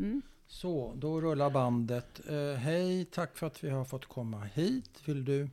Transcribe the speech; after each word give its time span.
Mm. 0.00 0.22
Så, 0.46 0.92
då 0.96 1.20
rullar 1.20 1.50
bandet. 1.50 2.20
Eh, 2.28 2.58
hej, 2.58 3.04
tack 3.04 3.36
för 3.36 3.46
att 3.46 3.64
vi 3.64 3.70
har 3.70 3.84
fått 3.84 4.06
komma 4.06 4.44
hit. 4.44 5.02
Vill 5.04 5.24
du 5.24 5.48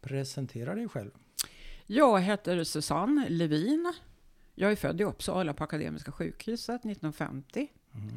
presentera 0.00 0.74
dig 0.74 0.88
själv? 0.88 1.10
Jag 1.86 2.20
heter 2.20 2.64
Susanne 2.64 3.28
Levin. 3.28 3.92
Jag 4.54 4.72
är 4.72 4.76
född 4.76 5.00
i 5.00 5.04
Uppsala 5.04 5.54
på 5.54 5.64
Akademiska 5.64 6.12
sjukhuset 6.12 6.80
1950. 6.80 7.68
Mm. 7.94 8.08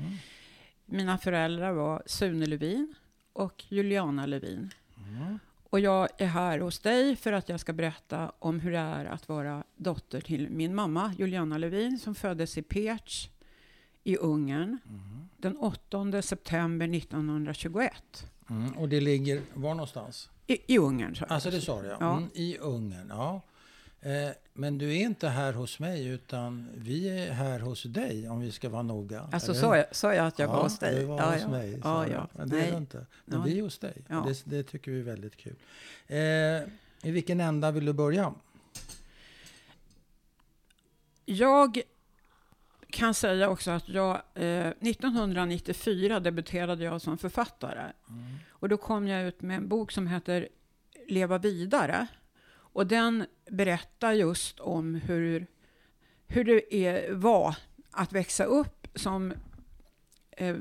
Mina 0.85 1.17
föräldrar 1.17 1.71
var 1.71 2.03
Sune 2.05 2.45
Levin 2.45 2.95
och 3.33 3.63
Juliana 3.69 4.25
Levin. 4.25 4.71
Mm. 4.97 5.39
Och 5.69 5.79
jag 5.79 6.09
är 6.17 6.27
här 6.27 6.59
hos 6.59 6.79
dig 6.79 7.15
för 7.15 7.33
att 7.33 7.49
jag 7.49 7.59
ska 7.59 7.73
berätta 7.73 8.31
om 8.39 8.59
hur 8.59 8.71
det 8.71 8.77
är 8.77 9.05
att 9.05 9.29
vara 9.29 9.63
dotter 9.75 10.21
till 10.21 10.49
min 10.49 10.75
mamma 10.75 11.13
Juliana 11.17 11.57
Levin 11.57 11.99
som 11.99 12.15
föddes 12.15 12.57
i 12.57 12.61
Pécs 12.61 13.29
i 14.07 14.17
Ungern 14.17 14.79
Mm. 14.85 15.27
den 15.37 15.57
8 15.57 16.21
september 16.21 16.87
1921. 16.87 18.27
Mm. 18.49 18.71
Och 18.77 18.89
det 18.89 19.01
ligger 19.01 19.41
var 19.53 19.73
någonstans? 19.73 20.29
I, 20.47 20.73
i 20.73 20.77
Ungern. 20.77 21.15
Så. 21.15 21.25
Alltså 21.25 21.51
det 21.51 21.61
sa 21.61 21.81
du 21.81 21.87
ja. 21.87 21.97
Ja. 21.99 22.17
Mm, 22.17 22.29
I 22.33 22.57
Ungern, 22.57 23.07
ja. 23.09 23.41
Eh, 24.01 24.29
men 24.53 24.77
du 24.77 24.91
är 24.91 25.01
inte 25.01 25.27
här 25.27 25.53
hos 25.53 25.79
mig 25.79 26.07
utan 26.07 26.69
vi 26.75 27.09
är 27.09 27.31
här 27.31 27.59
hos 27.59 27.83
dig 27.83 28.29
om 28.29 28.39
vi 28.39 28.51
ska 28.51 28.69
vara 28.69 28.81
noga. 28.81 29.29
Alltså 29.31 29.53
sa 29.53 29.77
jag, 29.77 29.95
sa 29.95 30.13
jag 30.13 30.27
att 30.27 30.39
jag 30.39 30.47
var 30.47 30.55
ja, 30.57 30.63
hos 30.63 30.79
dig? 30.79 30.95
Du 30.95 31.05
var 31.05 31.19
ja, 31.19 31.31
hos 31.33 31.41
ja. 31.41 31.47
mig. 31.47 31.79
Ja, 31.83 32.07
ja. 32.07 32.27
Men 32.33 32.49
det 32.49 32.55
är 32.57 32.61
Nej. 32.61 32.71
du 32.71 32.77
inte. 32.77 33.05
Men 33.25 33.43
vi 33.43 33.59
är 33.59 33.63
hos 33.63 33.79
dig. 33.79 34.03
Det, 34.07 34.41
det 34.45 34.63
tycker 34.63 34.91
vi 34.91 34.99
är 34.99 35.03
väldigt 35.03 35.37
kul. 35.37 35.55
Eh, 36.07 36.17
I 36.17 37.11
vilken 37.11 37.39
ända 37.39 37.71
vill 37.71 37.85
du 37.85 37.93
börja? 37.93 38.33
Jag 41.25 41.81
kan 42.95 43.13
säga 43.13 43.49
också 43.49 43.71
att 43.71 43.89
jag, 43.89 44.21
eh, 44.33 44.67
1994 44.81 46.19
debuterade 46.19 46.83
jag 46.83 47.01
som 47.01 47.17
författare. 47.17 47.91
Och 48.49 48.69
då 48.69 48.77
kom 48.77 49.07
jag 49.07 49.27
ut 49.27 49.41
med 49.41 49.57
en 49.57 49.67
bok 49.67 49.91
som 49.91 50.07
heter 50.07 50.47
Leva 51.07 51.37
vidare. 51.37 52.07
Och 52.53 52.87
den 52.87 53.25
berättar 53.49 54.11
just 54.13 54.59
om 54.59 54.95
hur, 54.95 55.47
hur 56.27 56.43
det 56.43 56.75
är, 56.75 57.13
var 57.13 57.55
att 57.91 58.13
växa 58.13 58.43
upp 58.43 58.87
som 58.95 59.33
eh, 60.31 60.55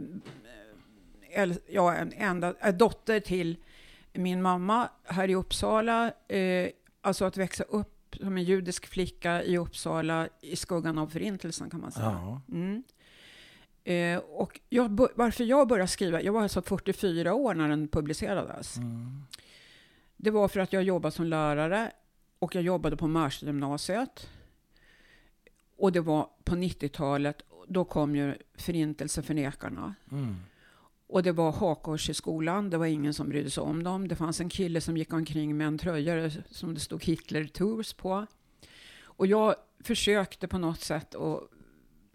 äl- 1.37 1.61
ja, 1.69 1.95
en 1.95 2.13
enda, 2.13 2.55
en 2.61 2.79
dotter 2.79 3.21
till 3.21 3.57
min 4.13 4.43
mamma 4.43 4.89
här 5.05 5.31
i 5.31 5.35
Uppsala. 5.35 6.13
Eh, 6.29 6.69
alltså 7.01 7.25
att 7.25 7.37
växa 7.37 7.65
upp 7.65 7.94
som 8.17 8.37
en 8.37 8.45
judisk 8.45 8.87
flicka 8.87 9.43
i 9.43 9.59
Uppsala 9.59 10.29
i 10.41 10.57
skuggan 10.57 10.99
av 10.99 11.07
förintelsen 11.07 11.71
kan 11.71 11.81
man 11.81 11.93
säga. 11.93 12.41
Mm. 12.49 12.83
Eh, 13.85 14.19
och 14.19 14.61
jag, 14.69 15.09
varför 15.15 15.45
jag 15.45 15.69
började 15.69 15.89
skriva, 15.89 16.23
jag 16.23 16.33
var 16.33 16.43
alltså 16.43 16.63
44 16.63 17.35
år 17.35 17.55
när 17.55 17.69
den 17.69 17.89
publicerades. 17.89 18.77
Mm. 18.77 19.23
Det 20.17 20.31
var 20.31 20.49
för 20.49 20.61
att 20.61 20.73
jag 20.73 20.83
jobbade 20.83 21.15
som 21.15 21.27
lärare 21.27 21.93
och 22.39 22.55
jag 22.55 22.65
jobbade 22.65 22.97
på 22.97 23.07
Märstagymnasiet. 23.07 24.31
Och 25.77 25.93
det 25.93 26.01
var 26.01 26.29
på 26.45 26.55
90-talet, 26.55 27.43
då 27.69 27.85
kom 27.85 28.17
ju 28.17 28.35
förintelseförnekarna. 28.55 29.95
Mm. 30.11 30.37
Och 31.07 31.23
det 31.23 31.33
var 31.33 31.53
hakkors 31.53 32.11
i 32.11 32.15
skolan, 32.15 32.71
det 32.71 32.79
var 32.79 32.87
ingen 32.87 33.15
som 33.15 33.29
brydde 33.29 33.51
sig 33.51 33.63
om 33.63 33.83
dem. 33.83 34.09
Det 34.09 34.17
fanns 34.17 34.41
en 34.41 34.49
kille 34.49 34.81
som 34.81 34.97
gick 34.97 35.13
omkring 35.13 35.57
med 35.57 35.67
en 35.67 35.79
tröja 35.79 36.31
som 36.51 36.75
det 36.75 36.81
stod 36.81 37.05
Hitler 37.05 37.45
Tours 37.45 37.93
på. 37.95 38.27
Och 39.03 39.27
jag 39.27 39.55
försökte 39.81 40.49
på 40.49 40.59
något 40.59 40.81
sätt 40.81 41.15
att 41.15 41.41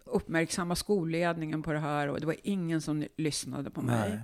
uppmärksamma 0.04 0.74
skolledningen 0.76 1.62
på 1.62 1.72
det 1.72 1.78
här 1.78 2.08
och 2.08 2.20
det 2.20 2.26
var 2.26 2.36
ingen 2.42 2.80
som 2.80 3.04
lyssnade 3.16 3.70
på 3.70 3.82
mig. 3.82 4.10
Nej. 4.10 4.20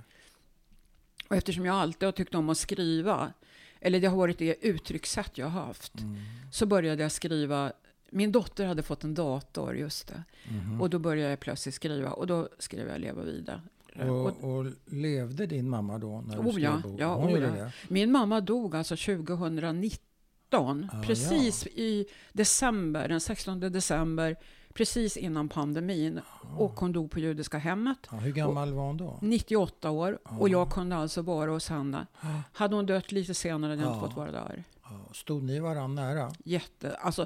Och 1.29 1.35
eftersom 1.35 1.65
jag 1.65 1.75
alltid 1.75 2.07
har 2.07 2.11
tyckt 2.11 2.35
om 2.35 2.49
att 2.49 2.57
skriva, 2.57 3.33
eller 3.79 3.99
det 3.99 4.07
har 4.07 4.17
varit 4.17 4.37
det 4.37 4.65
uttryckssätt 4.65 5.37
jag 5.37 5.47
har 5.47 5.61
haft, 5.65 5.99
Mm. 5.99 6.15
så 6.51 6.65
började 6.65 7.01
jag 7.01 7.11
skriva. 7.11 7.71
Min 8.09 8.31
dotter 8.31 8.65
hade 8.65 8.83
fått 8.83 9.03
en 9.03 9.13
dator, 9.13 9.75
just 9.77 10.07
det. 10.07 10.23
Mhm. 10.49 10.81
Och 10.81 10.89
då 10.89 10.99
började 10.99 11.29
jag 11.29 11.39
plötsligt 11.39 11.75
skriva 11.75 12.11
och 12.11 12.27
då 12.27 12.49
skrev 12.59 12.87
jag 12.87 12.99
Leva 13.01 13.21
vidare. 13.21 13.61
Och 13.99 14.25
Och, 14.43 14.57
och 14.57 14.65
levde 14.85 15.45
din 15.45 15.69
mamma 15.69 15.97
då 15.97 16.21
när 16.27 16.35
du 16.35 16.41
Oh, 16.49 16.61
ja. 16.61 16.71
boken? 16.83 16.97
Ja, 16.97 17.15
Hon 17.15 17.27
oh, 17.33 17.39
ja. 17.41 17.49
det? 17.49 17.71
min 17.87 18.11
mamma 18.11 18.41
dog 18.41 18.75
alltså 18.75 18.95
2019, 18.95 20.89
Ah, 20.93 21.01
precis 21.03 21.67
i 21.67 22.05
december, 22.33 23.07
den 23.07 23.19
16 23.21 23.59
december, 23.59 24.35
precis 24.73 25.17
innan 25.17 25.49
pandemin. 25.49 26.19
Och 26.57 26.71
hon 26.79 26.91
dog 26.91 27.11
på 27.11 27.19
judiska 27.19 27.57
hemmet. 27.57 27.97
Ja, 28.11 28.17
hur 28.17 28.31
gammal 28.31 28.73
var 28.73 28.83
hon 28.85 28.97
då? 28.97 29.17
98 29.21 29.89
år 29.91 30.19
Ja. 30.25 30.37
och 30.39 30.49
jag 30.49 30.71
kunde 30.71 30.95
alltså 30.95 31.21
vara 31.21 31.51
hos 31.51 31.69
henne. 31.69 32.07
Ja. 32.21 32.27
Hade 32.53 32.75
hon 32.75 32.85
dött 32.85 33.11
lite 33.11 33.33
senare 33.33 33.69
hade 33.71 33.81
jag 33.81 33.91
Ja. 33.91 33.95
inte 33.95 34.07
fått 34.07 34.17
vara 34.17 34.31
där. 34.31 34.63
Ja, 34.83 34.89
Stod 35.13 35.43
ni 35.43 35.59
varandra 35.59 36.03
nära? 36.03 36.31
Jätte, 36.45 36.95
alltså, 36.95 37.25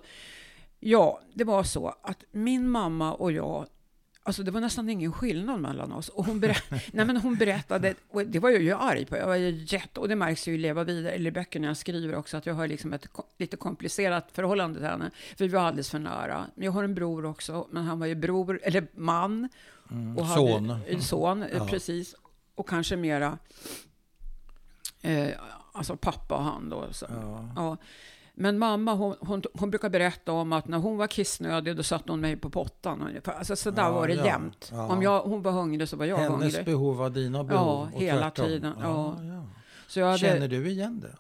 ja, 0.80 1.20
det 1.34 1.44
var 1.44 1.64
så 1.64 1.96
att 2.02 2.24
min 2.32 2.70
mamma 2.70 3.14
och 3.14 3.32
jag, 3.32 3.66
alltså 4.24 4.44
det 4.44 4.52
var 4.52 4.62
nästan 4.62 4.90
ingen 4.90 5.12
skillnad 5.14 5.60
mellan 5.62 5.92
oss. 5.92 6.10
Och 6.10 6.26
hon, 6.26 6.42
berä- 6.44 6.62
Nej, 6.94 7.06
men 7.06 7.18
hon 7.18 7.36
berättade, 7.36 7.94
och 8.10 8.26
det 8.28 8.40
var 8.40 8.50
jag 8.50 8.62
ju 8.62 8.72
arg 8.74 9.06
på, 9.06 9.18
jag 9.18 9.28
var 9.28 9.36
ju 9.36 9.66
jätte, 9.68 10.00
och 10.00 10.08
det 10.08 10.16
märks 10.16 10.48
ju 10.48 10.54
i 10.54 10.58
Leva 10.58 10.84
vidare, 10.84 11.12
eller 11.14 11.28
i 11.28 11.32
böckerna 11.34 11.68
jag 11.68 11.78
skriver 11.78 12.16
också, 12.16 12.38
att 12.38 12.46
jag 12.46 12.54
har 12.54 12.68
liksom 12.68 12.94
ett 12.94 13.08
lite 13.38 13.58
komplicerat 13.58 14.30
förhållande 14.32 14.80
till 14.80 14.88
henne, 14.88 15.12
för 15.38 15.46
vi 15.46 15.52
var 15.54 15.62
alldeles 15.62 15.90
för 15.90 16.00
nära. 16.00 16.46
Men 16.56 16.66
jag 16.66 16.72
har 16.72 16.84
en 16.84 16.96
bror 16.96 17.26
också, 17.26 17.68
men 17.72 17.84
han 17.84 18.00
var 18.00 18.08
ju 18.08 18.16
bror, 18.16 18.60
eller 18.64 18.88
man, 18.96 19.50
Mm. 19.92 20.18
och 20.18 20.28
Son. 20.28 20.70
Hade, 20.70 21.02
son, 21.02 21.44
eh, 21.44 21.50
Ja. 21.58 21.68
precis. 21.68 22.16
Och 22.56 22.70
kanske 22.70 22.96
mera, 22.96 23.38
eh, 25.02 25.30
alltså 25.74 25.96
pappa 25.98 26.36
och 26.36 26.44
han 26.44 26.70
då. 26.70 26.88
Så. 26.92 27.06
Ja. 27.10 27.50
Ja. 27.56 27.78
Men 28.34 28.58
mamma, 28.58 28.94
hon, 28.94 29.16
hon, 29.20 29.42
hon 29.54 29.70
brukar 29.70 29.90
berätta 29.90 30.32
om 30.32 30.54
att 30.54 30.68
när 30.68 30.78
hon 30.78 30.98
var 30.98 31.08
kissnödig, 31.08 31.76
då 31.78 31.84
satte 31.84 32.12
hon 32.12 32.22
mig 32.22 32.36
på 32.38 32.50
pottan 32.50 33.02
ungefär. 33.02 33.34
Alltså 33.34 33.56
så 33.56 33.72
där 33.72 33.84
Ja, 33.84 33.92
var 33.92 34.08
det 34.08 34.14
ja, 34.14 34.26
jämt. 34.26 34.70
ja. 34.74 34.88
Om 34.88 35.02
jag, 35.02 35.22
hon 35.22 35.42
var 35.42 35.52
hungrig 35.52 35.90
så 35.90 35.98
var 35.98 36.06
jag 36.06 36.18
Hennes 36.18 36.32
hungrig. 36.42 36.66
behov 36.66 36.98
var 36.98 37.10
dina 37.10 37.44
behov? 37.44 37.90
Ja, 37.92 37.96
och 37.96 38.02
hela 38.02 38.22
tvärtom. 38.22 38.46
tiden, 38.46 38.74
ja. 38.82 39.18
ja. 39.24 39.46
Så 39.88 40.04
hade, 40.04 40.18
Känner 40.18 40.48
du 40.48 40.70
igen 40.70 41.00
det? 41.00 41.16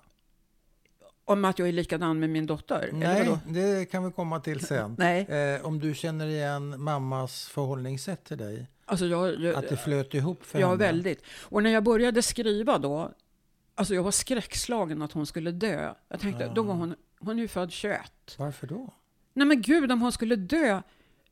om 1.26 1.46
att 1.46 1.60
jag 1.60 1.68
är 1.68 1.72
likadan 1.72 2.20
med 2.20 2.30
min 2.30 2.46
dotter? 2.46 2.90
Nej, 2.94 3.38
det 3.48 3.92
kan 3.92 4.06
vi 4.06 4.12
komma 4.12 4.40
till 4.40 4.66
sen. 4.66 4.96
Nej, 5.00 5.22
Eh, 5.30 5.66
om 5.66 5.80
du 5.80 5.94
känner 5.94 6.28
igen 6.28 6.82
mammas 6.84 7.46
förhållningssätt 7.48 8.24
till 8.24 8.38
dig? 8.38 8.68
alltså 8.86 9.06
jag, 9.06 9.40
jag, 9.40 9.56
Att 9.56 9.70
det 9.70 9.78
flöt 9.78 10.14
ihop 10.14 10.44
för 10.46 10.60
ja, 10.60 10.68
henne? 10.68 10.78
väldigt. 10.78 11.24
Och 11.42 11.64
när 11.64 11.70
jag 11.70 11.84
började 11.84 12.22
skriva 12.22 12.78
då, 12.78 13.12
alltså 13.82 13.94
jag 13.96 14.04
var 14.04 14.12
skräckslagen 14.12 15.02
att 15.02 15.12
hon 15.12 15.26
skulle 15.26 15.52
dö. 15.52 15.94
Jag 16.10 16.20
tänkte, 16.20 16.44
Ja. 16.44 16.52
då 16.56 16.64
var 16.64 16.74
hon, 16.74 16.96
hon 17.20 17.38
är 17.38 17.42
ju 17.42 17.48
född 17.48 17.72
21. 17.72 18.02
Varför 18.38 18.68
då? 18.68 18.94
Nej 19.34 19.48
men 19.48 19.62
gud, 19.62 19.92
om 19.92 20.02
hon 20.02 20.12
skulle 20.12 20.36
dö. 20.36 20.82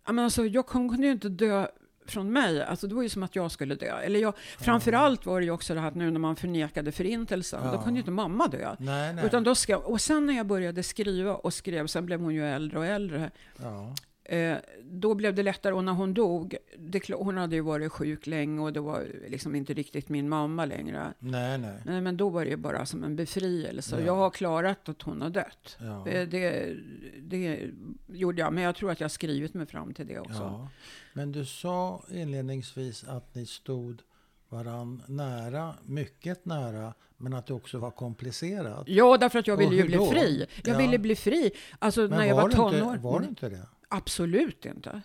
Jag, 0.05 0.15
menar, 0.15 0.23
alltså, 0.23 0.45
jag 0.45 0.65
hon 0.69 0.89
kunde 0.89 1.05
ju 1.07 1.13
inte 1.13 1.29
dö 1.29 1.67
från 2.05 2.31
mig. 2.31 2.63
Alltså, 2.63 2.87
det 2.87 2.95
var 2.95 3.03
ju 3.03 3.09
som 3.09 3.23
att 3.23 3.35
jag 3.35 3.51
skulle 3.51 3.75
dö. 3.75 3.97
Eller 3.99 4.19
jag, 4.19 4.33
Framförallt 4.57 5.25
var 5.25 5.39
det 5.39 5.45
ju 5.45 5.51
också 5.51 5.73
det 5.73 5.79
här 5.79 5.87
att 5.87 5.95
nu 5.95 6.11
när 6.11 6.19
man 6.19 6.35
förnekade 6.35 6.91
förintelsen, 6.91 7.61
Ja. 7.65 7.71
då 7.71 7.77
kunde 7.77 7.93
ju 7.93 7.99
inte 7.99 8.11
mamma 8.11 8.47
dö. 8.47 8.75
Nej, 8.79 9.13
nej. 9.13 9.25
Utan 9.25 9.43
då 9.43 9.55
skrev, 9.55 9.77
och 9.79 10.01
sen 10.01 10.25
när 10.25 10.33
jag 10.33 10.45
började 10.47 10.83
skriva 10.83 11.35
och 11.35 11.53
skrev, 11.53 11.87
sen 11.87 12.05
blev 12.05 12.19
hon 12.21 12.33
ju 12.33 12.45
äldre 12.47 12.79
och 12.79 12.85
äldre, 12.85 13.31
ja. 13.61 13.95
Eh, 14.29 14.57
då 14.83 15.15
blev 15.15 15.35
det 15.35 15.43
lättare. 15.43 15.73
Och 15.73 15.83
när 15.83 15.93
hon 15.93 16.13
dog, 16.13 16.55
det, 16.77 17.13
hon 17.13 17.37
hade 17.37 17.55
ju 17.55 17.61
varit 17.61 17.91
sjuk 17.91 18.27
länge 18.27 18.61
och 18.61 18.73
det 18.73 18.79
var 18.79 19.07
liksom 19.27 19.55
inte 19.55 19.73
riktigt 19.73 20.09
min 20.09 20.29
mamma 20.29 20.65
längre. 20.65 21.13
nej, 21.19 21.57
nej. 21.57 21.81
Nej, 21.85 22.01
men 22.01 22.17
då 22.17 22.29
var 22.29 22.45
det 22.45 22.51
ju 22.51 22.57
bara 22.57 22.85
som 22.85 23.03
en 23.03 23.15
befrielse. 23.15 23.99
Ja. 23.99 24.05
Jag 24.05 24.15
har 24.15 24.29
klarat 24.29 24.89
att 24.89 25.01
hon 25.01 25.21
har 25.21 25.29
dött. 25.29 25.77
Ja. 25.79 26.01
Det, 26.05 26.25
det, 26.25 26.75
det 27.19 27.71
gjorde 28.07 28.41
jag, 28.41 28.53
men 28.53 28.63
jag 28.63 28.75
tror 28.75 28.91
att 28.91 28.99
jag 28.99 29.05
har 29.05 29.09
skrivit 29.09 29.53
mig 29.53 29.65
fram 29.65 29.93
till 29.93 30.07
det 30.07 30.19
också. 30.19 30.41
Ja. 30.41 30.69
Men 31.13 31.31
du 31.31 31.45
sa 31.45 32.03
inledningsvis 32.11 33.03
att 33.03 33.35
ni 33.35 33.45
stod 33.45 34.01
varann 34.49 35.03
nära, 35.07 35.73
mycket 35.85 36.45
nära, 36.45 36.93
men 37.17 37.33
att 37.33 37.47
det 37.47 37.53
också 37.53 37.77
var 37.77 37.91
komplicerat. 37.91 38.83
Ja, 38.87 39.17
därför 39.17 39.39
att 39.39 39.47
jag 39.47 39.57
ville 39.57 39.75
ju 39.75 39.83
bli 39.85 39.95
då? 39.97 40.11
fri. 40.11 40.45
Jag 40.63 40.73
Ja. 40.73 40.77
ville 40.77 40.97
bli 40.97 41.15
fri. 41.15 41.51
Alltså 41.79 42.01
Men 42.01 42.09
när 42.09 42.25
jag 42.25 42.35
var 42.35 42.49
du 42.49 42.55
tonår. 42.55 42.73
inte, 42.93 43.03
var 43.03 43.19
du 43.19 43.25
inte 43.27 43.49
det? 43.49 43.67
Absolut 43.87 44.65
inte. 44.65 45.01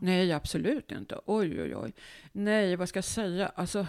Nej, 0.00 0.32
absolut 0.32 0.90
inte. 0.92 1.20
Oj, 1.26 1.62
oj, 1.62 1.76
oj. 1.76 1.92
Nej, 2.32 2.76
vad 2.76 2.88
ska 2.88 2.96
jag 2.96 3.04
säga? 3.04 3.48
Alltså... 3.54 3.86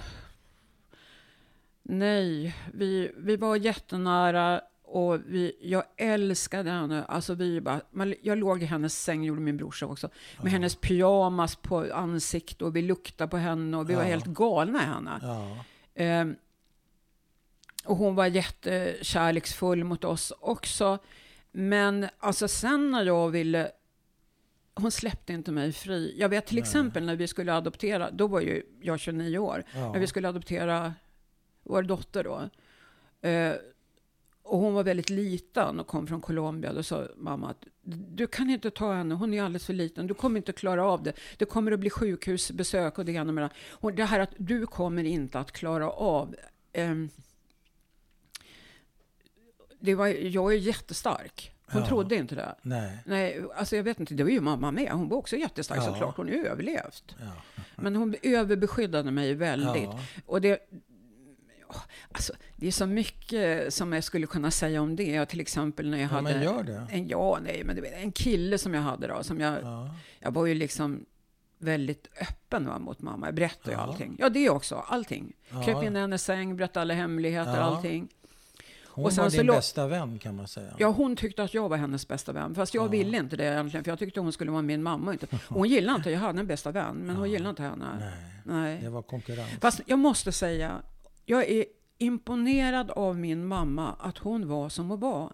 Nej, 1.83 2.55
vi, 2.73 3.11
vi 3.17 3.35
var 3.37 3.55
jättenära 3.55 4.61
och 4.93 5.19
vi, 5.25 5.55
jag 5.61 5.83
älskade 5.97 6.69
henne. 6.71 7.03
Alltså 7.03 7.33
vi 7.33 7.61
bara, 7.61 7.81
man, 7.91 8.13
jag 8.21 8.37
låg 8.37 8.63
i 8.63 8.65
hennes 8.65 9.03
säng, 9.03 9.23
gjorde 9.23 9.41
min 9.41 9.57
brorsa 9.57 9.85
också, 9.85 10.07
med 10.37 10.45
Ja. 10.45 10.49
hennes 10.49 10.75
pyjamas 10.75 11.55
på 11.55 11.93
ansiktet 11.93 12.61
och 12.61 12.75
vi 12.75 12.81
luktade 12.81 13.29
på 13.29 13.37
henne 13.37 13.77
och 13.77 13.89
vi 13.89 13.93
var 13.93 14.01
Ja. 14.03 14.07
helt 14.07 14.25
galna 14.25 14.83
i 14.83 14.85
henne. 14.85 15.19
Ja. 15.21 15.57
Ehm, 15.95 16.35
och 17.85 17.95
hon 17.97 18.15
var 18.15 18.25
jättekärleksfull 18.27 19.83
mot 19.83 20.03
oss 20.03 20.33
också. 20.39 20.97
Men 21.51 22.07
alltså 22.19 22.47
sen 22.47 22.91
när 22.91 23.05
jag 23.05 23.29
ville 23.29 23.71
hon 24.75 24.91
släppte 24.91 25.33
inte 25.33 25.51
mig 25.51 25.71
fri. 25.71 26.15
Jag 26.19 26.29
vet 26.29 26.45
till 26.45 26.57
exempel 26.57 27.05
när 27.05 27.15
vi 27.15 27.27
skulle 27.27 27.53
adoptera, 27.53 28.11
då 28.11 28.27
var 28.27 28.39
ju 28.41 28.63
jag 28.81 28.99
29 28.99 29.37
år, 29.37 29.63
när 29.73 29.99
vi 29.99 30.07
skulle 30.07 30.29
adoptera 30.29 30.93
vår 31.63 31.83
dotter 31.83 32.23
då. 32.23 32.49
Eh, 33.29 33.53
och 34.43 34.59
hon 34.59 34.73
var 34.73 34.83
väldigt 34.83 35.09
liten 35.09 35.79
och 35.79 35.87
kom 35.87 36.07
från 36.07 36.21
Colombia. 36.21 36.73
Då 36.73 36.83
sa 36.83 37.07
mamma 37.17 37.49
att 37.49 37.65
du 38.15 38.27
kan 38.27 38.49
inte 38.49 38.71
ta 38.71 38.93
henne, 38.93 39.15
hon 39.15 39.33
är 39.33 39.43
alldeles 39.43 39.65
för 39.65 39.73
liten. 39.73 40.07
Du 40.07 40.13
kommer 40.13 40.37
inte 40.37 40.51
klara 40.53 40.85
av 40.85 41.03
det. 41.03 41.13
Det 41.37 41.45
kommer 41.45 41.71
att 41.71 41.79
bli 41.79 41.89
sjukhusbesök 41.89 42.97
och 42.97 43.05
det 43.05 43.11
ena 43.11 43.31
med 43.31 43.41
det 43.41 43.45
andra. 43.45 43.55
Och 43.71 43.93
det 43.93 44.03
här 44.05 44.19
att 44.19 44.33
du 44.37 44.65
kommer 44.65 45.03
inte 45.03 45.39
att 45.39 45.51
klara 45.51 45.89
av. 45.89 46.35
ehm, 46.73 47.09
det 49.79 49.95
var, 49.95 50.07
jag 50.07 50.53
är 50.53 50.57
jättestark. 50.57 51.51
Hon 51.71 51.81
Ja. 51.81 51.87
trodde 51.87 52.15
inte 52.15 52.35
det. 52.35 52.55
Nej. 52.61 52.97
Nej, 53.05 53.43
alltså 53.55 53.75
jag 53.75 53.83
vet 53.83 53.99
inte, 53.99 54.13
det 54.13 54.23
var 54.23 54.29
ju 54.31 54.41
mamma 54.41 54.71
med. 54.71 54.91
Hon 54.91 55.09
var 55.09 55.17
också 55.17 55.35
jättestark 55.35 55.79
Ja. 55.79 55.85
såklart. 55.85 56.17
Hon 56.17 56.27
har 56.27 56.33
ju 56.35 56.45
överlevt. 56.45 57.15
Ja. 57.19 57.63
Men 57.75 57.95
hon 57.95 58.15
överbeskyddade 58.21 59.11
mig 59.11 59.33
väldigt. 59.33 59.83
Ja. 59.83 59.99
Och 60.25 60.41
det, 60.41 60.59
alltså, 62.11 62.33
det 62.55 62.67
är 62.67 62.71
så 62.71 62.85
mycket 62.85 63.73
som 63.73 63.93
jag 63.93 64.03
skulle 64.03 64.27
kunna 64.27 64.51
säga 64.51 64.81
om 64.81 64.95
det. 64.95 65.03
Jag, 65.11 65.29
till 65.29 65.39
exempel 65.41 65.89
när 65.89 65.97
jag 65.97 66.05
Ja, 66.11 66.15
hade... 66.15 66.43
gör 66.43 66.63
det. 66.63 66.87
En, 66.91 67.07
ja, 67.07 67.39
nej, 67.43 67.61
men 67.65 67.85
en 67.85 68.11
kille 68.11 68.57
som 68.57 68.73
jag 68.73 68.81
hade 68.81 69.07
då. 69.07 69.23
Som 69.23 69.39
jag, 69.39 69.53
Ja. 69.63 69.95
jag 70.19 70.31
var 70.31 70.45
ju 70.45 70.53
liksom 70.53 71.05
väldigt 71.57 72.07
öppen 72.21 72.67
va, 72.67 72.79
mot 72.79 73.01
mamma. 73.01 73.27
Jag 73.27 73.35
berättade 73.35 73.71
ju 73.71 73.77
Ja. 73.77 73.83
allting. 73.83 74.15
Ja, 74.19 74.29
det 74.29 74.49
också. 74.49 74.75
Allting. 74.87 75.33
Ja. 75.49 75.63
Kröp 75.63 75.83
in 75.83 75.95
i 75.95 75.99
hennes 75.99 76.23
säng, 76.23 76.57
berättade 76.57 76.81
alla 76.81 76.93
hemligheter, 76.93 77.55
Ja. 77.57 77.61
allting. 77.61 78.07
Hon 78.95 79.05
Och 79.05 79.13
sen 79.13 79.23
var 79.23 79.29
så 79.29 79.37
din 79.37 79.45
lå- 79.49 79.55
bästa 79.55 79.87
vän 79.87 80.19
kan 80.19 80.35
man 80.35 80.47
säga. 80.47 80.75
Ja, 80.77 80.87
hon 80.87 81.15
tyckte 81.15 81.43
att 81.43 81.53
jag 81.53 81.69
var 81.69 81.77
hennes 81.77 82.07
bästa 82.07 82.31
vän. 82.31 82.55
Fast 82.55 82.73
jag 82.73 82.83
Ja. 82.85 82.87
ville 82.89 83.17
inte 83.17 83.35
det 83.35 83.43
egentligen. 83.45 83.83
För 83.83 83.91
jag 83.91 83.99
tyckte 83.99 84.19
hon 84.19 84.33
skulle 84.33 84.51
vara 84.51 84.61
min 84.61 84.83
mamma. 84.83 85.11
Inte. 85.13 85.27
Hon 85.49 85.69
gillade 85.69 85.95
inte, 85.97 86.11
jag 86.11 86.19
hade 86.19 86.39
en 86.39 86.47
bästa 86.47 86.71
vän. 86.71 86.95
Men 86.95 87.15
hon 87.15 87.25
Ja. 87.29 87.31
gillade 87.33 87.49
inte 87.49 87.61
henne. 87.63 87.85
Nej, 87.99 88.13
Nej. 88.45 88.79
det 88.81 88.89
var 88.89 89.01
konkurrens. 89.01 89.49
Fast 89.61 89.81
jag 89.85 89.99
måste 89.99 90.31
säga, 90.31 90.81
jag 91.25 91.49
är 91.49 91.65
imponerad 91.97 92.91
av 92.91 93.19
min 93.19 93.45
mamma, 93.45 93.93
att 93.99 94.17
hon 94.17 94.47
var 94.47 94.69
som 94.69 94.89
hon 94.89 94.99
var. 94.99 95.33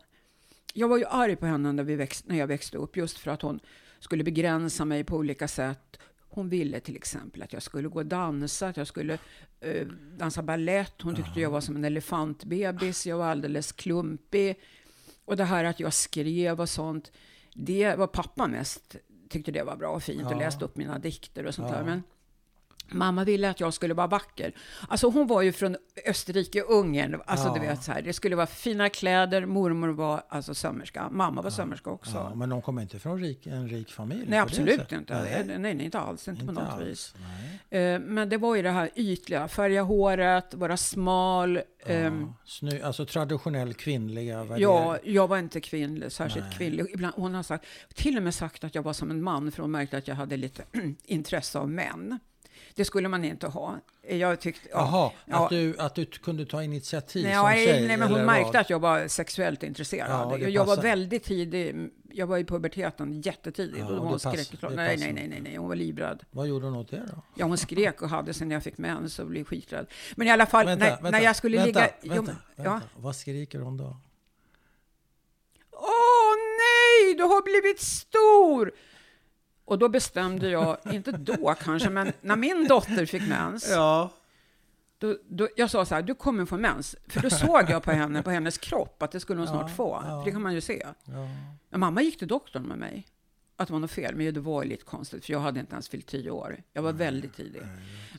Jag 0.74 0.88
var 0.88 0.98
ju 0.98 1.06
arg 1.06 1.36
på 1.36 1.46
henne 1.46 1.72
när, 1.72 1.84
vi 1.84 1.96
växt, 1.96 2.28
när 2.28 2.38
jag 2.38 2.48
växte 2.48 2.78
upp, 2.78 2.98
just 2.98 3.18
för 3.18 3.32
att 3.32 3.42
hon 3.42 3.60
skulle 4.00 4.24
begränsa 4.24 4.86
mig 4.86 5.04
på 5.04 5.16
olika 5.16 5.48
sätt. 5.48 6.00
Hon 6.30 6.50
ville 6.50 6.80
till 6.80 6.96
exempel 6.96 7.44
att 7.44 7.54
jag 7.54 7.64
skulle 7.64 7.88
gå 7.88 8.00
och 8.00 8.06
dansa, 8.06 8.68
att 8.68 8.78
jag 8.78 8.88
skulle 8.88 9.18
eh, 9.60 9.88
dansa 10.18 10.42
ballett. 10.42 11.02
Hon 11.02 11.16
tyckte 11.16 11.40
jag 11.40 11.50
var 11.50 11.62
som 11.62 11.76
en 11.76 11.86
elefantbebis, 11.86 13.08
jag 13.08 13.18
var 13.18 13.26
alldeles 13.26 13.72
klumpig. 13.72 14.60
Och 15.26 15.38
det 15.38 15.44
här 15.44 15.64
att 15.64 15.80
jag 15.80 15.94
skrev 15.94 16.62
och 16.62 16.70
sånt, 16.70 17.12
det 17.54 17.96
var 17.96 18.08
pappa 18.08 18.48
mest 18.48 18.96
tyckte 19.30 19.52
det 19.52 19.64
var 19.64 19.76
bra 19.76 19.90
och 19.90 20.04
fint 20.04 20.32
och 20.32 20.38
läste 20.38 20.66
upp 20.66 20.78
mina 20.78 21.00
dikter 21.00 21.46
och 21.46 21.56
sånt 21.56 21.72
där. 21.72 21.84
Men 21.84 22.04
Mamma 22.92 23.24
ville 23.24 23.50
att 23.50 23.60
jag 23.60 23.74
skulle 23.74 23.94
vara 23.94 24.08
vacker. 24.08 24.54
Alltså 24.88 25.08
hon 25.10 25.28
var 25.28 25.42
ju 25.42 25.52
från 25.52 25.76
Österrike, 26.08 26.62
Ungern. 26.62 27.22
Alltså 27.26 27.48
Ja. 27.48 27.54
du 27.54 27.60
vet 27.60 27.84
så 27.84 27.92
här, 27.92 28.02
det 28.02 28.14
skulle 28.14 28.36
vara 28.36 28.48
fina 28.48 28.90
kläder. 28.90 29.46
Mormor 29.46 29.88
var 29.90 30.24
alltså 30.30 30.54
sömmerska. 30.54 31.10
Mamma 31.10 31.42
var 31.42 31.50
sömmerska 31.50 31.90
också. 31.90 32.12
Ja, 32.12 32.36
men 32.36 32.50
de 32.50 32.62
kom 32.62 32.80
inte 32.80 33.00
från 33.00 33.20
rik, 33.20 33.48
en 33.48 33.70
rik 33.70 33.92
familj? 33.92 34.26
Nej, 34.28 34.40
på 34.40 34.44
absolut 34.46 34.92
inte. 34.92 35.44
Nej, 35.48 35.58
Nej. 35.60 35.86
inte 35.86 36.00
alls. 36.00 36.28
Inte, 36.28 36.46
på 36.46 36.52
inte 36.52 36.64
något 36.64 36.74
alls. 36.74 36.88
vis. 36.88 37.14
Eh, 37.70 38.00
men 38.00 38.30
det 38.30 38.38
var 38.38 38.56
ju 38.56 38.62
det 38.62 38.72
här 38.72 38.90
ytliga. 38.96 39.48
Färga 39.48 39.82
håret, 39.84 40.54
vara 40.54 40.78
smal. 40.78 41.62
Ja, 41.88 42.12
sny, 42.46 42.82
alltså 42.82 43.06
traditionell 43.06 43.74
kvinnliga 43.74 44.34
Ja, 44.34 44.44
värderingar. 44.44 45.00
jag 45.04 45.28
var 45.28 45.38
inte 45.38 45.62
kvinnlig, 45.62 46.12
särskilt 46.12 46.46
Nej. 46.46 46.56
kvinnlig. 46.58 46.86
Ibland, 46.94 47.14
hon 47.16 47.34
har 47.36 47.44
sagt, 47.44 47.66
till 47.96 48.18
och 48.18 48.24
med 48.24 48.34
sagt 48.34 48.64
att 48.64 48.76
jag 48.76 48.82
var 48.84 48.94
som 48.94 49.12
en 49.12 49.24
man, 49.24 49.52
för 49.52 49.62
hon 49.62 49.72
märkte 49.72 49.98
att 49.98 50.08
jag 50.08 50.16
hade 50.16 50.38
lite 50.38 50.64
intresse 51.06 51.60
av 51.60 51.70
män. 51.70 52.20
Det 52.76 52.86
skulle 52.86 53.08
man 53.08 53.26
inte 53.26 53.48
ha. 53.48 53.80
Jag 54.10 54.40
tyckte... 54.40 54.70
ja. 54.72 54.78
Jaha, 54.78 55.12
Ja. 55.26 55.44
att, 55.44 55.50
du, 55.50 55.76
att 55.80 55.96
du 55.96 56.06
kunde 56.06 56.46
ta 56.46 56.64
initiativ 56.64 57.24
Nej, 57.24 57.36
som 57.36 57.46
ja, 57.46 57.54
tjej? 57.54 57.88
nej, 57.88 57.98
men 57.98 58.12
hon 58.12 58.26
märkte 58.26 58.46
vad? 58.46 58.56
att 58.56 58.70
jag 58.70 58.80
var 58.80 59.08
sexuellt 59.08 59.64
intresserad. 59.64 60.12
Ja, 60.12 60.38
jag, 60.38 60.50
jag 60.50 60.66
var 60.66 60.78
väldigt 60.82 61.24
tidig. 61.24 61.90
Jag 62.12 62.28
var 62.28 62.38
i 62.38 62.46
puberteten 62.46 63.22
jättetidigt. 63.22 63.80
Ja, 63.80 63.86
och 63.88 64.08
hon 64.08 64.18
det 64.18 64.70
Nej, 64.70 64.98
nej, 64.98 65.14
nej, 65.14 65.28
nej, 65.28 65.42
nej, 65.42 65.56
hon 65.56 65.68
var 65.68 65.76
livrädd. 65.76 66.24
Vad 66.32 66.48
gjorde 66.48 66.66
hon 66.66 66.76
åt 66.76 66.92
det 66.92 67.04
då? 67.16 67.24
Ja, 67.36 67.46
hon 67.46 67.58
skrek 67.58 68.02
och 68.02 68.10
hade 68.10 68.34
sen 68.34 68.48
när 68.48 68.56
jag 68.56 68.64
fick 68.64 68.78
mens 68.78 69.20
och 69.20 69.28
blev 69.28 69.44
skiträdd. 69.44 69.88
Men 70.16 70.28
i 70.28 70.32
alla 70.32 70.46
fall, 70.46 70.66
Vänta, 70.66 70.86
när, 70.86 70.92
vänta, 70.92 71.10
när 71.12 71.22
jag 71.22 71.36
skulle 71.36 71.58
vänta, 71.58 71.68
ligga... 71.68 71.80
Vänta, 71.82 71.98
Jo, 72.02 72.14
vänta. 72.14 72.36
ja. 72.56 72.82
Vad 72.96 73.16
skriker 73.16 73.60
hon 73.60 73.78
då? 73.78 73.98
Åh 75.72 76.36
nej, 76.60 77.14
du 77.18 77.24
har 77.24 77.42
blivit 77.44 77.82
stor! 77.82 78.72
Och 79.70 79.80
då 79.80 79.90
bestämde 79.90 80.50
jag, 80.50 80.78
inte 80.92 81.12
då 81.12 81.56
kanske, 81.62 81.90
men 81.90 82.12
när 82.22 82.36
min 82.36 82.68
dotter 82.68 83.06
fick 83.06 83.28
mens, 83.28 83.70
Ja. 83.70 84.10
då, 84.98 85.16
då, 85.28 85.48
jag 85.56 85.70
sa 85.70 85.86
så 85.86 85.96
här, 85.96 86.02
du 86.02 86.16
kommer 86.16 86.46
få 86.46 86.58
mens. 86.58 86.96
För 87.08 87.22
då 87.22 87.30
såg 87.30 87.70
jag 87.70 87.84
på 87.84 87.92
henne, 87.92 88.24
på 88.24 88.30
hennes 88.30 88.58
kropp, 88.58 89.02
att 89.04 89.12
det 89.12 89.20
skulle 89.20 89.40
hon 89.40 89.48
Ja, 89.48 89.54
snart 89.54 89.76
få. 89.76 90.00
ja. 90.04 90.20
För 90.20 90.26
det 90.26 90.32
kan 90.32 90.42
man 90.42 90.54
ju 90.54 90.62
se. 90.62 90.86
ja. 91.06 91.28
Men 91.70 91.80
mamma 91.80 92.02
gick 92.02 92.20
till 92.20 92.28
doktorn 92.28 92.64
med 92.64 92.78
mig. 92.78 93.08
Att 93.56 93.68
det 93.68 93.74
var 93.74 93.80
något 93.80 93.92
fel, 93.92 94.16
men 94.16 94.34
det 94.34 94.40
var 94.40 94.64
ju 94.64 94.70
lite 94.70 94.84
konstigt, 94.84 95.26
för 95.26 95.34
jag 95.34 95.40
hade 95.40 95.60
inte 95.60 95.74
ens 95.74 95.90
fyllt 95.90 96.08
tio 96.08 96.32
år. 96.32 96.58
Jag 96.74 96.82
var 96.82 96.94
väldigt 96.94 97.36
tidig. 97.36 97.62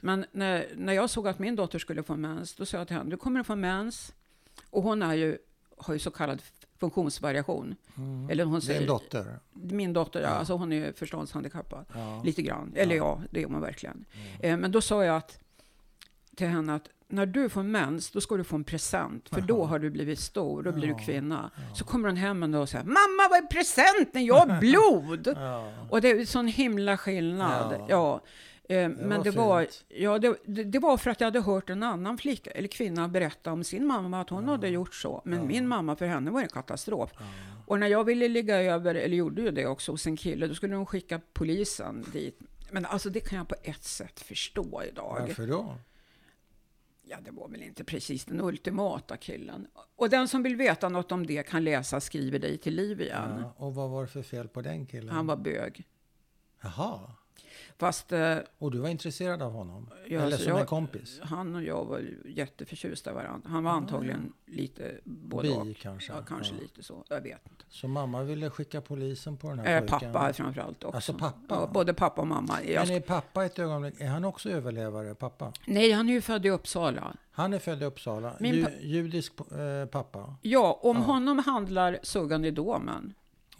Men 0.00 0.24
när, 0.32 0.66
när 0.76 0.92
jag 0.92 1.10
såg 1.10 1.28
att 1.28 1.38
min 1.38 1.56
dotter 1.56 1.78
skulle 1.78 2.02
få 2.02 2.16
mens, 2.16 2.54
då 2.54 2.66
sa 2.66 2.76
jag 2.78 2.86
till 2.86 2.96
henne, 2.96 3.10
du 3.10 3.16
kommer 3.16 3.40
att 3.40 3.46
få 3.46 3.56
mens. 3.56 4.12
Och 4.70 4.82
hon 4.82 5.02
är 5.02 5.14
ju, 5.14 5.38
har 5.76 5.94
ju 5.94 6.00
så 6.00 6.10
kallad 6.10 6.42
funktionsvariation. 6.80 7.74
Mm. 7.96 8.30
Eller 8.30 8.44
hon 8.44 8.52
Din 8.54 8.60
säger, 8.62 8.86
dotter? 8.86 9.38
Min 9.52 9.92
dotter, 9.92 10.20
ja. 10.20 10.28
Ja. 10.28 10.34
Alltså 10.34 10.52
hon 10.54 10.72
är 10.72 10.76
ju 10.86 10.92
förståndshandikappad. 10.92 11.84
Ja. 11.94 12.22
Lite 12.24 12.42
grann. 12.42 12.72
Eller 12.76 12.96
ja, 12.96 13.20
det 13.30 13.42
är 13.42 13.46
hon 13.46 13.60
verkligen. 13.60 14.04
Eh, 14.40 14.56
men 14.56 14.72
då 14.72 14.80
sa 14.80 15.04
jag 15.04 15.16
att, 15.16 15.38
till 16.36 16.46
henne 16.46 16.74
att 16.74 16.88
när 17.08 17.26
du 17.26 17.48
får 17.48 17.62
mens, 17.62 18.10
då 18.10 18.20
ska 18.20 18.36
du 18.36 18.44
få 18.44 18.56
en 18.56 18.64
present. 18.64 19.28
För 19.28 19.40
då 19.40 19.64
har 19.64 19.78
du 19.78 19.90
blivit 19.90 20.18
stor, 20.20 20.62
då 20.62 20.72
blir 20.72 20.88
Ja, 20.88 20.94
du 20.98 21.04
kvinna. 21.04 21.50
ja. 21.68 21.74
Så 21.74 21.84
kommer 21.84 22.08
hon 22.08 22.16
hem 22.16 22.42
en 22.42 22.50
dag 22.52 22.62
och 22.62 22.68
säger, 22.68 22.84
mamma 22.84 23.28
vad 23.30 23.38
är 23.38 23.46
presenten? 23.46 24.24
Jag 24.24 24.34
har 24.46 24.60
blod! 24.60 25.28
Ja. 25.36 25.72
och 25.90 26.00
det 26.00 26.10
är 26.10 26.18
en 26.20 26.26
sån 26.26 26.46
himla 26.46 26.96
skillnad. 26.96 27.86
Ja. 27.88 28.20
Ja. 28.70 28.76
Eh, 28.76 28.88
men 28.88 29.08
var 29.18 29.24
det 29.24 29.30
var, 29.30 29.60
fint. 29.62 29.84
ja, 29.88 30.18
det, 30.18 30.36
det, 30.44 30.64
det 30.64 30.78
var 30.78 30.96
för 30.96 31.10
att 31.10 31.20
jag 31.20 31.26
hade 31.26 31.40
hört 31.40 31.70
en 31.70 31.82
annan 31.82 32.18
flicka, 32.18 32.50
eller 32.50 32.68
kvinna 32.68 33.08
berätta 33.08 33.52
om 33.52 33.64
sin 33.64 33.86
mamma, 33.86 34.20
att 34.20 34.30
hon 34.30 34.48
hade 34.48 34.68
gjort 34.68 34.94
så. 34.94 35.22
Men 35.24 35.38
Ja. 35.38 35.44
min 35.44 35.68
mamma, 35.68 35.96
för 35.96 36.06
henne 36.06 36.30
var 36.30 36.40
det 36.40 36.44
en 36.44 36.48
katastrof. 36.50 37.10
Ja. 37.18 37.24
Och 37.66 37.78
när 37.78 37.86
jag 37.86 38.04
ville 38.04 38.28
ligga 38.28 38.62
över, 38.62 38.94
eller 38.94 39.16
gjorde 39.16 39.42
ju 39.42 39.50
det 39.50 39.66
också 39.66 39.92
hos 39.92 40.06
en 40.06 40.16
kille, 40.16 40.46
då 40.46 40.54
skulle 40.54 40.74
de 40.74 40.86
skicka 40.86 41.20
polisen 41.32 42.04
dit. 42.12 42.40
Men 42.70 42.86
alltså 42.86 43.10
det 43.10 43.20
kan 43.20 43.38
jag 43.38 43.48
på 43.48 43.54
ett 43.62 43.84
sätt 43.84 44.20
förstå 44.20 44.82
idag. 44.90 45.16
Varför 45.20 45.46
då? 45.46 45.74
Ja, 47.02 47.16
det 47.24 47.30
var 47.30 47.48
väl 47.48 47.62
inte 47.62 47.84
precis 47.84 48.24
den 48.24 48.40
ultimata 48.40 49.16
killen. 49.16 49.66
Och 49.96 50.10
den 50.10 50.28
som 50.28 50.42
vill 50.42 50.56
veta 50.56 50.88
något 50.88 51.12
om 51.12 51.26
det 51.26 51.42
kan 51.48 51.64
läsa 51.64 52.00
Skriver 52.00 52.38
dig 52.38 52.58
till 52.58 52.74
liv 52.74 53.00
igen. 53.00 53.30
Ja. 53.40 53.54
Och 53.56 53.74
vad 53.74 53.90
var 53.90 54.02
det 54.02 54.08
för 54.08 54.22
fel 54.22 54.48
på 54.48 54.62
den 54.62 54.86
killen? 54.86 55.08
Han 55.14 55.26
var 55.26 55.36
bög. 55.36 55.86
Jaha. 56.62 57.00
Fast 57.78 58.12
eh, 58.12 58.36
Och 58.58 58.70
du 58.70 58.78
var 58.78 58.88
intresserad 58.88 59.42
av 59.42 59.52
honom? 59.52 59.90
Ja, 60.08 60.14
Eller 60.16 60.24
alltså 60.24 60.38
som 60.38 60.48
jag- 60.48 60.60
en 60.60 60.66
kompis? 60.66 61.20
han 61.22 61.54
och 61.54 61.62
jag 61.62 61.84
var 61.84 61.98
ju 61.98 62.18
jätteförtjusta 62.26 63.10
i 63.10 63.14
varandra. 63.14 63.48
Han 63.50 63.64
var 63.64 63.70
antagligen 63.70 64.32
lite 64.46 64.92
både 65.04 65.48
Bi 65.48 65.54
och. 65.72 65.76
kanske? 65.76 66.12
Ja, 66.12 66.22
kanske 66.28 66.54
Ja. 66.54 66.60
lite 66.62 66.82
så. 66.82 67.04
Jag 67.08 67.20
vet 67.20 67.40
inte. 67.50 67.64
Så 67.68 67.88
mamma 67.88 68.22
ville 68.22 68.50
skicka 68.50 68.80
polisen 68.80 69.36
på 69.36 69.48
den 69.48 69.58
här 69.58 69.74
Eh, 69.74 69.80
pojken? 69.80 70.12
pappa 70.12 70.32
framförallt 70.32 70.84
också. 70.84 70.96
Alltså 70.96 71.12
pappa? 71.14 71.54
Ja, 71.54 71.70
både 71.74 71.94
pappa 71.94 72.20
och 72.20 72.26
mamma. 72.26 72.58
Jag, 72.64 72.88
Men 72.88 72.96
är 72.96 73.00
pappa 73.00 73.44
ett 73.44 73.58
ögonblick, 73.58 74.00
är 74.00 74.06
han 74.08 74.24
också 74.24 74.50
överlevare, 74.50 75.14
pappa? 75.14 75.52
nej, 75.66 75.92
han 75.92 76.08
är 76.08 76.12
ju 76.12 76.20
född 76.20 76.46
i 76.46 76.50
Uppsala. 76.50 77.16
Han 77.32 77.52
är 77.52 77.58
född 77.58 77.82
i 77.82 77.84
Uppsala, 77.84 78.32
Min 78.40 78.64
pa- 78.64 78.70
judisk 78.80 79.32
eh, 79.40 79.86
pappa. 79.86 80.34
Ja, 80.42 80.80
om 80.82 80.96
Ja. 80.96 81.02
honom 81.02 81.38
handlar 81.38 81.98
Suggan 82.02 82.44
i 82.44 82.50
domen. 82.50 83.14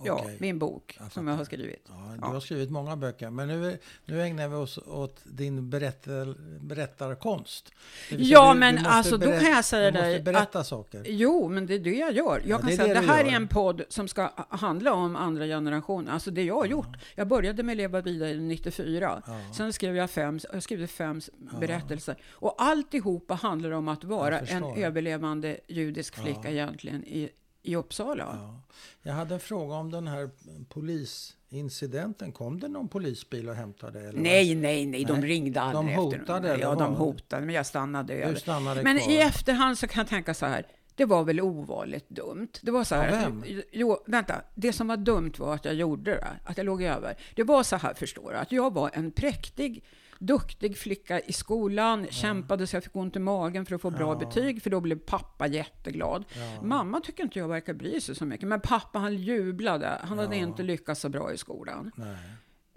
Ja, 0.05 0.15
Okej. 0.23 0.37
min 0.41 0.59
bok 0.59 0.97
Jag 1.01 1.13
som 1.13 1.29
jag 1.29 1.35
har 1.37 1.45
skrivit. 1.45 1.87
Ja, 1.89 1.95
du 2.15 2.19
Ja. 2.21 2.27
har 2.27 2.41
skrivit 2.41 2.71
många 2.71 2.97
böcker, 2.97 3.31
men 3.31 3.49
nu, 3.49 3.79
nu 4.05 4.23
ägnar 4.23 4.49
vi 4.49 4.55
oss 4.55 4.79
åt 4.87 5.21
din 5.25 5.71
berättar, 5.71 6.35
berättarkonst. 6.61 7.73
Ja, 8.11 8.53
du- 8.53 8.59
men 8.61 8.75
du 8.77 8.83
alltså, 8.87 9.17
då 9.17 9.27
kan 9.27 9.51
jag 9.51 9.65
säga 9.65 9.91
du 9.91 9.99
måste 9.99 10.09
dig 10.11 10.23
berätta 10.23 10.65
saker. 10.65 11.03
Jo, 11.07 11.49
men 11.49 11.67
det 11.67 11.75
är 11.75 11.79
det 11.79 11.91
jag 11.95 12.13
gör. 12.13 12.41
Jag 12.41 12.49
Ja, 12.51 12.59
kan 12.59 12.67
det 12.71 12.77
säga 12.77 12.95
det 12.95 13.01
att 13.01 13.07
det 13.07 13.13
här 13.13 13.25
gör. 13.25 13.31
är 13.33 13.37
en 13.37 13.49
podd 13.49 13.83
som 13.89 14.09
ska 14.09 14.31
handla 14.49 14.93
om 14.93 15.17
andra 15.17 15.45
generationer. 15.47 16.13
Alltså 16.13 16.31
det 16.31 16.43
jag 16.43 16.55
har 16.55 16.67
gjort. 16.67 16.97
Jag 17.15 17.29
började 17.29 17.63
med 17.63 17.77
Leva 17.77 18.01
vidare 18.01 18.35
94. 18.35 19.23
Ja. 19.27 19.41
Sen 19.57 19.73
skrev 19.73 19.97
jag 19.97 20.11
fem, 20.11 20.41
jag 20.53 20.63
skrev 20.63 20.87
fem 20.87 21.21
berättelser. 21.61 22.17
Och 22.31 22.55
alltihopa 22.59 23.35
handlar 23.35 23.71
om 23.71 23.89
att 23.89 24.05
vara 24.05 24.39
en 24.41 24.65
överlevande 24.65 25.57
judisk 25.69 26.15
flicka 26.23 26.41
Ja. 26.45 26.49
egentligen 26.51 27.05
i, 27.05 27.31
i 27.63 27.77
Uppsala. 27.77 28.39
Ja. 28.41 28.61
Jag 29.03 29.13
hade 29.13 29.35
en 29.35 29.41
fråga 29.41 29.75
om 29.75 29.91
den 29.91 30.07
här 30.09 30.31
polisincidenten. 30.69 32.33
Kom 32.33 32.61
det 32.61 32.69
någon 32.69 32.89
polisbil 32.89 33.49
och 33.49 33.55
hämtade 33.55 33.99
dig? 33.99 34.09
eller 34.09 34.21
Nej, 34.21 34.55
nej, 34.55 34.87
nej, 34.87 35.05
de 35.05 35.13
Nej. 35.21 35.29
ringde 35.31 35.61
aldrig 35.61 35.97
De 35.97 36.03
efter 36.07 36.19
hotade, 36.19 36.49
mig. 36.49 36.61
Ja, 36.61 36.75
de 36.75 36.95
hotade, 36.95 37.47
men 37.47 37.55
jag 37.55 37.67
stannade 37.67 38.15
över. 38.15 38.35
Du 38.35 38.41
stannade 38.41 38.83
Men 38.83 38.99
kvar? 38.99 39.13
i 39.13 39.19
efterhand 39.21 39.79
så 39.79 39.87
kan 39.89 40.01
jag 40.01 40.09
tänka 40.09 40.35
så 40.35 40.47
här. 40.47 40.67
Det 40.95 41.05
var 41.05 41.25
väl 41.25 41.41
ovanligt 41.41 42.09
dumt. 42.09 42.49
Det 42.63 42.71
var 42.71 42.85
så 42.85 42.95
här, 42.95 43.27
Av 43.27 43.43
vem? 43.43 43.45
Jo, 43.73 43.99
vänta. 44.07 44.43
Det 44.55 44.73
som 44.73 44.89
var 44.89 44.97
dumt 44.97 45.33
var 45.39 45.55
att 45.55 45.65
jag 45.65 45.75
gjorde 45.75 46.11
det, 46.11 46.29
att 46.45 46.57
jag 46.57 46.67
låg 46.67 46.83
över. 46.83 47.17
Det 47.37 47.43
var 47.43 47.63
så 47.63 47.77
här, 47.77 47.95
förstår 47.95 48.31
du, 48.33 48.37
att 48.37 48.53
jag 48.53 48.75
var 48.75 48.91
en 48.93 49.11
präktig, 49.11 49.85
duktig 50.21 50.77
flicka 50.79 51.21
i 51.21 51.33
skolan, 51.33 52.07
kämpade 52.11 52.67
så 52.67 52.77
jag 52.77 52.85
fick 52.85 52.97
ont 52.97 53.17
i 53.17 53.19
magen 53.19 53.67
för 53.67 53.75
att 53.75 53.81
få 53.83 53.91
bra 53.91 54.13
Ja. 54.13 54.19
betyg, 54.27 54.63
för 54.63 54.71
då 54.71 54.81
blev 54.81 54.99
pappa 54.99 55.47
jätteglad. 55.47 56.25
Ja. 56.35 56.63
Mamma 56.63 57.01
tycker 57.01 57.23
inte 57.23 57.39
jag 57.39 57.49
verkar 57.49 57.75
bry 57.75 58.01
sig 58.01 58.15
så 58.15 58.25
mycket, 58.25 58.49
men 58.49 58.61
pappa 58.61 58.99
han 58.99 59.17
jublade. 59.17 59.99
Han 60.03 60.19
hade 60.19 60.37
Ja. 60.37 60.43
inte 60.43 60.63
lyckats 60.63 61.01
så 61.01 61.09
bra 61.09 61.33
i 61.33 61.37
skolan. 61.37 61.91
Nej. 61.97 62.17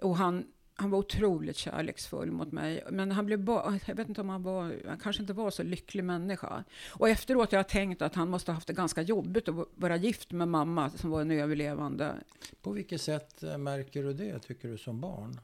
Och 0.01 0.17
han, 0.17 0.45
han 0.75 0.89
var 0.89 0.99
otroligt 0.99 1.57
kärleksfull 1.57 2.31
mot 2.31 2.51
mig. 2.51 2.83
Men 2.91 3.11
han 3.11 3.25
blev 3.25 3.39
bara, 3.43 3.79
jag 3.85 3.95
vet 3.95 4.09
inte 4.09 4.21
om 4.21 4.29
han 4.29 4.43
var, 4.43 4.75
han 4.87 4.99
kanske 4.99 5.21
inte 5.23 5.33
var 5.33 5.51
så 5.51 5.63
lycklig 5.63 6.03
människa. 6.03 6.63
Och 6.91 7.09
efteråt 7.09 7.51
har 7.51 7.57
jag 7.59 7.69
tänkt 7.69 8.01
att 8.01 8.15
han 8.15 8.29
måste 8.29 8.51
ha 8.51 8.53
haft 8.55 8.67
det 8.67 8.73
ganska 8.73 9.01
jobbigt 9.01 9.49
att 9.49 9.55
vara 9.75 9.95
gift 9.95 10.31
med 10.31 10.47
mamma 10.47 10.89
som 10.89 11.09
var 11.09 11.21
en 11.21 11.31
överlevande. 11.31 12.15
På 12.61 12.71
vilket 12.71 13.01
sätt 13.01 13.43
eh, 13.43 13.57
märker 13.57 14.03
du 14.03 14.13
det, 14.13 14.39
tycker 14.39 14.67
du, 14.67 14.77
som 14.77 15.01
barn? 15.01 15.39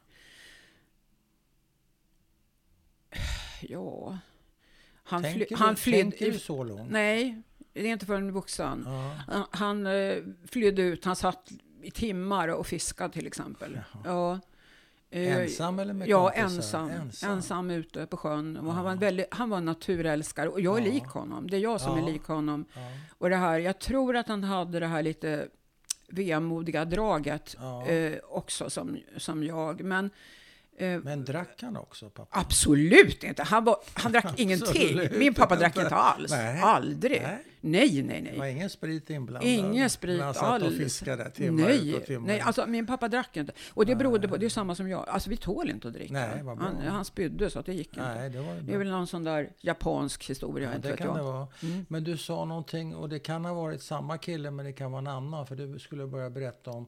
Ja. 3.62 4.18
Han, 5.04 5.24
fly, 5.24 5.32
Tänker, 5.40 5.56
han 5.56 5.76
flydde... 5.76 6.02
tänker 6.12 6.32
du 6.32 6.40
så 6.40 6.64
långt? 6.64 6.92
Nej, 6.92 7.42
det 7.74 7.80
är 7.88 7.92
inte 7.92 8.06
förrän 8.06 8.32
vuxen. 8.32 8.84
Ja. 8.88 9.16
Han, 9.28 9.46
han 9.52 9.88
eh, 9.88 10.18
flydde 10.48 10.82
ut, 10.82 11.06
han 11.06 11.16
satt 11.16 11.52
i 11.82 11.92
timmar 11.92 12.48
och 12.48 12.68
fiskade 12.68 13.14
till 13.14 13.28
exempel. 13.28 13.80
Ja. 14.06 14.40
Eh, 15.12 15.38
Ensam 15.38 15.80
eller 15.80 15.94
med 15.94 16.08
Ja, 16.08 16.32
ensam, 16.32 16.90
ensam. 16.90 17.32
Ensam. 17.32 17.70
ute 17.72 18.06
på 18.06 18.18
sjön. 18.18 18.58
Och 18.58 18.66
han, 18.74 18.78
Ja. 18.78 18.84
var 18.84 18.92
en 18.92 19.00
väldigt, 19.00 19.28
han 19.32 19.50
var 19.50 19.58
en 19.58 19.66
naturälskare 19.66 20.50
och 20.50 20.62
jag 20.62 20.78
är 20.80 20.86
Ja. 20.86 20.92
lik 20.94 21.04
honom. 21.04 21.50
Det 21.50 21.58
är 21.58 21.62
jag 21.62 21.82
som 21.82 21.98
är 21.98 22.02
lik 22.12 22.24
honom. 22.24 22.66
Och 23.18 23.30
det 23.30 23.36
här, 23.36 23.60
jag 23.60 23.80
tror 23.80 24.16
att 24.16 24.28
han 24.28 24.44
hade 24.44 24.80
det 24.80 24.88
här 24.88 25.04
lite 25.04 25.48
vemodiga 26.08 26.86
draget 26.86 27.56
eh, 27.88 28.14
också 28.30 28.70
som, 28.70 28.98
som 29.18 29.44
jag. 29.44 29.84
Men 29.84 30.10
Men 31.04 31.26
drack 31.26 31.62
han 31.62 31.78
också, 31.78 32.10
pappa? 32.10 32.40
absolut 32.40 33.24
inte. 33.24 33.44
Han, 33.44 33.64
var, 33.64 33.78
han 33.94 34.12
drack 34.12 34.34
ingenting. 34.40 35.00
Min 35.20 35.34
pappa 35.34 35.56
drack 35.56 35.78
inte. 35.78 35.96
alls. 35.96 36.32
Nej. 36.32 36.62
Aldrig. 36.62 37.22
Nej. 37.22 37.44
Nej, 37.62 38.04
nej, 38.04 38.22
Det 38.22 38.32
var 38.32 38.38
nej. 38.46 38.52
ingen 38.56 38.70
sprit 38.70 39.10
inblandad? 39.10 39.50
Ingen 39.50 39.90
sprit 39.90 40.18
När 40.18 40.26
han 40.26 40.34
satt 40.34 40.44
alls. 40.44 40.64
och 40.64 40.74
fiskade 40.74 41.30
timmar 41.30 41.70
ut 41.70 41.82
nej, 41.84 41.96
och 41.96 42.06
timmar 42.06 42.28
nej, 42.28 42.40
alltså 42.40 42.66
min 42.68 42.88
pappa 42.88 43.08
drack 43.08 43.38
inte. 43.38 43.54
Och 43.74 43.86
det 43.86 43.96
berodde 43.96 44.28
på, 44.28 44.38
det 44.38 44.46
är 44.46 44.50
samma 44.50 44.76
som 44.76 44.90
jag, 44.90 45.10
alltså 45.10 45.30
vi 45.30 45.38
tål 45.38 45.70
inte 45.70 45.88
att 45.88 45.94
dricka. 45.94 46.14
Nej, 46.14 46.44
vad 46.44 46.58
bra. 46.58 46.66
han, 46.66 46.88
han 46.88 47.06
spydde 47.06 47.50
så 47.50 47.60
att 47.60 47.66
det 47.66 47.74
gick 47.74 47.88
inte. 47.88 48.14
Nej, 48.16 48.30
det 48.30 48.40
var 48.40 48.56
Det 48.56 48.74
är 48.74 48.78
väl 48.78 48.90
någon 48.90 49.08
sån 49.08 49.24
där 49.24 49.50
japansk 49.62 50.30
historia, 50.30 50.70
Ja, 50.70 50.76
inte 50.76 50.88
det 50.88 50.92
vet 50.92 51.00
kan 51.02 51.14
det 51.14 51.20
jag. 51.20 51.24
vara. 51.34 51.48
Mm. 51.64 51.86
Men 51.90 52.04
du 52.04 52.18
sa 52.18 52.46
någonting, 52.46 52.96
och 52.96 53.10
det 53.10 53.20
kan 53.20 53.46
ha 53.46 53.54
varit 53.54 53.82
samma 53.82 54.18
kille, 54.18 54.52
men 54.52 54.66
det 54.66 54.72
kan 54.74 54.92
vara 54.92 55.00
en 55.02 55.08
annan. 55.08 55.48
För 55.48 55.56
du 55.56 55.80
skulle 55.80 56.08
börja 56.08 56.30
berätta 56.30 56.72
om 56.72 56.84
eh, 56.84 56.88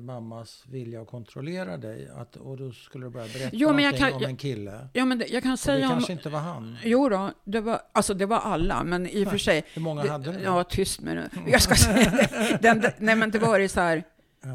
mammas 0.00 0.64
vilja 0.66 1.02
att 1.02 1.08
kontrollera 1.08 1.76
dig. 1.76 2.08
Att, 2.16 2.36
och 2.36 2.56
då 2.56 2.72
skulle 2.72 3.06
du 3.06 3.10
börja 3.10 3.26
berätta 3.26 3.50
Jo, 3.52 3.72
men 3.72 3.84
jag 3.84 3.96
kan- 3.96 4.12
om 4.12 4.22
en 4.24 4.36
kille. 4.36 4.88
Ja, 4.92 5.04
men 5.04 5.18
det, 5.18 5.26
jag 5.26 5.42
kan 5.42 5.52
Och 5.52 5.58
det 5.58 5.62
säga 5.62 5.86
om... 5.86 5.92
kanske 5.92 6.12
inte 6.12 6.28
var 6.28 6.40
han. 6.40 6.76
Jo 6.84 7.08
då, 7.08 7.30
det 7.44 7.60
var, 7.60 7.80
alltså 7.92 8.14
det 8.14 8.26
var 8.26 8.38
alla, 8.38 8.84
men 8.84 9.06
i 9.06 9.24
och 9.24 9.30
för 9.30 9.38
sig... 9.48 9.64
Hur 9.74 9.82
många 9.82 10.02
det, 10.02 10.10
hade 10.10 10.32
du? 10.32 10.38
Ja, 10.40 10.64
tyst 10.64 11.00
med 11.00 11.16
det. 11.16 11.30
Jag 11.46 11.62
ska 11.62 11.74
säga 11.74 12.10
det. 12.10 12.58
Den, 12.62 12.80
den, 12.80 12.92
nej, 12.98 13.16
men 13.16 13.30
det 13.30 13.38
var 13.38 13.58
ju 13.58 13.68
så 13.68 13.80
här, 13.80 14.04
Ja. 14.42 14.48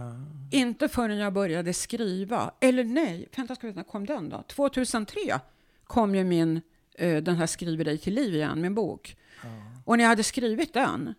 inte 0.51 0.87
förrän 0.89 1.17
jag 1.17 1.33
började 1.33 1.73
skriva, 1.73 2.51
eller 2.59 2.83
nej, 2.83 3.29
vänta, 3.37 3.55
ska 3.55 3.67
vi, 3.67 3.73
när 3.73 3.83
kom 3.83 4.05
den 4.05 4.29
då? 4.29 4.43
2003 4.47 5.19
kom 5.83 6.15
ju 6.15 6.23
min, 6.23 6.61
eh, 6.95 7.23
den 7.23 7.35
här 7.35 7.45
Skriver 7.47 7.85
dig 7.85 7.97
till 7.97 8.13
liv 8.13 8.35
igen, 8.35 8.61
min 8.61 8.75
bok. 8.75 9.15
Ja. 9.43 9.49
Och 9.85 9.97
när 9.97 10.03
jag 10.03 10.09
hade 10.09 10.23
skrivit 10.23 10.73
den, 10.73 11.13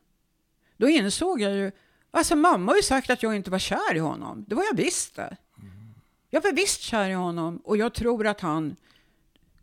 då 0.77 0.89
insåg 0.89 1.41
jag 1.41 1.53
ju, 1.53 1.73
alltså 2.17 2.37
mamma 2.37 2.73
har 2.73 2.77
ju 2.77 2.83
sagt 2.83 3.11
att 3.11 3.23
jag 3.23 3.37
inte 3.37 3.51
var 3.51 3.59
kär 3.59 3.95
i 3.95 3.99
honom. 3.99 4.45
Det 4.49 4.55
var 4.55 4.65
jag 4.71 4.77
visst 4.77 5.15
det. 5.17 5.37
Jag 6.31 6.41
var 6.43 6.53
visst 6.53 6.81
kär 6.81 7.11
i 7.11 7.13
honom 7.15 7.57
och 7.65 7.77
jag 7.77 7.95
tror 7.95 8.27
att 8.27 8.41
han, 8.41 8.77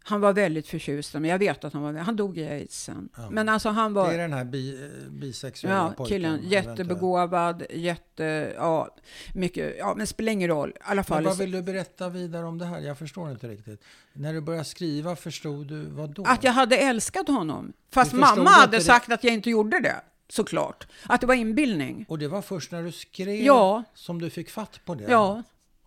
han 0.03 0.21
var 0.21 0.33
väldigt 0.33 0.67
förtjust, 0.67 1.13
men 1.13 1.25
jag 1.25 1.39
vet 1.39 1.63
att 1.63 1.73
han 1.73 1.81
var, 1.81 1.93
han 1.93 2.15
dog 2.15 2.37
i 2.37 2.47
aids 2.47 2.83
sen. 2.83 3.09
Ja. 3.17 3.29
Men 3.29 3.49
alltså 3.49 3.69
han 3.69 3.93
Det 3.93 3.99
var, 3.99 4.13
är 4.13 4.17
den 4.17 4.33
här 4.33 4.43
bi, 4.43 4.89
bisexuella 5.09 5.75
ja, 5.77 5.93
pojken. 5.97 6.15
killen, 6.15 6.39
jättebegåvad, 6.43 7.63
jätte, 7.69 8.53
ja, 8.55 8.95
mycket, 9.33 9.75
ja, 9.79 9.93
men 9.97 10.07
spelar 10.07 10.31
ingen 10.31 10.47
roll. 10.49 10.69
I 10.69 10.73
alla 10.81 10.95
Men 10.95 11.03
fall, 11.03 11.23
vad 11.23 11.37
vill 11.37 11.51
du 11.51 11.61
berätta 11.61 12.09
vidare 12.09 12.45
om 12.45 12.57
det 12.57 12.65
här? 12.65 12.79
Jag 12.79 12.97
förstår 12.97 13.31
inte 13.31 13.47
riktigt. 13.47 13.83
När 14.13 14.33
du 14.33 14.41
började 14.41 14.65
skriva, 14.65 15.15
förstod 15.15 15.67
du 15.67 15.85
vad 15.85 16.09
då? 16.09 16.23
att 16.23 16.43
jag 16.43 16.51
hade 16.51 16.77
älskat 16.77 17.27
honom. 17.27 17.73
Fast 17.91 18.13
mamma 18.13 18.49
hade 18.49 18.77
det? 18.77 18.83
sagt 18.83 19.11
att 19.11 19.23
jag 19.23 19.33
inte 19.33 19.49
gjorde 19.49 19.79
det, 19.79 20.01
såklart. 20.31 20.87
Att 21.07 21.21
det 21.21 21.27
var 21.27 21.35
inbildning. 21.35 22.05
Och 22.09 22.19
det 22.19 22.27
var 22.27 22.41
först 22.41 22.71
när 22.71 22.83
du 22.83 22.91
skrev 22.91 23.29
Ja. 23.45 23.83
som 23.93 24.21
du 24.21 24.29
fick 24.29 24.49
fatt 24.49 24.79
på 24.85 24.95
det? 24.95 25.03
Ja, 25.09 25.43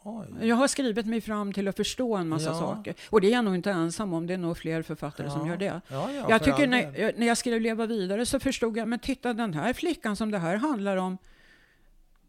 Oj. 0.07 0.27
Jag 0.49 0.57
har 0.57 0.69
skrivit 0.69 1.07
mig 1.07 1.21
fram 1.21 1.53
till 1.53 1.69
att 1.69 1.77
förstå 1.77 2.17
en 2.17 2.29
massa 2.29 2.49
Ja. 2.49 2.59
saker. 2.59 2.95
Och 3.11 3.21
det 3.21 3.27
är 3.27 3.33
jag 3.33 3.45
nog 3.45 3.55
inte 3.55 3.71
ensam 3.71 4.13
om, 4.13 4.27
det 4.27 4.35
är 4.35 4.39
nog 4.39 4.57
fler 4.59 4.83
författare 4.83 5.31
som 5.31 5.41
Ja. 5.41 5.47
gör 5.49 5.57
det. 5.57 5.81
Ja, 5.89 6.11
ja, 6.13 6.27
jag 6.29 6.45
tycker 6.45 6.67
när, 6.67 6.99
jag- 7.01 7.19
när 7.19 7.27
jag 7.27 7.39
skrev 7.39 7.61
Leva 7.61 7.87
vidare 7.87 8.27
så 8.27 8.41
förstod 8.41 8.77
jag, 8.77 8.89
men 8.89 8.99
titta 8.99 9.33
den 9.35 9.55
här 9.55 9.73
flickan 9.73 10.17
som 10.17 10.31
det 10.31 10.39
här 10.39 10.57
handlar 10.57 10.97
om, 10.97 11.19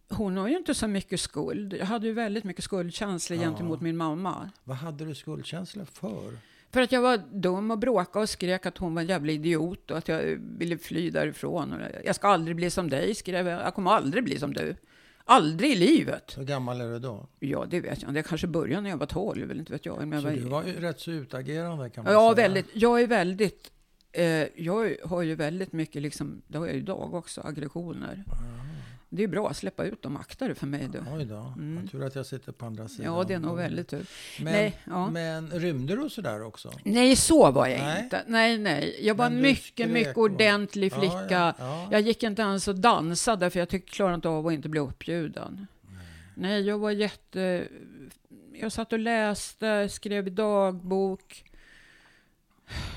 hon 0.09 0.37
har 0.37 0.47
ju 0.47 0.57
inte 0.57 0.73
så 0.73 0.87
mycket 0.87 1.19
skuld. 1.19 1.73
Jag 1.73 1.85
hade 1.85 2.07
ju 2.07 2.13
väldigt 2.13 2.43
mycket 2.43 2.63
skuldkänslor 2.63 3.37
gentemot 3.37 3.81
min 3.81 3.97
mamma. 3.97 4.49
Vad 4.63 4.77
hade 4.77 5.05
du 5.05 5.15
skuldkänslor 5.15 5.85
för? 5.85 6.37
För 6.75 6.81
att 6.81 6.91
jag 6.91 7.01
var 7.01 7.17
dum 7.17 7.71
och 7.71 7.77
bråkade 7.79 8.23
och 8.23 8.29
skrek 8.29 8.65
att 8.65 8.77
hon 8.77 8.95
var 8.95 9.01
en 9.01 9.07
jävla 9.07 9.31
idiot 9.31 9.91
och 9.91 9.97
att 9.97 10.07
jag 10.07 10.21
ville 10.57 10.77
fly 10.77 11.09
därifrån. 11.09 11.73
Jag 12.05 12.15
ska 12.15 12.27
aldrig 12.27 12.55
bli 12.55 12.69
som 12.69 12.89
dig, 12.89 13.15
skrev 13.15 13.47
jag. 13.47 13.61
Jag 13.61 13.73
kommer 13.75 13.91
aldrig 13.91 14.23
bli 14.23 14.39
som 14.39 14.53
du. 14.53 14.75
Aldrig 15.25 15.71
i 15.71 15.75
livet. 15.75 16.37
Hur 16.37 16.43
gammal 16.43 16.81
är 16.81 16.87
du 16.91 16.99
då? 16.99 17.27
Ja, 17.39 17.65
det 17.69 17.79
vet 17.79 18.01
jag. 18.01 18.13
Det 18.13 18.23
kanske 18.23 18.47
började 18.47 18.81
när 18.81 18.89
jag 18.89 18.97
var 18.97 19.05
12, 19.05 19.43
eller 19.51 19.59
inte 19.59 19.73
vet 19.73 19.85
jag. 19.85 19.99
Men 19.99 20.11
jag 20.11 20.21
Så 20.21 20.27
var, 20.29 20.35
du 20.35 20.41
var 20.41 20.63
ju 20.63 20.73
rätt 20.79 20.99
så 20.99 21.11
utagerande 21.11 21.89
kan 21.89 22.03
man 22.03 22.13
Ja, 22.13 22.35
säga. 22.35 22.47
väldigt. 22.47 22.65
Jag 22.73 23.01
är 23.01 23.07
väldigt... 23.07 23.71
Eh, 24.11 24.25
jag 24.55 24.95
har 25.05 25.21
ju 25.21 25.35
väldigt 25.35 25.71
mycket, 25.73 26.01
liksom, 26.01 26.41
det 26.47 26.57
har 26.57 26.65
jag 26.65 26.75
ju 26.75 26.81
idag 26.81 27.13
också, 27.13 27.41
aggressioner. 27.41 28.23
Det 29.15 29.23
är 29.23 29.27
bra 29.27 29.49
att 29.49 29.57
släppa 29.57 29.83
ut 29.85 30.01
dem, 30.01 30.17
akta 30.17 30.47
det 30.47 30.55
för 30.55 30.67
mig 30.67 30.87
du. 30.93 30.99
Oj 31.15 31.25
då, 31.25 31.53
Mm. 31.57 31.87
tur 31.87 32.03
att 32.03 32.15
jag 32.15 32.25
sitter 32.25 32.51
på 32.51 32.65
andra 32.65 32.87
sidan. 32.87 33.13
Ja, 33.15 33.23
det 33.23 33.33
är 33.33 33.39
nog 33.39 33.57
väldigt 33.57 33.87
tur. 33.87 34.05
Men, 34.41 34.53
Nej, 34.53 34.79
ja. 34.85 35.09
men 35.09 35.49
rymde 35.51 35.95
du 35.95 36.09
sådär 36.09 36.43
också? 36.43 36.71
Nej, 36.83 37.15
så 37.15 37.51
var 37.51 37.67
jag 37.67 37.79
Nej. 37.79 38.03
inte. 38.03 38.23
Nej, 38.27 38.57
nej. 38.57 38.99
Jag 39.01 39.15
var 39.15 39.29
du 39.29 39.35
mycket, 39.35 39.89
mycket 39.89 40.17
ordentlig 40.17 40.93
flicka. 40.93 41.15
ja, 41.29 41.53
ja. 41.59 41.87
Jag 41.91 42.01
gick 42.01 42.23
inte 42.23 42.41
ens 42.41 42.67
och 42.67 42.75
dansade 42.75 43.49
för 43.49 43.59
jag 43.59 43.69
tyckte, 43.69 43.91
klarade 43.91 44.15
inte 44.15 44.29
av 44.29 44.47
att 44.47 44.53
inte 44.53 44.69
bli 44.69 44.79
uppbjuden. 44.79 45.67
Nej, 46.35 46.61
jag 46.61 46.77
var 46.79 46.91
jätte... 46.91 47.67
Jag 48.53 48.71
satt 48.71 48.93
och 48.93 48.99
läste, 48.99 49.89
skrev 49.89 50.31
dagbok. 50.35 51.43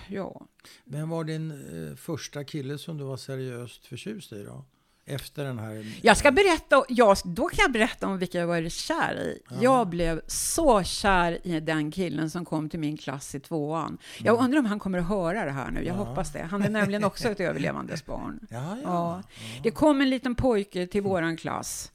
Ja. 0.08 0.46
Vem 0.84 1.08
var 1.08 1.24
din 1.24 1.50
eh, 1.50 1.96
första 1.96 2.44
kille 2.44 2.78
som 2.78 2.98
du 2.98 3.04
var 3.04 3.16
seriöst 3.16 3.86
förtjust 3.86 4.32
i 4.32 4.42
då? 4.42 4.64
Efter 5.08 5.44
den 5.44 5.58
här... 5.58 5.86
Jag 6.02 6.16
ska 6.16 6.30
berätta, 6.30 6.84
ja, 6.88 7.16
då 7.24 7.48
kan 7.48 7.62
jag 7.62 7.72
berätta 7.72 8.06
om 8.06 8.18
vilka 8.18 8.38
jag 8.38 8.46
varit 8.46 8.72
kär 8.72 9.20
i. 9.20 9.42
Ja. 9.50 9.56
Jag 9.60 9.88
blev 9.88 10.20
så 10.26 10.82
kär 10.82 11.46
i 11.46 11.60
den 11.60 11.90
killen 11.90 12.30
som 12.30 12.44
kom 12.44 12.68
till 12.68 12.80
min 12.80 12.96
klass 12.96 13.34
i 13.34 13.40
tvåan. 13.40 13.98
Jag 14.18 14.38
undrar 14.44 14.58
om 14.58 14.66
han 14.66 14.78
kommer 14.78 14.98
att 14.98 15.08
höra 15.08 15.44
det 15.44 15.50
här 15.50 15.70
nu, 15.70 15.84
jag 15.84 15.96
Ja. 15.96 16.04
hoppas 16.04 16.32
det. 16.32 16.42
Han 16.42 16.62
är 16.62 16.68
nämligen 16.68 17.04
också 17.04 17.28
ett 17.28 17.40
överlevandes 17.40 18.06
barn. 18.06 18.40
Ja, 18.50 18.76
ja. 18.82 19.22
Det 19.62 19.70
kom 19.70 20.00
en 20.00 20.10
liten 20.10 20.34
pojke 20.34 20.86
till 20.86 21.02
våran 21.02 21.36
klass 21.36 21.92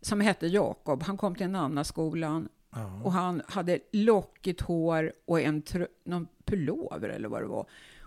som 0.00 0.20
hette 0.20 0.46
Jakob. 0.46 1.02
Han 1.02 1.16
kom 1.16 1.34
till 1.34 1.48
Nannaskolan 1.48 2.48
och 3.04 3.12
han 3.12 3.42
hade 3.48 3.78
lockigt 3.92 4.60
hår 4.60 5.12
och 5.26 5.40
en 5.40 5.62
någon 6.04 6.26
pullover 6.44 7.08
eller 7.08 7.28
vad 7.28 7.42
det 7.42 7.46
var. 7.46 7.66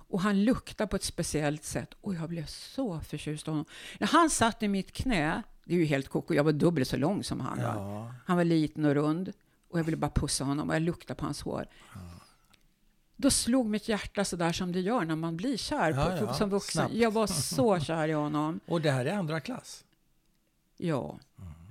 Och 0.09 0.21
han 0.21 0.43
luktade 0.43 0.87
på 0.87 0.95
ett 0.95 1.03
speciellt 1.03 1.63
sätt 1.63 1.93
och 2.01 2.15
jag 2.15 2.29
blev 2.29 2.45
så 2.45 2.99
förtjust 2.99 3.47
i 3.47 3.49
honom. 3.49 3.65
När 3.99 4.07
han 4.07 4.29
satt 4.29 4.63
i 4.63 4.67
mitt 4.67 4.91
knä, 4.91 5.43
det 5.65 5.73
är 5.73 5.77
ju 5.77 5.85
helt 5.85 6.09
koko, 6.09 6.33
jag 6.33 6.43
var 6.43 6.51
dubbelt 6.51 6.87
så 6.87 6.97
lång 6.97 7.23
som 7.23 7.39
han 7.39 7.57
var. 7.57 7.63
ja. 7.65 8.13
Han 8.25 8.37
var 8.37 8.43
liten 8.43 8.85
och 8.85 8.93
rund 8.93 9.31
och 9.69 9.79
jag 9.79 9.83
ville 9.83 9.97
bara 9.97 10.11
pussa 10.11 10.43
honom 10.43 10.69
och 10.69 10.75
jag 10.75 10.81
luktade 10.81 11.17
på 11.19 11.25
hans 11.25 11.41
hår. 11.41 11.65
Då 13.15 13.29
slog 13.31 13.65
mitt 13.65 13.87
hjärta 13.89 14.25
så 14.25 14.35
där 14.35 14.51
som 14.51 14.71
det 14.71 14.79
gör 14.79 15.05
när 15.05 15.15
man 15.15 15.37
blir 15.37 15.57
kär 15.57 15.91
Ja, 15.91 16.05
på, 16.19 16.25
ja, 16.25 16.33
som 16.33 16.49
vuxen. 16.49 16.71
snabbt. 16.71 16.93
Jag 16.93 17.11
var 17.11 17.27
så 17.27 17.79
kär 17.89 18.07
i 18.07 18.11
honom. 18.13 18.59
Och 18.65 18.81
det 18.81 18.91
här 18.91 19.05
är 19.05 19.13
andra 19.17 19.39
klass? 19.39 19.83
Ja, 20.77 21.19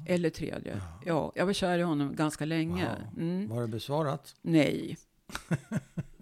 eller 0.06 0.30
tredje. 0.30 0.80
Ja, 1.04 1.32
jag 1.34 1.46
var 1.46 1.52
kär 1.52 1.78
i 1.78 1.82
honom 1.82 2.16
ganska 2.16 2.44
länge. 2.44 2.84
Wow. 3.14 3.22
Mm. 3.22 3.48
Var 3.48 3.60
det 3.60 3.68
besvarat? 3.68 4.34
Nej. 4.42 4.98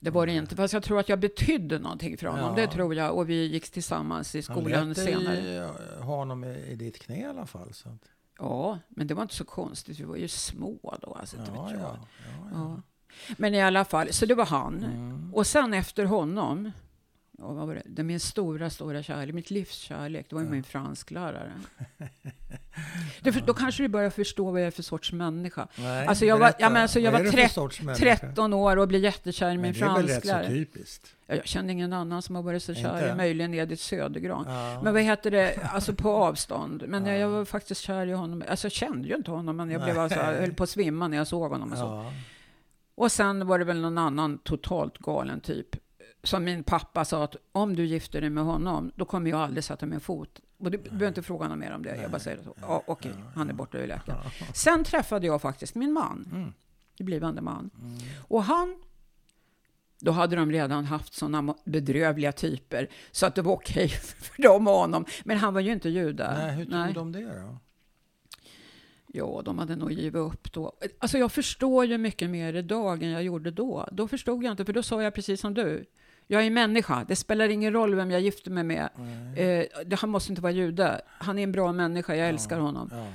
Det 0.00 0.10
var 0.10 0.26
det 0.26 0.32
inte, 0.32 0.56
fast 0.56 0.74
jag 0.74 0.82
tror 0.82 1.00
att 1.00 1.08
jag 1.08 1.18
betydde 1.20 1.78
någonting 1.78 2.16
för 2.18 2.26
honom. 2.26 2.54
Ja. 2.58 2.66
Det 2.66 2.72
tror 2.72 2.94
jag. 2.94 3.16
Och 3.16 3.28
vi 3.30 3.46
gick 3.46 3.70
tillsammans 3.70 4.34
i 4.34 4.38
Han 4.38 4.42
skolan 4.42 4.88
lät 4.88 4.96
dig 4.96 5.06
senare. 5.06 5.64
eh, 5.98 6.02
honom 6.04 6.44
i, 6.44 6.66
i 6.70 6.74
ditt 6.74 6.98
knä 6.98 7.20
i 7.20 7.24
alla 7.24 7.46
fall. 7.46 7.72
Så 7.72 7.88
att, 7.88 8.02
Ja, 8.38 8.78
men 8.88 9.06
det 9.06 9.14
var 9.14 9.22
inte 9.22 9.34
så 9.34 9.44
konstigt. 9.44 10.00
Vi 10.00 10.04
var 10.04 10.16
ju 10.16 10.28
små 10.28 10.98
då. 11.02 11.14
Alltså, 11.20 11.36
ja, 11.36 11.42
vet 11.42 11.52
ja, 11.54 11.70
jag. 11.72 11.80
ja, 11.80 11.96
ja. 12.28 12.46
Ja. 12.52 12.82
Men 13.36 13.54
i 13.54 13.62
alla 13.62 13.84
fall, 13.84 14.12
så 14.12 14.26
det 14.26 14.34
var 14.34 14.46
han. 14.46 14.84
Mm. 14.84 15.34
Och 15.34 15.46
sen 15.46 15.74
efter 15.74 16.04
honom, 16.04 16.70
och 17.42 17.54
vad 17.56 17.66
var 17.66 17.74
det? 17.74 17.82
det 17.86 18.02
är 18.02 18.04
min 18.04 18.20
stora, 18.20 18.70
stora 18.70 19.02
kärlek, 19.02 19.34
mitt 19.34 19.50
livs 19.50 19.72
kärlek, 19.78 20.26
det 20.28 20.34
var 20.34 20.42
ju 20.42 20.48
min 20.48 20.62
fransklärare. 20.64 21.52
för, 23.22 23.46
då 23.46 23.54
kanske 23.54 23.82
du 23.82 23.88
börjar 23.88 24.10
förstå 24.10 24.50
vad 24.50 24.60
jag 24.60 24.66
är 24.66 24.70
för 24.70 24.82
sorts 24.82 25.12
människa. 25.12 25.68
Nej, 25.78 26.06
Alltså 26.06 26.24
jag 26.24 26.34
var, 26.34 26.40
berätta. 26.46 26.56
ja, 26.60 26.70
men 26.70 26.82
alltså 26.82 27.00
jag 27.00 27.12
var 27.12 27.20
är 27.20 27.24
det 27.24 27.30
för 27.30 27.38
trett- 27.38 27.52
sorts 27.52 27.82
människa? 27.82 28.16
13 28.16 28.52
år 28.52 28.76
och 28.76 28.88
blev 28.88 29.02
jättekär 29.04 29.50
i 29.50 29.58
min 29.58 29.60
Men 29.60 29.72
det 29.72 29.80
är 29.84 29.94
väl 29.94 29.94
rätt 29.94 30.04
så 30.04 30.08
fransklärare. 30.12 30.46
typiskt? 30.48 31.14
Ja, 31.26 31.34
Jag 31.34 31.46
kände 31.46 31.72
ingen 31.72 31.92
annan 31.92 32.22
som 32.22 32.36
har 32.36 32.42
varit 32.42 32.62
så 32.62 32.74
kär, 32.74 33.02
Inte? 33.02 33.14
möjligen 33.14 33.54
Edith 33.54 33.82
Södergran. 33.82 34.44
Ja. 34.48 34.80
Men 34.84 34.92
vad 34.94 35.02
heter 35.02 35.30
det, 35.30 35.58
alltså 35.72 35.94
på 35.94 36.10
avstånd. 36.10 36.84
Men 36.86 37.06
Ja. 37.06 37.12
jag 37.12 37.28
var 37.28 37.44
faktiskt 37.44 37.80
kär 37.80 38.06
i 38.06 38.12
honom. 38.12 38.42
Alltså 38.48 38.64
jag 38.66 38.72
kände 38.72 39.08
ju 39.08 39.14
inte 39.14 39.30
honom, 39.30 39.56
men 39.56 39.70
jag 39.70 39.82
blev 39.82 39.98
alltså, 39.98 40.18
jag 40.18 40.34
höll 40.40 40.52
på 40.54 40.62
att 40.62 40.70
svimma 40.70 41.08
när 41.08 41.16
jag 41.16 41.26
såg 41.26 41.50
honom. 41.50 41.72
Och, 41.72 41.78
så. 41.78 41.84
ja. 41.84 42.12
och 42.94 43.12
sen 43.12 43.46
var 43.46 43.58
det 43.58 43.64
väl 43.64 43.80
någon 43.80 43.98
annan 43.98 44.38
totalt 44.38 44.98
galen 44.98 45.40
typ. 45.40 45.76
Som 46.22 46.44
min 46.44 46.64
pappa 46.64 47.04
sa 47.04 47.24
att 47.24 47.36
om 47.52 47.76
du 47.76 47.84
gifter 47.84 48.20
dig 48.20 48.30
med 48.30 48.44
honom, 48.44 48.92
då 48.96 49.04
kommer 49.04 49.30
jag 49.30 49.40
aldrig 49.40 49.64
sätta 49.64 49.86
min 49.86 50.00
fot. 50.00 50.40
Och 50.58 50.70
du 50.70 50.78
behöver 50.78 51.08
inte 51.08 51.22
fråga 51.22 51.48
något 51.48 51.58
mer 51.58 51.72
om 51.72 51.82
det. 51.82 51.96
Jag 51.96 52.10
bara 52.10 52.18
säger 52.18 52.42
så. 52.42 52.54
Ja, 52.60 52.82
okej, 52.86 53.12
han 53.34 53.48
är 53.48 53.54
borta 53.54 53.78
ur 53.78 53.86
läkaren. 53.86 54.18
Sen 54.54 54.84
träffade 54.84 55.26
jag 55.26 55.42
faktiskt 55.42 55.74
min 55.74 55.92
man. 55.92 56.28
Mm. 56.32 56.52
Blivande 56.98 57.40
man. 57.42 57.70
Och 58.28 58.44
han 58.44 58.76
då 60.02 60.12
hade 60.12 60.36
de 60.36 60.52
redan 60.52 60.84
haft 60.84 61.14
sådana 61.14 61.54
bedrövliga 61.64 62.32
typer 62.32 62.88
så 63.10 63.26
att 63.26 63.34
det 63.34 63.42
var 63.42 63.52
okej 63.52 63.88
för 64.16 64.42
dem 64.42 64.68
och 64.68 64.74
honom. 64.74 65.04
Men 65.24 65.38
han 65.38 65.54
var 65.54 65.60
ju 65.60 65.72
inte 65.72 65.88
jude. 65.88 66.34
Nej, 66.38 66.54
hur 66.54 66.64
tog 66.64 66.74
Nej. 66.74 66.92
de 66.92 67.12
det 67.12 67.20
då? 67.20 67.58
Ja, 69.06 69.42
de 69.44 69.58
hade 69.58 69.76
nog 69.76 69.92
givit 69.92 70.14
upp 70.14 70.52
då. 70.52 70.72
Alltså 70.98 71.18
jag 71.18 71.32
förstår 71.32 71.84
ju 71.84 71.98
mycket 71.98 72.30
mer 72.30 72.54
idag 72.54 73.02
än 73.02 73.10
jag 73.10 73.22
gjorde 73.22 73.50
då. 73.50 73.88
Då 73.92 74.08
förstod 74.08 74.44
jag 74.44 74.50
inte, 74.50 74.64
för 74.64 74.72
då 74.72 74.82
sa 74.82 75.02
jag 75.02 75.14
precis 75.14 75.40
som 75.40 75.54
du. 75.54 75.84
Jag 76.26 76.46
är 76.46 76.50
människa, 76.50 77.04
det 77.08 77.16
spelar 77.16 77.48
ingen 77.48 77.72
roll 77.72 77.94
vem 77.94 78.10
jag 78.10 78.20
gifter 78.20 78.50
mig 78.50 78.64
med. 78.64 78.88
Eh, 79.36 79.84
det, 79.86 79.96
han 79.96 80.10
måste 80.10 80.32
inte 80.32 80.42
vara 80.42 80.52
jude. 80.52 81.00
Han 81.06 81.38
är 81.38 81.42
en 81.42 81.52
bra 81.52 81.72
människa, 81.72 82.14
jag 82.14 82.28
älskar 82.28 82.58
honom. 82.58 82.88
Ja. 82.92 83.12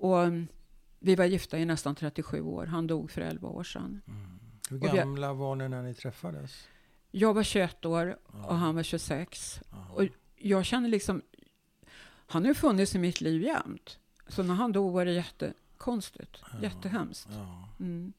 Och 0.00 0.22
mm, 0.22 0.46
vi 0.98 1.14
var 1.16 1.24
gifta 1.24 1.58
i 1.58 1.64
nästan 1.64 1.94
37 1.94 2.40
år. 2.42 2.66
Han 2.66 2.86
dog 2.86 3.10
för 3.10 3.20
11 3.20 3.48
år 3.48 3.64
sedan. 3.64 4.00
Hur 4.70 4.82
Och 4.84 4.92
vi- 4.92 4.96
gamla 4.96 5.32
var 5.32 5.56
ni 5.56 5.68
när 5.68 5.82
ni 5.82 5.94
träffades? 5.94 6.68
Jag 7.10 7.34
var 7.34 7.42
21 7.42 7.84
år 7.84 8.18
och 8.26 8.56
han 8.56 8.74
var 8.74 8.82
26. 8.82 9.60
Och 9.94 10.04
jag 10.36 10.64
känner 10.64 10.88
liksom, 10.88 11.22
han 12.26 12.44
har 12.46 12.54
funnits 12.54 12.94
i 12.94 12.98
mitt 12.98 13.20
liv 13.20 13.42
jämt. 13.42 13.98
Så 14.28 14.42
när 14.42 14.54
han 14.54 14.72
dog 14.72 14.92
var 14.92 15.04
det 15.04 15.12
jättekonstigt, 15.12 16.42
jättehemskt. 16.62 17.28
Ja. 17.32 17.68
Mm. 17.80 18.12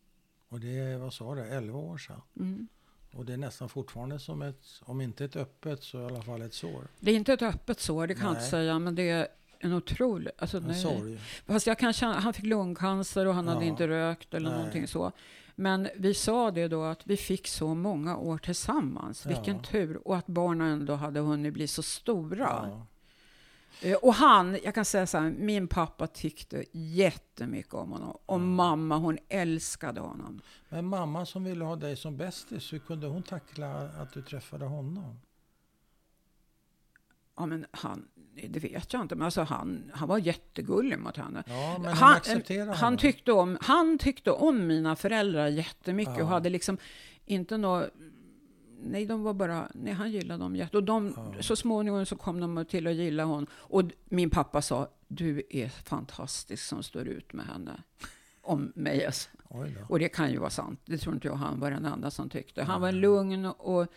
Och 0.50 0.60
det 0.60 0.78
är, 0.80 0.98
vad 0.98 1.14
sa 1.14 1.36
du, 1.36 1.42
11 1.42 1.80
år 1.80 1.98
sedan? 1.98 2.22
Mm. 2.40 2.68
Och 3.14 3.26
det 3.26 3.34
är 3.34 3.38
nästan 3.38 3.70
fortfarande 3.70 4.20
som 4.20 4.42
ett, 4.42 4.82
om 4.82 5.02
inte 5.02 5.26
ett 5.26 5.36
öppet 5.36 5.84
så 5.84 6.02
i 6.02 6.06
alla 6.06 6.22
fall 6.22 6.42
ett 6.42 6.54
sår. 6.54 6.88
Det 7.00 7.12
är 7.12 7.16
inte 7.16 7.34
ett 7.34 7.42
öppet 7.42 7.80
sår, 7.80 8.08
det 8.08 8.16
kan 8.16 8.24
jag 8.26 8.32
inte 8.32 8.44
säga, 8.50 8.80
men 8.80 8.96
det 8.96 9.10
är 9.10 9.28
en 9.60 9.74
otrolig... 9.74 10.32
Alltså, 10.38 10.58
En 10.58 10.64
nej. 10.64 10.82
sorg. 10.82 11.20
Fast 11.46 11.68
jag 11.68 11.80
kan 11.80 11.94
känna, 11.94 12.20
han 12.20 12.34
fick 12.34 12.46
lungcancer 12.46 13.26
och 13.28 13.34
han 13.36 13.48
hade 13.48 13.62
Ja. 13.66 13.72
inte 13.72 13.88
rökt 13.88 14.34
eller 14.34 14.50
Nej. 14.50 14.58
någonting 14.58 14.88
så. 14.88 15.12
Men 15.56 15.88
vi 15.96 16.14
sa 16.14 16.52
det 16.52 16.68
då 16.68 16.84
att 16.84 17.02
vi 17.08 17.18
fick 17.18 17.48
så 17.48 17.74
många 17.74 18.18
år 18.18 18.38
tillsammans. 18.38 19.26
Vilken 19.26 19.56
Ja. 19.56 19.62
tur! 19.64 20.08
Och 20.08 20.18
att 20.18 20.28
barnen 20.28 20.68
ändå 20.68 20.96
hade 20.96 21.20
hunnit 21.20 21.54
bli 21.54 21.68
så 21.68 21.84
stora. 21.84 22.70
Ja. 22.72 22.86
Eh, 23.82 23.96
Och 23.96 24.14
han, 24.14 24.58
jag 24.64 24.76
kan 24.76 24.86
säga 24.86 25.08
så 25.08 25.18
här, 25.18 25.30
min 25.30 25.68
pappa 25.68 26.08
tyckte 26.08 26.66
jättemycket 26.72 27.74
om 27.74 27.92
honom. 27.92 28.18
Och 28.26 28.40
mamma, 28.40 28.98
hon 28.98 29.18
älskade 29.30 30.00
honom. 30.02 30.42
Men 30.70 30.86
mamma 30.86 31.26
som 31.26 31.44
ville 31.44 31.66
ha 31.66 31.76
dig 31.76 31.96
som 31.96 32.18
bästis, 32.18 32.74
hur 32.74 32.80
kunde 32.80 33.08
hon 33.08 33.24
tackla 33.24 33.82
att 33.82 34.14
du 34.14 34.22
träffade 34.22 34.66
honom? 34.66 35.20
Ja, 37.36 37.46
men 37.46 37.66
han, 37.72 38.08
det 38.50 38.60
vet 38.60 38.94
jag 38.94 39.02
inte, 39.02 39.16
men 39.16 39.26
alltså 39.26 39.42
han, 39.42 39.92
han 39.94 40.08
var 40.08 40.18
jättegullig 40.18 41.00
mot 41.00 41.18
henne. 41.18 41.44
Ja, 41.48 41.78
men 41.82 41.94
han, 41.94 42.14
accepterade 42.18 42.74
han, 42.74 42.98
tyckte 42.98 43.32
om, 43.32 43.58
han 43.62 43.98
tyckte 43.98 44.32
om 44.32 44.68
mina 44.68 44.96
föräldrar 44.96 45.48
jättemycket 45.48 46.14
Ja. 46.18 46.24
och 46.24 46.30
hade 46.30 46.50
liksom 46.50 46.78
inte 47.26 47.58
något... 47.58 47.90
Nej, 48.84 49.06
de 49.06 49.24
var 49.24 49.34
bara... 49.34 49.72
Nej, 49.74 49.94
han 49.94 50.12
gillade 50.12 50.44
dem 50.44 50.56
jätte... 50.56 50.78
Och 50.78 50.84
de, 50.84 51.14
Ja. 51.36 51.42
så 51.42 51.56
småningom 51.56 52.06
så 52.06 52.16
kom 52.16 52.40
de 52.40 52.66
till 52.66 52.88
att 52.88 52.94
gilla 52.94 53.24
hon. 53.24 53.48
Och 53.54 53.84
min 54.06 54.30
pappa 54.30 54.62
sa, 54.62 54.88
du 55.08 55.44
är 55.50 55.70
fantastisk 55.70 56.64
som 56.64 56.84
står 56.84 57.08
ut 57.08 57.34
med 57.34 57.46
henne. 57.46 57.84
Om 58.42 58.72
mig 58.76 59.06
alltså. 59.06 59.30
Och 59.88 60.00
det 60.00 60.10
kan 60.10 60.32
ju 60.32 60.38
vara 60.38 60.50
sant. 60.50 60.80
Det 60.86 60.98
tror 60.98 61.16
inte 61.16 61.28
jag 61.28 61.36
han 61.36 61.60
var 61.60 61.72
den 61.72 61.86
enda 61.86 62.12
som 62.12 62.30
tyckte. 62.30 62.64
Han 62.64 62.82
var 62.82 62.92
lugn 62.92 63.46
och 63.46 63.88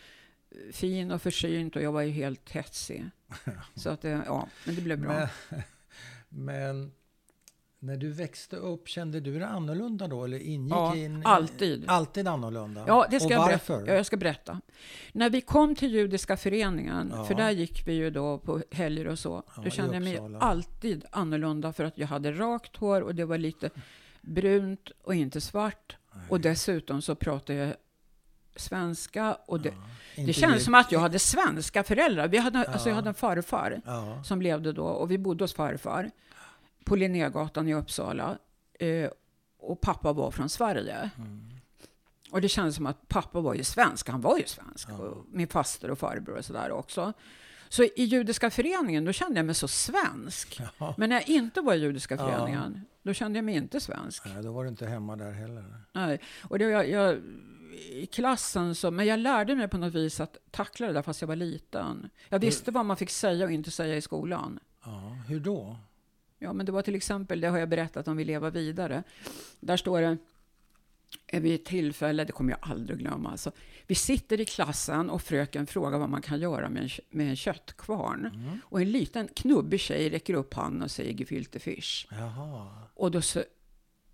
fin 0.72 1.10
och 1.10 1.22
försynt 1.22 1.76
och 1.76 1.82
jag 1.82 1.92
var 1.92 2.02
ju 2.02 2.10
helt 2.10 2.50
hetsig. 2.50 3.10
Så 3.74 3.90
att 3.90 4.00
det, 4.00 4.22
ja, 4.26 4.48
men 4.66 4.74
det 4.74 4.80
blev 4.80 5.00
bra. 5.00 5.28
Men, 5.48 5.62
men 6.28 6.92
när 7.84 7.96
du 7.96 8.10
växte 8.10 8.56
upp, 8.56 8.88
kände 8.88 9.20
du 9.20 9.38
dig 9.38 9.48
annorlunda 9.48 10.08
då? 10.08 10.24
Eller 10.24 10.38
ingick 10.38 10.72
Ja, 10.74 10.96
in, 10.96 11.22
alltid. 11.26 11.84
Alltid 11.88 12.28
annorlunda? 12.28 12.84
Ja, 12.86 13.06
det 13.10 13.20
ska 13.20 13.26
Och 13.26 13.32
jag 13.32 13.38
varför? 13.38 13.74
berätta. 13.76 13.90
Ja, 13.90 13.96
jag 13.96 14.06
ska 14.06 14.16
berätta. 14.16 14.60
När 15.12 15.30
vi 15.30 15.40
kom 15.40 15.74
till 15.74 15.90
Judiska 15.94 16.36
föreningen, 16.36 17.12
Ja. 17.14 17.24
för 17.24 17.34
där 17.34 17.50
gick 17.50 17.86
vi 17.86 17.92
ju 17.92 18.10
då 18.10 18.38
på 18.38 18.62
helger 18.70 19.08
och 19.08 19.18
så, 19.18 19.42
Ja, 19.56 19.62
då 19.64 19.70
kände 19.70 19.94
jag 19.94 20.02
mig 20.02 20.38
alltid 20.40 21.04
annorlunda 21.10 21.72
för 21.72 21.84
att 21.84 21.98
jag 21.98 22.06
hade 22.06 22.32
rakt 22.32 22.76
hår 22.76 23.00
och 23.00 23.14
det 23.14 23.24
var 23.24 23.38
lite 23.38 23.70
brunt 24.20 24.90
och 25.02 25.14
inte 25.14 25.40
svart. 25.40 25.96
Och 26.28 26.40
dessutom 26.40 27.02
så 27.02 27.14
pratade 27.14 27.58
jag 27.58 27.74
svenska 28.56 29.36
och 29.46 29.60
det, 29.60 29.70
det 30.16 30.20
Inte 30.20 30.32
kändes 30.32 30.64
som 30.64 30.74
att 30.74 30.92
jag 30.92 31.00
hade 31.00 31.18
svenska 31.18 31.82
föräldrar. 31.82 32.28
Vi 32.28 32.38
hade, 32.38 32.58
alltså 32.64 32.88
jag 32.88 32.96
hade 32.96 33.08
en 33.08 33.14
farfar 33.14 33.80
Ja, 33.84 34.22
som 34.24 34.42
levde 34.42 34.72
då 34.72 34.84
och 34.86 35.10
vi 35.10 35.18
bodde 35.18 35.44
hos 35.44 35.54
farfar 35.54 36.10
på 36.84 36.96
Linnégatan 36.96 37.68
i 37.68 37.74
Uppsala. 37.74 38.38
Eh, 38.80 39.10
och 39.58 39.80
pappa 39.80 40.12
var 40.12 40.30
från 40.30 40.48
Sverige. 40.48 41.10
Mm. 41.18 41.50
Och 42.30 42.40
det 42.40 42.48
kändes 42.48 42.76
som 42.76 42.86
att 42.86 43.08
pappa 43.08 43.40
var 43.40 43.54
ju 43.54 43.64
svensk. 43.64 44.08
Han 44.08 44.20
var 44.20 44.38
ju 44.38 44.44
svensk. 44.46 44.88
Och 44.88 45.24
min 45.30 45.48
faster 45.48 45.90
och 45.90 45.98
farbror 45.98 46.36
och 46.36 46.44
sådär 46.44 46.70
också. 46.70 47.12
Så 47.68 47.82
i 47.82 47.92
judiska 48.04 48.50
föreningen, 48.50 49.04
då 49.04 49.12
kände 49.12 49.38
jag 49.38 49.46
mig 49.46 49.54
så 49.54 49.68
svensk. 49.68 50.60
Ja. 50.78 50.94
Men 50.98 51.08
när 51.08 51.16
jag 51.16 51.28
inte 51.28 51.60
var 51.60 51.74
i 51.74 51.78
judiska 51.78 52.14
Ja. 52.14 52.28
föreningen, 52.30 52.80
då 53.02 53.12
kände 53.12 53.38
jag 53.38 53.44
mig 53.44 53.54
inte 53.54 53.80
svensk. 53.80 54.24
Nej, 54.26 54.42
då 54.42 54.52
var 54.52 54.62
du 54.64 54.68
inte 54.70 54.86
hemma 54.86 55.16
där 55.16 55.32
heller. 55.32 55.64
Nej. 55.92 56.20
Och 56.42 56.58
det, 56.58 56.64
jag, 56.64 56.90
jag, 56.90 57.18
I 57.90 58.06
klassen 58.06 58.74
så, 58.74 58.90
men 58.90 59.06
jag 59.06 59.18
lärde 59.20 59.54
mig 59.56 59.68
på 59.68 59.78
något 59.78 59.94
vis 59.94 60.20
att 60.20 60.36
tackla 60.50 60.86
det 60.86 60.92
där 60.92 61.02
fast 61.02 61.20
jag 61.20 61.28
var 61.28 61.36
liten. 61.36 62.10
Jag 62.28 62.38
visste 62.38 62.70
vad 62.70 62.84
man 62.84 62.96
fick 62.96 63.10
säga 63.10 63.44
och 63.44 63.50
inte 63.52 63.70
säga 63.70 63.96
i 63.96 64.00
skolan. 64.00 64.58
Ja, 64.84 65.16
hur 65.28 65.40
då? 65.40 65.76
Ja, 66.44 66.52
men 66.52 66.66
det 66.66 66.72
var 66.72 66.82
till 66.82 66.94
exempel, 66.94 67.40
det 67.40 67.48
har 67.48 67.58
jag 67.58 67.68
berättat 67.68 68.08
om 68.08 68.16
Vi 68.16 68.24
leva 68.24 68.50
vidare. 68.50 69.02
Där 69.60 69.76
står 69.76 70.00
det, 70.00 70.16
är 71.26 71.40
vid 71.40 71.54
ett 71.54 71.64
tillfälle, 71.64 72.24
det 72.24 72.32
kommer 72.32 72.50
jag 72.50 72.58
aldrig 72.62 72.98
glömma, 72.98 73.30
alltså, 73.30 73.52
vi 73.86 73.94
sitter 73.94 74.40
i 74.40 74.44
klassen 74.44 75.10
och 75.10 75.22
fröken 75.22 75.66
frågar 75.66 75.98
vad 75.98 76.08
man 76.08 76.22
kan 76.22 76.40
göra 76.40 76.68
med 76.68 76.82
en, 76.82 76.88
med 77.10 77.28
en 77.28 77.36
köttkvarn. 77.36 78.26
Mm. 78.26 78.60
Och 78.64 78.80
en 78.80 78.90
liten 78.90 79.28
knubbig 79.28 79.80
tjej 79.80 80.10
räcker 80.10 80.34
upp 80.34 80.54
handen 80.54 80.82
och 80.82 80.90
säger 80.90 81.12
gefilte 81.12 81.58
fish. 81.58 82.06
Jaha. 82.10 82.68
Och 82.94 83.10
då 83.10 83.22
så, 83.22 83.38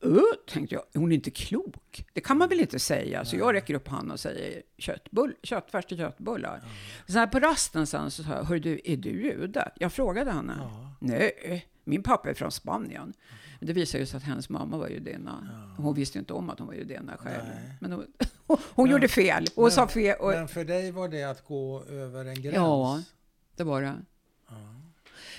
uh, 0.04 0.22
tänkte 0.46 0.74
jag, 0.74 0.84
hon 1.00 1.12
är 1.12 1.16
inte 1.16 1.30
klok. 1.30 2.06
Det 2.12 2.20
kan 2.20 2.38
man 2.38 2.48
väl 2.48 2.60
inte 2.60 2.78
säga. 2.78 3.24
Så 3.24 3.36
jag 3.36 3.54
räcker 3.54 3.74
upp 3.74 3.88
handen 3.88 4.10
och 4.10 4.20
säger 4.20 4.62
köttbull, 4.78 5.34
köttfärs 5.42 5.86
till 5.86 5.96
köttbullar. 5.96 6.62
Så 7.06 7.18
här 7.18 7.26
på 7.26 7.40
rasten 7.40 7.86
sen 7.86 8.10
så 8.10 8.22
sa 8.22 8.30
jag, 8.30 8.44
hör 8.44 8.58
du, 8.58 8.80
är 8.84 8.96
du 8.96 9.10
jude? 9.10 9.70
Jag 9.76 9.92
frågade 9.92 10.30
henne. 10.30 10.54
Ja. 10.58 10.94
Nej, 11.00 11.66
min 11.90 12.02
pappa 12.02 12.30
är 12.30 12.34
från 12.34 12.52
Spanien. 12.52 13.12
Men 13.58 13.66
Det 13.66 13.72
visade 13.72 14.06
sig 14.06 14.16
att 14.16 14.22
hennes 14.22 14.48
mamma 14.48 14.76
var 14.76 14.88
judinna. 14.88 15.48
Hon 15.76 15.94
visste 15.94 16.18
inte 16.18 16.32
om 16.32 16.50
att 16.50 16.58
hon 16.58 16.68
var 16.68 16.74
judinna 16.74 17.16
själv. 17.16 17.42
Nej. 17.44 17.74
Men 17.80 17.92
hon, 17.92 18.06
hon 18.74 18.90
gjorde 18.90 19.08
fel. 19.08 19.46
Hon 19.54 19.64
Men- 19.64 19.70
sa 19.72 19.88
fel. 19.88 20.16
Och, 20.20 20.28
Men 20.30 20.48
för 20.48 20.64
dig 20.64 20.90
var 20.90 21.08
det 21.08 21.24
att 21.24 21.44
gå 21.46 21.84
över 21.84 22.24
en 22.24 22.42
gräns? 22.42 22.54
Ja. 22.56 23.02
det 23.56 23.64
var 23.64 23.82
det. 23.82 23.94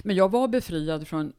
Men 0.04 0.16
jag 0.16 0.32
var 0.32 0.48
befriad 0.48 1.08
från 1.08 1.34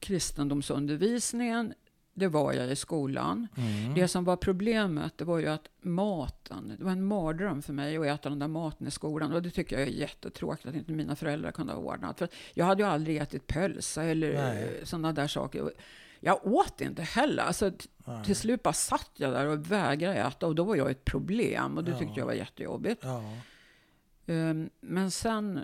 kristendomsundervisningen. 0.00 1.74
Det 2.18 2.28
var 2.28 2.52
jag 2.52 2.70
i 2.70 2.76
skolan. 2.76 3.46
Mm. 3.56 3.94
Det 3.94 4.08
som 4.08 4.24
var 4.24 4.36
problemet 4.36 5.18
det 5.18 5.24
var 5.24 5.38
ju 5.38 5.46
att 5.46 5.68
maten, 5.80 6.74
det 6.78 6.84
var 6.84 6.92
en 6.92 7.04
mardröm 7.04 7.62
för 7.62 7.72
mig 7.72 7.96
att 7.96 8.06
äta 8.06 8.28
den 8.28 8.38
där 8.38 8.48
maten 8.48 8.86
i 8.86 8.90
skolan. 8.90 9.32
Och 9.32 9.42
det 9.42 9.50
tycker 9.50 9.78
jag 9.78 9.88
är 9.88 9.92
jättetråkigt 9.92 10.66
att 10.66 10.74
inte 10.74 10.92
mina 10.92 11.16
föräldrar 11.16 11.50
kunde 11.52 11.72
ha 11.72 11.80
ordnat. 11.80 12.18
För 12.18 12.28
jag 12.54 12.64
hade 12.64 12.82
ju 12.82 12.88
aldrig 12.88 13.16
ätit 13.16 13.46
pölsa 13.46 14.02
eller 14.04 14.32
Nej. 14.34 14.80
sådana 14.84 15.12
där 15.12 15.26
saker. 15.26 15.70
Jag 16.20 16.46
åt 16.46 16.80
inte 16.80 17.02
heller. 17.02 17.42
Alltså, 17.42 17.72
Nej. 18.06 18.24
till 18.24 18.36
slut 18.36 18.62
bara 18.62 18.72
satt 18.74 19.10
jag 19.16 19.32
där 19.32 19.46
och 19.46 19.72
vägrade 19.72 20.16
äta 20.18 20.46
och 20.46 20.54
då 20.54 20.64
var 20.64 20.76
jag 20.76 20.90
ett 20.90 21.04
problem 21.04 21.76
och 21.78 21.84
det 21.84 21.90
Ja. 21.90 21.98
tyckte 21.98 22.20
jag 22.20 22.26
var 22.26 22.32
jättejobbigt. 22.32 23.00
Ja. 23.04 23.22
Ehm, 24.26 24.70
Men 24.80 25.10
sen, 25.10 25.60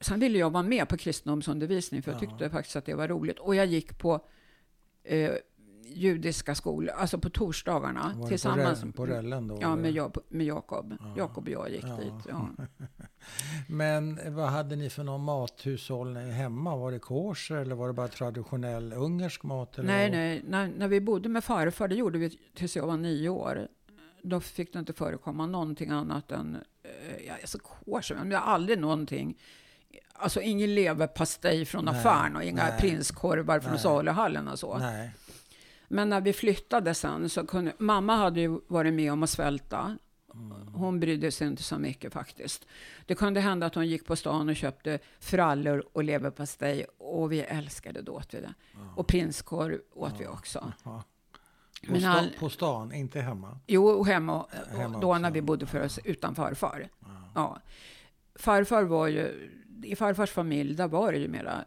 sen 0.00 0.20
ville 0.20 0.38
jag 0.38 0.50
vara 0.50 0.62
med 0.62 0.88
på 0.88 0.96
kristendomsundervisning 0.96 2.02
för 2.02 2.12
jag 2.12 2.22
Ja. 2.22 2.28
tyckte 2.28 2.50
faktiskt 2.50 2.76
att 2.76 2.84
det 2.86 2.94
var 2.94 3.08
roligt. 3.08 3.38
Och 3.38 3.54
jag 3.54 3.66
gick 3.66 3.98
på 3.98 4.26
eh, 5.04 5.30
judiska 5.86 6.54
skolor, 6.54 6.94
alltså 6.96 7.18
på 7.18 7.30
torsdagarna 7.30 8.12
Var 8.16 8.22
det 8.24 8.28
tillsammans 8.28 8.80
på, 8.80 8.86
rä- 8.86 8.92
på 8.92 9.06
rällen 9.06 9.48
då? 9.48 9.58
Ja, 9.60 9.76
med, 9.76 9.90
jag, 9.92 10.16
med 10.28 10.46
Jakob. 10.46 10.94
Ja. 11.00 11.14
Jakob 11.16 11.44
och 11.44 11.50
jag 11.50 11.70
gick 11.70 11.84
Ja. 11.84 11.96
dit. 11.96 12.26
Ja. 12.28 12.48
Men 13.68 14.20
vad 14.36 14.48
hade 14.48 14.76
ni 14.76 14.90
för 14.90 15.04
någon 15.04 15.24
mathushållning 15.24 16.30
hemma? 16.30 16.76
Var 16.76 16.92
det 16.92 16.98
kosher 16.98 17.56
eller 17.56 17.74
var 17.74 17.86
det 17.86 17.92
bara 17.94 18.08
traditionell 18.08 18.92
ungersk 18.92 19.42
mat? 19.42 19.78
Eller 19.78 19.88
Nej, 19.88 20.10
nej. 20.10 20.42
När, 20.48 20.68
när 20.78 20.88
vi 20.88 21.00
bodde 21.00 21.28
med 21.28 21.44
farfar, 21.44 21.88
det 21.88 21.94
gjorde 21.94 22.18
vi 22.18 22.38
tills 22.54 22.76
jag 22.76 22.86
var 22.86 22.96
nio 22.96 23.28
år. 23.28 23.68
Då 24.22 24.40
fick 24.40 24.72
det 24.72 24.78
inte 24.78 24.92
förekomma 24.92 25.46
någonting 25.46 25.90
annat 25.90 26.32
än, 26.32 26.56
eh, 26.82 27.26
ja, 27.26 27.34
alltså 27.42 27.58
kosher, 27.58 28.14
men 28.14 28.30
jag 28.30 28.40
har 28.40 28.52
aldrig 28.54 28.78
någonting. 28.78 29.38
Alltså 30.12 30.40
ingen 30.40 30.74
leverpastej 30.74 31.64
från 31.64 31.84
Nej, 31.84 31.94
affären 31.98 32.36
och 32.36 32.42
inga 32.44 32.64
nej. 32.64 32.80
prinskorvar 32.80 33.60
från 33.60 33.78
saluhallen 33.78 34.48
och 34.48 34.58
så. 34.58 34.78
Nej. 34.78 35.10
Men 35.88 36.08
när 36.08 36.20
vi 36.20 36.32
flyttade 36.32 36.94
sen 36.94 37.28
så 37.28 37.46
kunde, 37.46 37.72
mamma 37.78 38.16
hade 38.16 38.40
ju 38.40 38.60
varit 38.66 38.94
med 38.94 39.12
om 39.12 39.22
att 39.22 39.30
svälta. 39.30 39.98
Hon 40.74 41.00
brydde 41.00 41.30
sig 41.30 41.46
inte 41.46 41.62
så 41.62 41.78
mycket 41.78 42.12
faktiskt. 42.12 42.66
Det 43.06 43.14
kunde 43.14 43.40
hända 43.40 43.66
att 43.66 43.74
hon 43.74 43.86
gick 43.86 44.06
på 44.06 44.16
stan 44.16 44.48
och 44.48 44.56
köpte 44.56 44.98
frallor 45.20 45.84
och 45.92 46.04
leverpastej 46.04 46.84
och 46.98 47.32
vi 47.32 47.40
älskade 47.40 48.02
det 48.02 48.10
åt 48.10 48.34
vi 48.34 48.40
det. 48.40 48.54
Och 48.96 49.06
prinskorv 49.06 49.80
åt 49.94 50.12
vi 50.20 50.26
också. 50.26 50.72
Ja. 50.84 51.02
På, 51.86 51.90
Men 51.92 52.00
sta, 52.00 52.10
all- 52.10 52.30
på 52.38 52.48
stan, 52.50 52.92
inte 52.92 53.20
hemma? 53.20 53.58
Jo, 53.66 54.02
hemma, 54.04 54.42
och 54.42 54.50
Hemma 54.78 54.98
då 55.00 55.08
också. 55.10 55.18
när 55.18 55.30
vi 55.30 55.42
bodde 55.42 55.66
för 55.66 55.84
oss 55.84 55.98
utan 56.04 56.34
farfar. 56.34 56.88
Ja. 57.34 57.58
Farfar 58.34 58.82
var 58.82 59.06
ju, 59.08 59.50
i 59.84 59.96
farfars 59.96 60.30
familj, 60.30 60.74
där 60.74 60.88
var 60.88 61.12
det 61.12 61.18
ju 61.18 61.28
mera, 61.28 61.64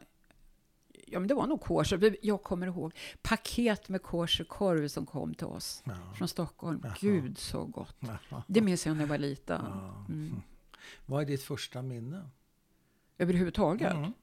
ja 1.12 1.20
men 1.20 1.28
det 1.28 1.34
var 1.34 1.48
nog 1.48 1.62
kosher. 1.62 2.16
Jag 2.22 2.44
kommer 2.44 2.68
ihåg 2.68 2.94
paket 3.22 3.90
med 3.90 4.02
kosherkorv 4.04 4.88
som 4.88 5.06
kom 5.06 5.34
till 5.34 5.48
oss 5.48 5.84
Ja. 5.86 5.94
från 6.16 6.28
Stockholm. 6.28 6.82
Jaha. 6.84 6.96
Gud 7.02 7.38
så 7.38 7.66
gott. 7.66 7.96
Ja. 8.30 8.44
Det 8.48 8.62
minns 8.62 8.86
jag 8.86 8.96
när 8.96 9.04
jag 9.04 9.08
var 9.10 9.18
liten. 9.18 9.62
Ja. 9.66 10.06
Mm. 10.10 10.42
Vad 11.06 11.22
är 11.22 11.26
ditt 11.26 11.44
första 11.44 11.82
minne? 11.82 12.30
Överhuvudtaget, 13.18 13.94
Mm. 13.94 14.14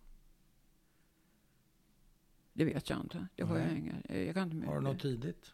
det 2.53 2.65
vet 2.65 2.91
jag 2.91 3.01
inte. 3.01 3.27
Det 3.37 3.43
har 3.43 3.59
jag 3.59 3.73
inga, 3.79 3.95
jag 4.25 4.35
kan 4.35 4.53
inte 4.53 4.67
Har 4.67 4.75
du 4.75 4.81
något 4.81 5.01
tidigt? 5.01 5.53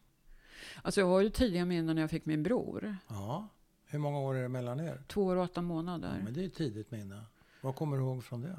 Alltså 0.83 1.01
jag 1.01 1.09
har 1.09 1.21
ju 1.21 1.31
tidiga 1.31 1.65
minnen 1.65 1.95
när 1.97 2.03
jag 2.03 2.11
fick 2.11 2.27
min 2.27 2.43
bror. 2.43 2.97
Ja. 3.09 3.49
Hur 3.85 3.99
många 3.99 4.19
år 4.19 4.35
är 4.35 4.43
det 4.43 4.49
mellan 4.49 4.81
er? 4.81 5.03
Två 5.09 5.25
år 5.25 5.37
och 5.37 5.43
åtta 5.43 5.63
månader. 5.63 6.21
Men 6.25 6.35
det 6.35 6.43
är 6.43 6.47
ett 6.47 6.55
tidigt 6.55 6.91
minne. 6.91 7.25
Vad 7.61 7.75
kommer 7.77 7.97
du 7.97 8.03
ihåg 8.03 8.25
från 8.25 8.41
det? 8.41 8.59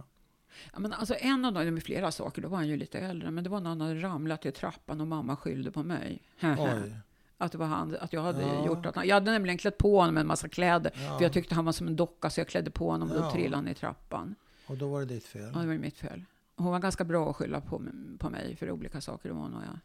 Ja, 0.73 0.79
men 0.79 0.93
alltså 0.93 1.15
en 1.19 1.45
av 1.45 1.53
dem, 1.53 1.73
var 1.73 1.79
flera 1.81 2.11
saker, 2.11 2.41
då 2.41 2.47
var 2.49 2.57
han 2.57 2.67
ju 2.67 2.77
lite 2.77 2.99
äldre, 2.99 3.31
men 3.31 3.43
det 3.43 3.49
var 3.49 3.59
när 3.59 3.69
han 3.69 3.81
hade 3.81 3.95
ramlat 4.01 4.45
i 4.45 4.51
trappan 4.51 5.01
och 5.01 5.07
mamma 5.07 5.35
skyllde 5.35 5.71
på 5.71 5.83
mig. 5.83 6.21
Oj. 6.41 6.95
att 7.37 7.51
det 7.51 7.57
var 7.57 7.65
han, 7.65 7.97
att 7.99 8.13
jag 8.13 8.21
hade 8.21 8.41
Ja. 8.41 8.65
gjort 8.65 8.85
att 8.85 8.95
han, 8.95 9.07
Jag 9.07 9.15
hade 9.15 9.31
nämligen 9.31 9.57
klätt 9.57 9.77
på 9.77 9.99
honom 9.99 10.17
en 10.17 10.27
massa 10.27 10.49
kläder, 10.49 10.91
Ja. 10.95 11.17
för 11.17 11.25
jag 11.25 11.33
tyckte 11.33 11.55
han 11.55 11.65
var 11.65 11.71
som 11.71 11.87
en 11.87 11.95
docka, 11.95 12.29
så 12.29 12.39
jag 12.39 12.47
klädde 12.47 12.71
på 12.71 12.91
honom 12.91 13.11
och 13.11 13.21
då 13.21 13.31
trillade 13.31 13.55
han 13.55 13.67
i 13.67 13.73
trappan. 13.75 14.35
Och 14.67 14.77
då 14.77 14.87
var 14.89 14.99
det 14.99 15.05
ditt 15.05 15.25
fel? 15.25 15.51
Ja, 15.53 15.59
det 15.59 15.67
var 15.67 15.73
mitt 15.73 15.97
fel. 15.97 16.23
Hon 16.55 16.71
var 16.71 16.79
ganska 16.79 17.03
bra 17.03 17.29
att 17.29 17.35
skylla 17.35 17.61
på, 17.61 17.81
på 18.19 18.29
mig 18.29 18.55
för 18.55 18.71
olika 18.71 19.01
saker, 19.01 19.29
det 19.29 19.35
var 19.35 19.41
hon 19.41 19.53
och 19.55 19.63
jag. 19.63 19.79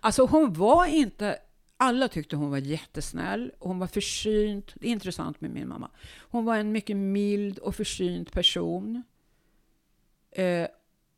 Alltså 0.00 0.26
hon 0.26 0.52
var 0.52 0.86
inte, 0.86 1.38
alla 1.76 2.08
tyckte 2.08 2.36
hon 2.36 2.50
var 2.50 2.58
jättesnäll, 2.58 3.52
hon 3.58 3.78
var 3.78 3.86
försynt. 3.86 4.72
Det 4.74 4.88
är 4.88 4.92
intressant 4.92 5.40
med 5.40 5.50
min 5.50 5.68
mamma. 5.68 5.90
Hon 6.18 6.44
var 6.44 6.56
en 6.56 6.72
mycket 6.72 6.96
mild 6.96 7.58
och 7.58 7.74
försynt 7.74 8.32
person. 8.32 9.02
Eh, 10.36 10.68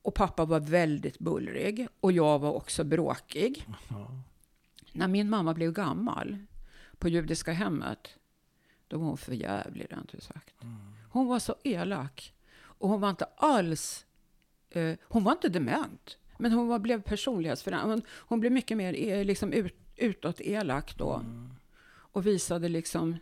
och 0.02 0.14
pappa 0.14 0.44
var 0.44 0.60
väldigt 0.60 1.18
bullrig 1.18 1.88
och 2.00 2.12
jag 2.12 2.38
var 2.38 2.52
också 2.52 2.84
bråkig. 2.84 3.66
Ja. 3.88 4.10
När 4.92 5.08
min 5.08 5.30
mamma 5.30 5.54
blev 5.54 5.72
gammal 5.72 6.38
på 6.98 7.08
judiska 7.08 7.52
hemmet, 7.52 8.16
då 8.88 8.98
var 8.98 9.06
hon 9.06 9.16
för 9.16 9.32
jävlig 9.32 9.86
rent 9.90 10.14
ut 10.14 10.22
sagt. 10.22 10.54
Hon 11.10 11.26
var 11.26 11.38
så 11.38 11.54
elak. 11.64 12.34
Och 12.60 12.88
hon 12.88 13.00
var 13.00 13.10
inte 13.10 13.24
alls, 13.36 14.06
eh, 14.70 14.96
hon 15.02 15.24
var 15.24 15.32
inte 15.32 15.48
dement. 15.48 16.18
Men 16.38 16.52
hon 16.52 16.68
var, 16.68 16.78
blev 16.78 17.02
personlighetsförändrad. 17.02 17.90
Hon, 17.90 18.02
hon 18.08 18.40
blev 18.40 18.52
mycket 18.52 18.76
mer 18.76 18.94
eh, 19.08 19.24
liksom 19.24 19.52
ut, 19.52 19.74
utåt 19.96 20.40
elak 20.40 20.96
då. 20.98 21.24
Och 21.90 22.26
visade 22.26 22.68
liksom, 22.68 23.16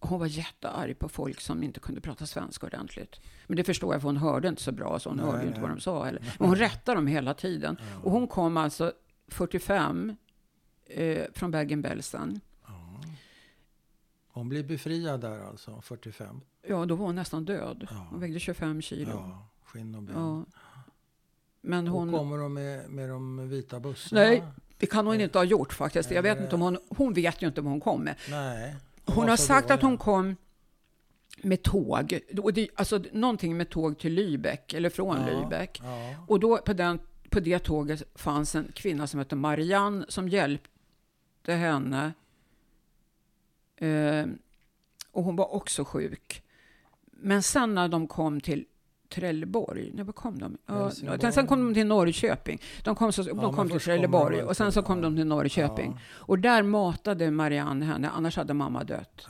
hon 0.00 0.18
var 0.20 0.26
jättearg 0.26 0.98
på 0.98 1.08
folk 1.08 1.40
som 1.40 1.62
inte 1.62 1.80
kunde 1.80 2.00
prata 2.00 2.26
svenska 2.26 2.66
ordentligt. 2.66 3.20
Men 3.46 3.56
det 3.56 3.64
förstår 3.64 3.94
jag, 3.94 4.02
för 4.02 4.08
hon 4.08 4.16
hörde 4.16 4.48
inte 4.48 4.62
så 4.62 4.72
bra, 4.72 4.98
så 4.98 5.08
hon 5.08 5.16
Nej, 5.16 5.26
hörde 5.26 5.42
ju 5.42 5.48
inte 5.48 5.60
nej. 5.60 5.68
vad 5.68 5.76
de 5.76 5.80
sa 5.80 6.04
heller. 6.04 6.34
Men 6.38 6.48
hon 6.48 6.56
rättade 6.56 6.96
dem 6.98 7.06
hela 7.06 7.34
tiden. 7.34 7.76
Och 8.02 8.10
hon 8.10 8.26
kom 8.26 8.56
alltså 8.56 8.92
45 9.28 10.16
eh, 10.86 11.24
från 11.34 11.50
Bergen-Belsen. 11.50 12.40
Hon 14.32 14.48
blev 14.48 14.66
befriad 14.66 15.20
där 15.20 15.40
alltså, 15.48 15.80
45? 15.80 16.40
Ja, 16.66 16.86
då 16.86 16.94
var 16.94 17.06
hon 17.06 17.14
nästan 17.14 17.44
död. 17.44 17.86
Ja. 17.90 18.06
Hon 18.10 18.20
vägde 18.20 18.40
25 18.40 18.82
kilo. 18.82 19.10
Ja, 19.10 19.48
skinn 19.64 19.94
och 19.94 20.02
ben. 20.02 20.14
Ja. 20.16 20.44
Men 21.60 21.88
Och 21.88 21.94
hon... 21.94 22.12
kommer 22.12 22.38
de 22.38 22.54
med, 22.54 22.90
med 22.90 23.08
de 23.08 23.48
vita 23.48 23.80
bussarna? 23.80 24.22
Nej, 24.22 24.44
det 24.76 24.86
kan 24.86 25.06
hon 25.06 25.20
inte 25.20 25.38
ha 25.38 25.44
gjort 25.44 25.72
faktiskt. 25.72 26.10
Jag 26.10 26.22
vet 26.22 26.40
inte 26.40 26.54
om 26.54 26.60
hon... 26.60 26.78
Hon 26.88 27.12
vet 27.12 27.42
ju 27.42 27.46
inte 27.46 27.60
vad 27.60 27.70
hon 27.70 27.80
kom 27.80 28.02
med. 28.04 28.16
Nej. 28.30 28.76
Hon 29.04 29.28
har 29.28 29.36
sagt 29.36 29.70
att 29.70 29.82
hon 29.82 29.98
kom 29.98 30.36
med 31.42 31.62
tåg. 31.62 32.20
Och 32.42 32.52
det, 32.52 32.68
alltså 32.74 33.02
någonting 33.12 33.56
med 33.56 33.70
tåg 33.70 33.98
till 33.98 34.18
Lübeck, 34.18 34.74
eller 34.76 34.90
från 34.90 35.16
Ja, 35.16 35.26
Lübeck. 35.26 35.80
Ja. 35.82 36.24
Och 36.28 36.40
då 36.40 36.58
på, 36.58 36.72
den, 36.72 36.98
på 37.30 37.40
det 37.40 37.58
tåget 37.58 38.02
fanns 38.14 38.54
en 38.54 38.72
kvinna 38.74 39.06
som 39.06 39.18
hette 39.18 39.36
Marianne 39.36 40.04
som 40.08 40.28
hjälpte 40.28 41.52
henne. 41.52 42.12
Eh, 43.76 44.26
och 45.12 45.24
hon 45.24 45.36
var 45.36 45.54
också 45.54 45.84
sjuk. 45.84 46.42
Men 47.10 47.42
sen 47.42 47.74
när 47.74 47.88
de 47.88 48.06
kom 48.06 48.40
till 48.40 48.66
Trelleborg, 49.14 49.90
när 49.94 50.12
kom 50.12 50.38
de? 50.38 50.58
Ja, 50.66 50.90
sen 51.32 51.46
kom 51.46 51.64
de 51.64 51.74
till 51.74 51.86
Norrköping. 51.86 52.60
De 52.84 52.94
kom, 52.94 53.12
så, 53.12 53.22
men 53.24 53.36
de 53.36 53.54
kom 53.54 53.68
till 53.70 53.80
Trelleborg 53.80 54.42
och 54.42 54.56
sen 54.56 54.72
så 54.72 54.82
kom 54.82 55.00
de 55.00 55.16
till 55.16 55.26
Norrköping. 55.26 56.00
Och 56.08 56.38
där 56.38 56.62
matade 56.62 57.30
Marianne 57.30 57.86
henne, 57.86 58.08
annars 58.08 58.36
hade 58.36 58.54
mamma 58.54 58.84
dött. 58.84 59.26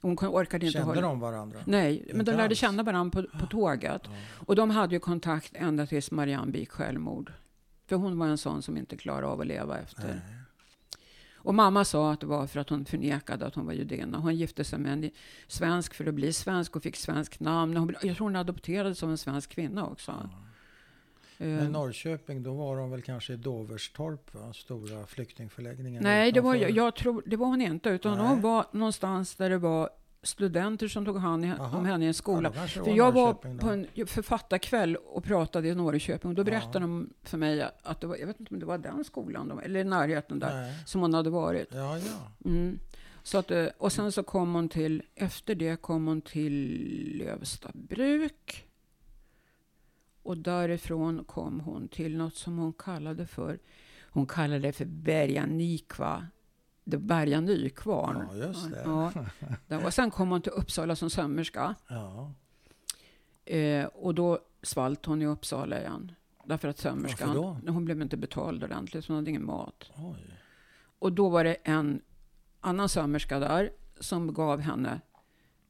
Hon 0.00 0.16
orkade 0.18 0.66
inte 0.66 0.78
Kände 0.78 0.88
hålla... 0.88 1.00
de 1.00 1.20
varandra? 1.20 1.58
Nej, 1.64 2.10
men 2.14 2.24
de 2.24 2.32
lärde 2.32 2.54
känna 2.54 2.82
varandra 2.82 3.22
på, 3.22 3.38
på 3.38 3.46
tåget. 3.46 4.02
Och 4.46 4.56
de 4.56 4.70
hade 4.70 4.94
ju 4.94 5.00
kontakt 5.00 5.52
ända 5.56 5.86
tills 5.86 6.10
Marianne 6.10 6.52
begick 6.52 6.70
självmord. 6.70 7.32
För 7.86 7.96
hon 7.96 8.18
var 8.18 8.26
en 8.26 8.38
sån 8.38 8.62
som 8.62 8.76
inte 8.76 8.96
klarade 8.96 9.26
av 9.26 9.40
att 9.40 9.46
leva 9.46 9.78
efter. 9.78 10.04
Nej. 10.04 10.37
Och 11.48 11.54
mamma 11.54 11.84
sa 11.84 12.12
att 12.12 12.20
det 12.20 12.26
var 12.26 12.46
för 12.46 12.60
att 12.60 12.68
hon 12.68 12.84
förnekade 12.84 13.46
att 13.46 13.54
hon 13.54 13.66
var 13.66 13.72
judinna. 13.72 14.18
Hon 14.18 14.36
gifte 14.36 14.64
sig 14.64 14.78
med 14.78 14.92
en 14.92 15.10
svensk 15.46 15.94
för 15.94 16.06
att 16.06 16.14
bli 16.14 16.32
svensk 16.32 16.76
och 16.76 16.82
fick 16.82 16.96
svensk 16.96 17.40
namn. 17.40 17.76
Hon, 17.76 17.94
jag 18.02 18.16
tror 18.16 18.26
hon 18.26 18.36
adopterades 18.36 19.02
av 19.02 19.10
en 19.10 19.18
svensk 19.18 19.50
kvinna 19.50 19.86
också. 19.86 20.30
Eh, 21.38 21.48
Men 21.48 21.72
Norrköping, 21.72 22.42
då 22.42 22.54
var 22.54 22.76
de 22.76 22.90
väl 22.90 23.02
kanske 23.02 23.32
i 23.32 23.36
Doverstorp, 23.36 24.34
va? 24.34 24.52
stora 24.52 25.06
flyktingförläggningen? 25.06 26.02
nej, 26.02 26.32
det 26.32 26.40
var, 26.40 26.54
jag, 26.54 26.70
jag 26.70 26.94
tror, 26.94 27.22
det 27.26 27.36
var 27.36 27.46
hon 27.46 27.60
inte. 27.60 27.88
Utan 27.90 28.18
Nej. 28.18 28.26
hon 28.26 28.40
var 28.40 28.66
någonstans 28.72 29.34
där 29.34 29.50
det 29.50 29.58
var 29.58 29.90
studenter 30.22 30.88
som 30.88 31.04
tog 31.04 31.16
hand 31.18 31.44
om 31.72 31.84
henne 31.86 32.04
i 32.04 32.08
en 32.08 32.14
skola. 32.14 32.52
Ja, 32.54 32.66
För 32.66 32.96
jag 32.96 33.12
var 33.12 33.34
på 33.34 33.68
en 33.70 34.06
författarkväll 34.06 34.96
och 34.96 35.24
pratade 35.24 35.68
i 35.68 35.74
Norrköping 35.74 36.28
och 36.28 36.34
då 36.34 36.40
Ja. 36.40 36.44
berättade 36.44 36.78
de 36.78 37.10
för 37.22 37.38
mig 37.38 37.62
att 37.82 38.00
det 38.00 38.06
var, 38.06 38.16
jag 38.16 38.26
vet 38.26 38.40
inte 38.40 38.54
om 38.54 38.60
det 38.60 38.66
var 38.66 38.78
den 38.78 39.04
skolan, 39.04 39.48
de, 39.48 39.58
eller 39.58 39.80
i 39.80 39.84
närheten 39.84 40.38
där, 40.38 40.54
Nej. 40.60 40.74
som 40.86 41.00
hon 41.00 41.14
hade 41.14 41.30
varit. 41.30 41.68
Ja, 41.72 41.98
ja. 41.98 42.32
Mm. 42.50 42.78
Så 43.22 43.38
att, 43.38 43.50
eh, 43.50 43.66
och 43.78 43.92
sen 43.92 44.12
så 44.12 44.22
kom 44.22 44.54
hon 44.54 44.68
till, 44.68 45.02
efter 45.14 45.54
det 45.54 45.82
kom 45.82 46.06
hon 46.06 46.20
till 46.20 46.78
Lövsta 47.18 47.70
bruk. 47.74 48.64
Och 50.22 50.38
därifrån 50.38 51.24
kom 51.24 51.60
hon 51.60 51.88
till 51.88 52.16
något 52.16 52.34
som 52.34 52.58
hon 52.58 52.72
kallade 52.72 53.26
för, 53.26 53.58
hon 54.10 54.26
kallade 54.26 54.58
det 54.60 54.72
för 54.72 54.84
Berga 54.84 55.46
Nykva. 55.46 56.26
Det 56.90 56.98
Berga 56.98 57.40
Nykvarn. 57.40 58.26
Ja, 58.30 58.46
just 58.46 58.70
det. 58.70 58.82
Ja, 59.68 59.86
och 59.86 59.94
sen 59.94 60.10
kom 60.10 60.30
hon 60.30 60.42
till 60.42 60.52
Uppsala 60.52 60.96
som 60.96 61.10
sömmerska. 61.10 61.74
ja. 61.88 62.32
Eh, 63.44 63.84
och 63.86 64.14
då 64.14 64.38
svalt 64.62 65.06
hon 65.06 65.22
i 65.22 65.26
Uppsala 65.26 65.80
igen. 65.80 66.12
Därför 66.44 66.68
att 66.68 66.84
Varför 66.84 66.90
sömmerskan, 66.90 67.34
då? 67.34 67.72
hon 67.72 67.84
blev 67.84 68.02
inte 68.02 68.16
betald 68.16 68.64
ordentligt, 68.64 69.04
så 69.04 69.12
hon 69.12 69.16
hade 69.18 69.30
ingen 69.30 69.46
mat. 69.46 69.90
Oj. 69.96 70.34
Och 70.98 71.12
då 71.12 71.28
var 71.28 71.44
det 71.44 71.54
en 71.54 72.00
annan 72.60 72.88
sömmerska 72.88 73.38
där 73.38 73.70
som 74.00 74.34
gav 74.34 74.60
henne, 74.60 75.00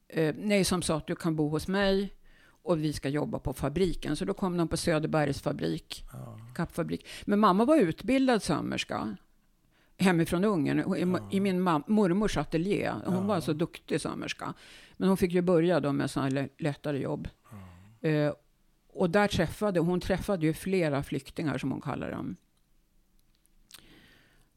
eh, 0.07 0.35
nej 0.37 0.63
som 0.63 0.81
sa 0.81 0.97
att 0.97 1.07
du 1.07 1.15
kan 1.15 1.35
bo 1.35 1.49
hos 1.49 1.67
mig 1.67 2.13
och 2.63 2.83
vi 2.83 2.93
ska 2.93 3.09
jobba 3.09 3.39
på 3.39 3.53
fabriken. 3.53 4.15
Så 4.15 4.25
då 4.25 4.33
kom 4.33 4.57
de 4.57 4.67
på 4.67 4.77
Söderbergs 4.77 5.41
fabrik, 5.41 6.03
Ja. 6.13 6.39
kappfabrik. 6.55 7.05
Men 7.25 7.39
mamma 7.39 7.65
var 7.65 7.77
utbildad 7.77 8.43
sömmerska 8.43 9.17
hemifrån 9.99 10.43
Ungern, 10.43 10.79
i, 10.95 11.01
Ja. 11.01 11.29
i 11.31 11.39
min 11.39 11.61
mormors 11.87 12.37
ateljé. 12.37 12.89
Hon 13.05 13.13
Ja. 13.15 13.21
var 13.21 13.39
så 13.41 13.53
duktig 13.53 14.01
sömmerska. 14.01 14.53
Men 14.97 15.07
hon 15.07 15.17
fick 15.17 15.31
ju 15.31 15.41
börja 15.41 15.79
då 15.79 15.91
med 15.93 16.11
sådana 16.11 16.47
lättare 16.57 16.97
jobb. 16.99 17.27
Eh, 18.01 18.33
och 18.87 19.09
där 19.09 19.27
träffade 19.27 19.79
hon 19.79 19.99
träffade 19.99 20.45
ju 20.45 20.53
flera 20.53 21.03
flyktingar 21.03 21.57
som 21.57 21.71
hon 21.71 21.81
kallar 21.81 22.11
dem. 22.11 22.35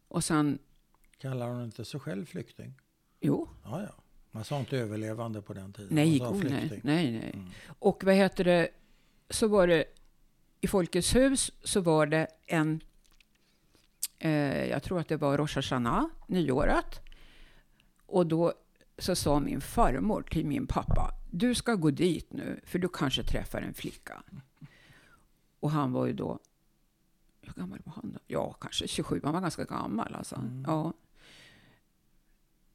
Och 0.09 0.25
sen, 0.25 0.59
Kallar 1.19 1.49
hon 1.49 1.65
inte 1.65 1.85
sig 1.85 2.01
själv 2.01 2.25
flykting? 2.27 2.75
jo, 3.21 3.49
Ja, 3.65 3.83
ja. 3.83 3.95
Man 4.31 4.45
sa 4.45 4.61
inte 4.61 4.79
överlevande 4.79 5.43
på 5.43 5.53
den 5.55 5.73
tiden. 5.73 5.95
Nej, 5.95 6.19
man 6.19 6.29
sa 6.29 6.35
oh, 6.35 6.51
nej, 6.51 6.81
nej, 6.85 7.13
nej. 7.13 7.31
Mm. 7.35 7.51
Och 7.79 8.05
vad 8.05 8.15
heter 8.15 8.45
det, 8.45 8.69
så 9.31 9.49
var 9.49 9.67
det 9.67 9.85
i 10.61 10.67
Folkets 10.67 11.15
hus 11.15 11.51
så 11.65 11.81
var 11.81 12.07
det 12.07 12.27
en, 12.47 12.81
eh, 14.23 14.67
jag 14.67 14.83
tror 14.83 15.01
att 15.01 15.09
det 15.09 15.17
var 15.17 15.39
Rosh 15.39 15.55
Hashanah, 15.55 16.07
nyåret. 16.27 17.01
Och 18.07 18.27
då 18.27 18.53
så 18.99 19.15
sa 19.17 19.41
min 19.41 19.61
farmor 19.61 20.23
till 20.23 20.47
min 20.47 20.67
pappa, 20.67 21.11
du 21.31 21.55
ska 21.55 21.75
gå 21.75 21.91
dit 21.91 22.33
nu, 22.33 22.61
för 22.65 22.79
du 22.79 22.89
kanske 22.89 23.23
träffar 23.23 23.63
en 23.63 23.75
flicka. 23.75 24.23
Och 25.61 25.71
han 25.71 25.93
var 25.93 26.07
ju 26.07 26.13
då, 26.13 26.39
hur 27.41 27.53
gammal 27.53 27.79
var 27.85 27.93
han 27.93 28.13
då? 28.13 28.21
Ja, 28.27 28.53
kanske 28.53 28.89
27, 28.89 29.21
han 29.25 29.33
var 29.33 29.41
ganska 29.41 29.65
gammal 29.65 30.15
alltså. 30.15 30.37
Mm. 30.37 30.65
Ja. 30.67 30.93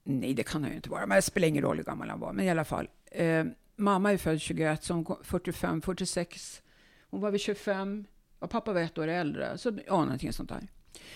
Nej, 0.03 0.33
det 0.33 0.43
kan 0.43 0.61
han 0.63 0.71
ju 0.71 0.75
inte 0.75 0.89
vara, 0.89 1.05
men 1.05 1.15
det 1.15 1.21
spelar 1.21 1.47
ingen 1.47 1.63
roll 1.63 1.77
hur 1.77 1.83
gammal 1.83 2.09
han 2.09 2.19
var. 2.19 2.33
Men 2.33 2.45
i 2.45 2.49
alla 2.49 2.65
fall, 2.65 2.89
eh, 3.11 3.45
mamma 3.75 4.13
är 4.13 4.17
född 4.17 4.41
21, 4.41 4.83
så 4.83 4.93
hon 4.93 5.03
kom 5.03 5.17
45, 5.23 5.81
46. 5.81 6.61
Hon 7.09 7.21
var 7.21 7.31
vid 7.31 7.41
25, 7.41 8.05
och 8.39 8.49
pappa 8.49 8.73
var 8.73 8.81
ett 8.81 8.97
år 8.97 9.07
äldre. 9.07 9.57
Så 9.57 9.79
ja, 9.87 10.03
någonting 10.03 10.33
sånt 10.33 10.49
där. 10.49 10.67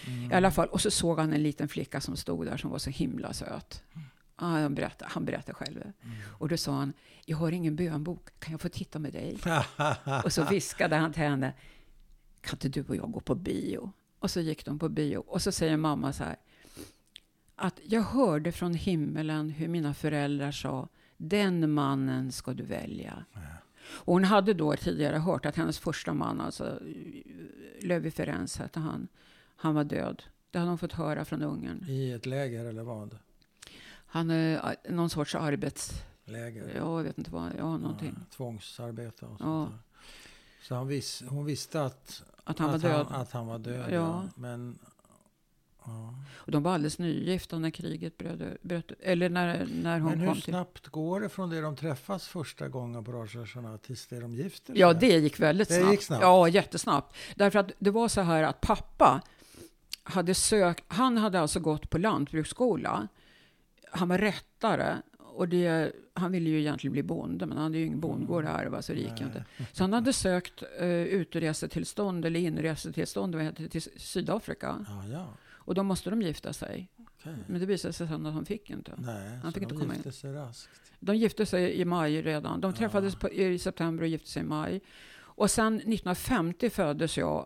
Mm. 0.07 0.31
I 0.31 0.33
alla 0.33 0.51
fall, 0.51 0.67
och 0.67 0.81
så 0.81 0.91
såg 0.91 1.19
han 1.19 1.33
en 1.33 1.43
liten 1.43 1.67
flicka 1.67 2.01
som 2.01 2.17
stod 2.17 2.45
där 2.45 2.57
som 2.57 2.69
var 2.69 2.77
så 2.77 2.89
himla 2.89 3.33
söt. 3.33 3.83
Ah, 4.35 4.47
han, 4.47 4.75
berättade, 4.75 5.11
han 5.13 5.25
berättade 5.25 5.53
själv. 5.53 5.81
Mm. 5.81 6.17
Och 6.37 6.49
då 6.49 6.57
sa 6.57 6.71
han, 6.71 6.93
jag 7.25 7.37
har 7.37 7.51
ingen 7.51 7.75
bönbok, 7.75 8.29
kan 8.39 8.51
jag 8.51 8.61
få 8.61 8.69
titta 8.69 8.99
med 8.99 9.13
dig? 9.13 9.37
Och 10.23 10.33
så 10.33 10.43
viskade 10.43 10.95
han 10.95 11.13
till 11.13 11.23
henne, 11.23 11.53
kan 12.41 12.55
inte 12.55 12.69
du 12.69 12.83
och 12.87 12.95
jag 12.95 13.11
gå 13.11 13.19
på 13.19 13.35
bio? 13.35 13.91
Och 14.19 14.31
så 14.31 14.39
gick 14.39 14.65
de 14.65 14.79
på 14.79 14.89
bio. 14.89 15.17
Och 15.17 15.41
så 15.41 15.51
säger 15.51 15.77
mamma 15.77 16.13
så 16.13 16.23
här, 16.23 16.35
att 17.55 17.79
jag 17.83 18.01
hörde 18.01 18.51
från 18.51 18.73
himmelen 18.73 19.49
hur 19.49 19.67
mina 19.67 19.93
föräldrar 19.93 20.51
sa, 20.51 20.87
den 21.17 21.71
mannen 21.71 22.31
ska 22.31 22.53
du 22.53 22.63
välja. 22.63 23.25
Och 23.83 24.13
hon 24.13 24.23
hade 24.23 24.53
då 24.53 24.75
tidigare 24.75 25.17
hört 25.17 25.45
att 25.45 25.55
hennes 25.55 25.79
första 25.79 26.13
man, 26.13 26.41
alltså 26.41 26.79
Levi 27.81 28.11
Ferenc 28.11 28.57
hette 28.57 28.79
han, 28.79 29.07
han 29.61 29.73
var 29.75 29.83
död. 29.83 30.23
Det 30.51 30.59
hade 30.59 30.71
hon 30.71 30.77
fått 30.77 30.93
höra 30.93 31.25
från 31.25 31.41
Ungern. 31.41 31.85
I 31.87 32.11
ett 32.11 32.25
läger 32.25 32.65
eller 32.65 32.83
vad? 32.83 33.17
Han 34.05 34.29
är 34.29 34.75
eh, 34.85 34.91
någon 34.93 35.09
sorts 35.09 35.35
arbets... 35.35 35.93
Läger? 36.25 36.71
Ja, 36.75 36.97
jag 36.97 37.03
vet 37.03 37.17
inte 37.17 37.31
vad, 37.31 37.51
ja, 37.57 37.77
någonting. 37.77 38.15
Ja, 38.19 38.35
tvångsarbete 38.35 39.25
och 39.25 39.37
sånt 39.37 39.39
Ja. 39.39 39.67
där. 39.71 39.77
Så 40.67 40.75
han 40.75 40.87
vis, 40.87 41.23
hon 41.29 41.45
visste 41.45 41.83
att, 41.83 42.23
Att 42.43 42.59
han 42.59 42.67
var 42.69 42.75
att, 42.75 42.81
död. 42.81 43.05
Han, 43.09 43.21
att 43.21 43.31
han 43.31 43.47
var 43.47 43.59
död. 43.59 43.85
Ja. 43.89 43.93
Ja. 43.95 44.23
Men 44.35 44.79
Ja. 45.85 46.13
Och 46.33 46.51
de 46.51 46.63
var 46.63 46.73
alldeles 46.73 46.99
nygifta 46.99 47.59
när 47.59 47.69
kriget 47.69 48.17
bröt, 48.17 48.61
bröt 48.63 48.91
eller 48.99 49.29
när, 49.29 49.67
när 49.83 49.99
hon 49.99 50.09
Men 50.11 50.19
hur 50.19 50.27
kom 50.27 50.35
till... 50.35 50.43
snabbt 50.43 50.87
går 50.87 51.21
det 51.21 51.29
från 51.29 51.49
det 51.49 51.61
de 51.61 51.75
träffas 51.75 52.27
första 52.27 52.67
gången 52.69 53.03
på 53.03 53.11
Rosh 53.11 53.37
Hashanah 53.37 53.77
tills 53.77 54.07
det 54.07 54.19
de 54.19 54.33
gifter 54.35 54.73
sig? 54.73 54.79
Ja, 54.81 54.93
det 54.93 55.17
gick 55.19 55.39
väldigt 55.39 55.67
Det 55.67 55.75
snabbt. 55.75 55.91
gick 55.91 56.01
snabbt. 56.03 56.21
Ja, 56.21 56.47
jättesnabbt. 56.47 57.15
Därför 57.35 57.59
att 57.59 57.71
det 57.79 57.91
var 57.91 58.07
så 58.07 58.21
här 58.21 58.43
att 58.43 58.61
pappa 58.61 59.21
hade 60.03 60.33
sökt, 60.35 60.83
han 60.87 61.17
hade 61.17 61.39
alltså 61.39 61.59
gått 61.59 61.89
på 61.89 61.97
lantbruksskola. 61.97 63.07
Han 63.91 64.09
var 64.09 64.17
rättare 64.17 65.01
och 65.17 65.47
det, 65.47 65.91
han 66.13 66.31
ville 66.31 66.49
ju 66.49 66.59
egentligen 66.59 66.91
bli 66.91 67.03
bonde, 67.03 67.45
men 67.45 67.57
han 67.57 67.63
hade 67.63 67.77
ju 67.77 67.85
ingen 67.85 67.99
bondgård 67.99 68.45
här, 68.45 68.65
va, 68.65 68.81
så 68.81 68.93
det 68.93 68.99
gick 68.99 69.21
inte. 69.21 69.45
Så 69.71 69.83
han 69.83 69.93
hade 69.93 70.13
sökt 70.13 70.63
uh, 70.81 70.85
utresetillstånd 70.87 72.25
eller 72.25 72.39
inresetillstånd 72.39 73.35
vad 73.35 73.43
heter 73.43 73.63
det, 73.63 73.69
till 73.69 73.81
Sydafrika. 73.81 74.85
Ja, 74.87 75.07
ja. 75.07 75.27
Och 75.49 75.75
då 75.75 75.83
måste 75.83 76.09
de 76.09 76.21
gifta 76.21 76.53
sig. 76.53 76.87
Okej. 76.97 77.35
Men 77.47 77.59
det 77.59 77.65
visade 77.65 77.93
sig 77.93 78.07
sen 78.07 78.25
att 78.25 78.33
han 78.33 78.45
fick 78.45 78.69
inte. 78.69 78.93
Nej, 78.97 79.39
Han 79.43 79.53
fick 79.53 79.63
inte 79.63 79.75
de 79.75 79.79
komma 79.81 79.93
gifte 79.93 80.11
sig 80.11 80.33
raskt. 80.33 80.69
De 80.99 81.15
gifte 81.17 81.45
sig 81.45 81.79
i 81.81 81.85
maj 81.85 82.21
redan. 82.21 82.61
De 82.61 82.71
Ja. 82.71 82.77
träffades 82.77 83.15
på, 83.15 83.29
i 83.29 83.59
september 83.59 84.03
och 84.03 84.09
gifte 84.09 84.29
sig 84.29 84.41
i 84.41 84.45
maj. 84.45 84.81
Och 85.13 85.51
sen 85.51 85.75
1950 85.75 86.69
föddes 86.69 87.17
jag. 87.17 87.45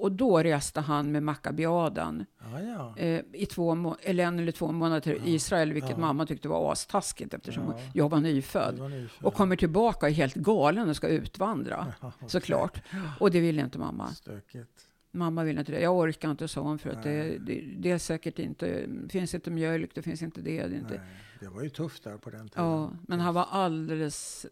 Och 0.00 0.12
då 0.12 0.38
reste 0.38 0.80
han 0.80 1.12
med 1.12 1.22
Maccabiaden 1.22 2.26
Ja, 2.52 2.60
ja. 2.60 2.94
eh, 2.96 3.20
i 3.32 3.46
två 3.46 3.74
må- 3.74 3.96
eller 4.02 4.24
en 4.24 4.38
eller 4.38 4.52
två 4.52 4.72
månader 4.72 5.00
till 5.00 5.16
Ja. 5.24 5.26
Israel, 5.26 5.72
vilket 5.72 5.98
mamma 5.98 6.26
tyckte 6.26 6.48
var 6.48 6.72
astaskigt 6.72 7.34
eftersom 7.34 7.64
Ja. 7.76 7.78
jag 7.94 8.08
var 8.08 8.20
nyfödd. 8.20 8.78
var 8.78 8.88
nyfödd. 8.88 9.26
Och 9.26 9.34
kommer 9.34 9.56
tillbaka 9.56 10.06
och 10.06 10.10
är 10.10 10.14
helt 10.14 10.34
galen 10.34 10.88
och 10.88 10.96
ska 10.96 11.08
utvandra. 11.08 11.86
Okej. 12.00 12.28
Såklart. 12.28 12.82
Och 13.20 13.30
det 13.30 13.40
ville 13.40 13.62
inte 13.62 13.78
mamma. 13.78 14.08
Stökigt. 14.08 14.86
Mamma 15.12 15.44
ville 15.44 15.60
inte 15.60 15.72
det. 15.72 15.80
Jag 15.80 15.96
orkar 15.96 16.30
inte, 16.30 16.48
sa 16.48 16.60
hon, 16.60 16.78
för 16.78 16.90
att 16.90 17.02
det, 17.02 17.38
det, 17.38 17.64
det 17.78 17.90
är 17.90 17.98
säkert 17.98 18.38
inte, 18.38 18.86
finns 19.08 19.34
inte 19.34 19.50
mjölk, 19.50 19.90
det 19.94 20.02
finns 20.02 20.22
inte 20.22 20.40
det. 20.40 20.66
det, 20.66 20.76
inte. 20.76 20.94
Nej, 20.94 21.00
det 21.40 21.48
var 21.48 21.62
ju 21.62 21.68
tufft 21.68 22.04
där 22.04 22.16
på 22.16 22.30
den 22.30 22.48
tiden. 22.48 22.64
Ja, 22.64 22.90
men 23.08 23.20
han 23.20 23.34
var 23.34 23.46
alldeles 23.50 24.46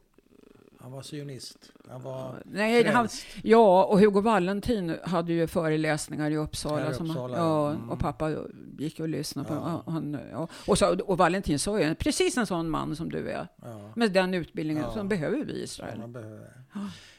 Han 0.80 0.92
var 0.92 1.02
sionist. 1.02 1.72
Han 1.88 2.02
var 2.02 2.42
Nej, 2.44 2.86
han, 2.86 3.08
ja, 3.42 3.84
och 3.84 4.00
Hugo 4.00 4.20
Valentin 4.20 4.96
hade 5.04 5.32
ju 5.32 5.46
föreläsningar 5.46 6.30
i 6.30 6.36
Uppsala. 6.36 6.82
Här 6.84 6.90
i 6.90 6.94
som, 6.94 7.10
Uppsala, 7.10 7.36
ja, 7.36 7.70
mm. 7.70 7.90
och 7.90 7.98
pappa 7.98 8.32
gick 8.78 9.00
och 9.00 9.08
lyssnade 9.08 9.48
på 9.48 9.54
Ja. 9.54 9.82
ja. 9.86 9.92
han, 9.92 10.18
ja. 10.32 10.48
och, 10.66 10.78
så, 10.78 11.00
och 11.00 11.18
Valentin 11.18 11.58
sa 11.58 11.80
ju, 11.80 11.94
precis 11.94 12.36
en 12.36 12.46
sån 12.46 12.70
man 12.70 12.96
som 12.96 13.10
du 13.10 13.30
är. 13.30 13.48
Ja, 13.62 13.92
Med 13.96 14.12
den 14.12 14.34
utbildningen 14.34 14.82
Ja. 14.82 14.92
som 14.92 15.08
behöver 15.08 15.44
vi 15.44 15.52
i 15.52 15.62
Israel. 15.62 16.02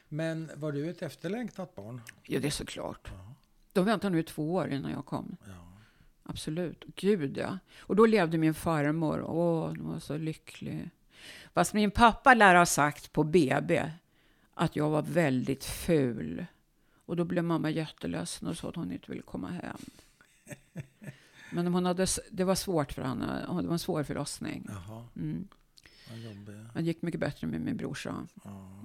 Men 0.09 0.49
var 0.55 0.71
du 0.71 0.89
ett 0.89 1.01
efterlängtat 1.01 1.75
barn? 1.75 2.01
Ja, 2.23 2.39
det 2.39 2.47
är 2.47 2.51
såklart. 2.51 3.11
De 3.73 3.85
väntade 3.85 4.13
nu 4.15 4.19
i 4.19 4.23
två 4.23 4.53
år 4.53 4.67
innan 4.69 4.91
jag 4.91 5.05
kom. 5.05 5.35
ja. 5.45 5.51
Absolut. 6.23 6.83
Gud, 6.95 7.37
ja. 7.37 7.57
Och 7.79 7.95
då 7.95 8.05
levde 8.05 8.37
min 8.37 8.53
farmor. 8.53 9.23
Åh, 9.27 9.67
hon 9.67 9.91
var 9.91 9.99
så 9.99 10.17
lycklig. 10.17 10.89
Fast 11.53 11.73
min 11.73 11.91
pappa 11.91 12.33
lär 12.33 12.55
ha 12.55 12.65
sagt 12.65 13.11
på 13.13 13.23
BB 13.23 13.91
att 14.53 14.75
jag 14.75 14.89
var 14.89 15.01
väldigt 15.01 15.63
ful. 15.65 16.45
Och 17.05 17.15
då 17.15 17.23
blev 17.23 17.43
mamma 17.43 17.69
jätteledsen 17.69 18.47
och 18.47 18.57
sa 18.57 18.69
att 18.69 18.75
hon 18.75 18.91
inte 18.91 19.11
ville 19.11 19.21
komma 19.23 19.47
hem. 19.49 19.77
Men 21.51 21.67
hon 21.67 21.85
hade, 21.85 22.07
det 22.31 22.43
var 22.43 22.55
svårt 22.55 22.91
för 22.91 23.01
henne. 23.01 23.45
Det 23.61 23.67
var 23.67 23.73
en 23.73 23.79
svår 23.79 24.03
förlossning. 24.03 24.67
Jaha, 24.69 25.05
Mm. 25.15 25.47
Det 26.73 26.81
gick 26.81 27.01
mycket 27.01 27.19
bättre 27.19 27.47
med 27.47 27.61
min 27.61 27.77
brorsa. 27.77 28.27
Ja. 28.43 28.83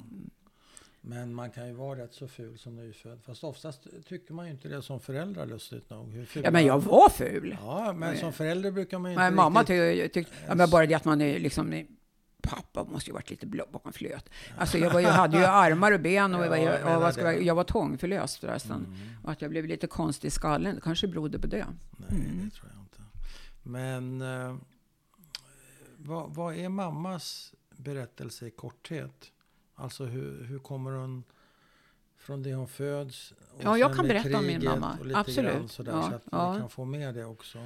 Men 1.00 1.34
man 1.34 1.50
kan 1.50 1.66
ju 1.66 1.72
vara 1.72 1.98
rätt 1.98 2.14
så 2.14 2.28
ful 2.28 2.58
som 2.58 2.76
nyfödd. 2.76 3.22
Fast 3.24 3.44
oftast 3.44 3.86
tycker 4.08 4.34
man 4.34 4.46
ju 4.46 4.52
inte 4.52 4.68
det 4.68 4.82
som 4.82 5.00
förälder 5.00 5.46
lustigt 5.46 5.90
nog. 5.90 6.12
Hur 6.12 6.24
fula- 6.24 6.44
Ja, 6.44 6.50
men 6.50 6.66
jag 6.66 6.80
var 6.80 7.08
ful. 7.08 7.56
Ja, 7.62 7.92
men 7.92 8.16
som 8.18 8.32
förälder 8.32 8.70
brukar 8.70 8.98
man 8.98 9.10
ju 9.10 9.14
inte 9.16 9.30
mamma 9.36 9.60
riktigt... 9.62 10.12
tyckte, 10.14 10.30
tyck, 10.30 10.48
ja, 10.48 10.54
men 10.54 10.70
bara 10.70 10.86
det 10.86 10.94
att 10.94 11.04
man 11.04 11.20
är 11.20 11.38
liksom... 11.38 11.86
Pappa 12.48 12.84
måste 12.84 13.10
ju 13.10 13.14
varit 13.14 13.30
lite 13.30 13.46
blå 13.46 13.64
bakom 13.72 13.92
flöt. 13.92 14.28
Alltså 14.58 14.78
jag 14.78 14.90
var 14.90 15.00
ju, 15.00 15.06
hade 15.06 15.38
ju 15.38 15.44
armar 15.44 15.92
och 15.92 16.00
ben 16.00 16.34
och 16.34 16.40
jag 16.44 16.48
var, 16.50 16.56
Ja, 16.56 16.62
jag 16.62 16.74
jag, 16.80 16.84
menar 16.84 17.00
vad 17.00 17.14
ska 17.14 17.22
jag, 17.32 17.42
jag 17.42 17.54
var 17.54 17.64
tångförlöst 17.64 18.38
förresten. 18.38 18.86
Mm. 18.86 19.16
Och 19.24 19.30
att 19.32 19.42
jag 19.42 19.50
blev 19.50 19.66
lite 19.66 19.86
konstig 19.86 20.28
i 20.28 20.30
skallen, 20.30 20.74
det 20.74 20.80
kanske 20.80 21.08
berodde 21.08 21.38
på 21.38 21.46
det. 21.46 21.66
Nej, 21.90 22.08
Mm. 22.20 22.44
det 22.44 22.50
tror 22.56 22.70
jag 22.74 22.82
inte. 22.82 23.00
Men 23.62 24.20
eh, 24.22 24.56
vad, 25.96 26.34
vad 26.34 26.54
är 26.56 26.68
mammas 26.68 27.54
berättelse 27.76 28.46
i 28.46 28.50
korthet? 28.50 29.30
Alltså 29.74 30.04
hur, 30.04 30.44
hur 30.44 30.58
kommer 30.58 30.90
hon 30.90 31.24
från 32.18 32.42
det 32.42 32.54
hon 32.54 32.68
föds? 32.68 33.32
Och 33.56 33.60
Ja, 33.64 33.78
jag 33.78 33.96
kan 33.96 34.08
berätta 34.08 34.38
om 34.38 34.46
min 34.46 34.64
mamma. 34.64 34.98
och 35.00 35.18
Absolut. 35.18 35.70
Sådär, 35.70 35.92
Ja, 35.92 36.02
så 36.10 36.14
att 36.14 36.22
ja. 36.32 36.52
vi 36.52 36.58
kan 36.60 36.70
få 36.70 36.84
med 36.84 37.14
det 37.14 37.24
också. 37.24 37.58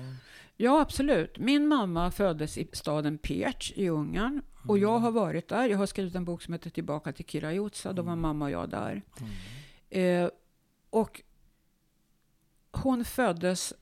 Ja, 0.57 0.81
absolut. 0.81 1.38
Min 1.38 1.67
mamma 1.69 2.11
föddes 2.11 2.59
i 2.59 2.69
staden 2.73 3.19
Pécs 3.19 3.73
i 3.77 3.88
Ungern. 3.88 4.43
Och 4.68 4.78
jag 4.78 4.98
har 4.98 5.11
varit 5.11 5.48
där. 5.48 5.68
Jag 5.68 5.78
har 5.78 5.87
skrivit 5.87 6.14
en 6.14 6.24
bok 6.24 6.42
som 6.42 6.54
heter 6.54 6.70
Tillbaka 6.70 7.12
till 7.12 7.24
Kirajutsa. 7.24 7.92
Då 7.92 8.02
var 8.02 8.16
mamma 8.16 8.44
och 8.44 8.50
jag 8.50 8.68
där. 8.68 9.02
Mm. 9.20 10.24
Eh, 10.24 10.31
och 10.90 11.22
hon 12.72 13.04
föddes... 13.04 13.74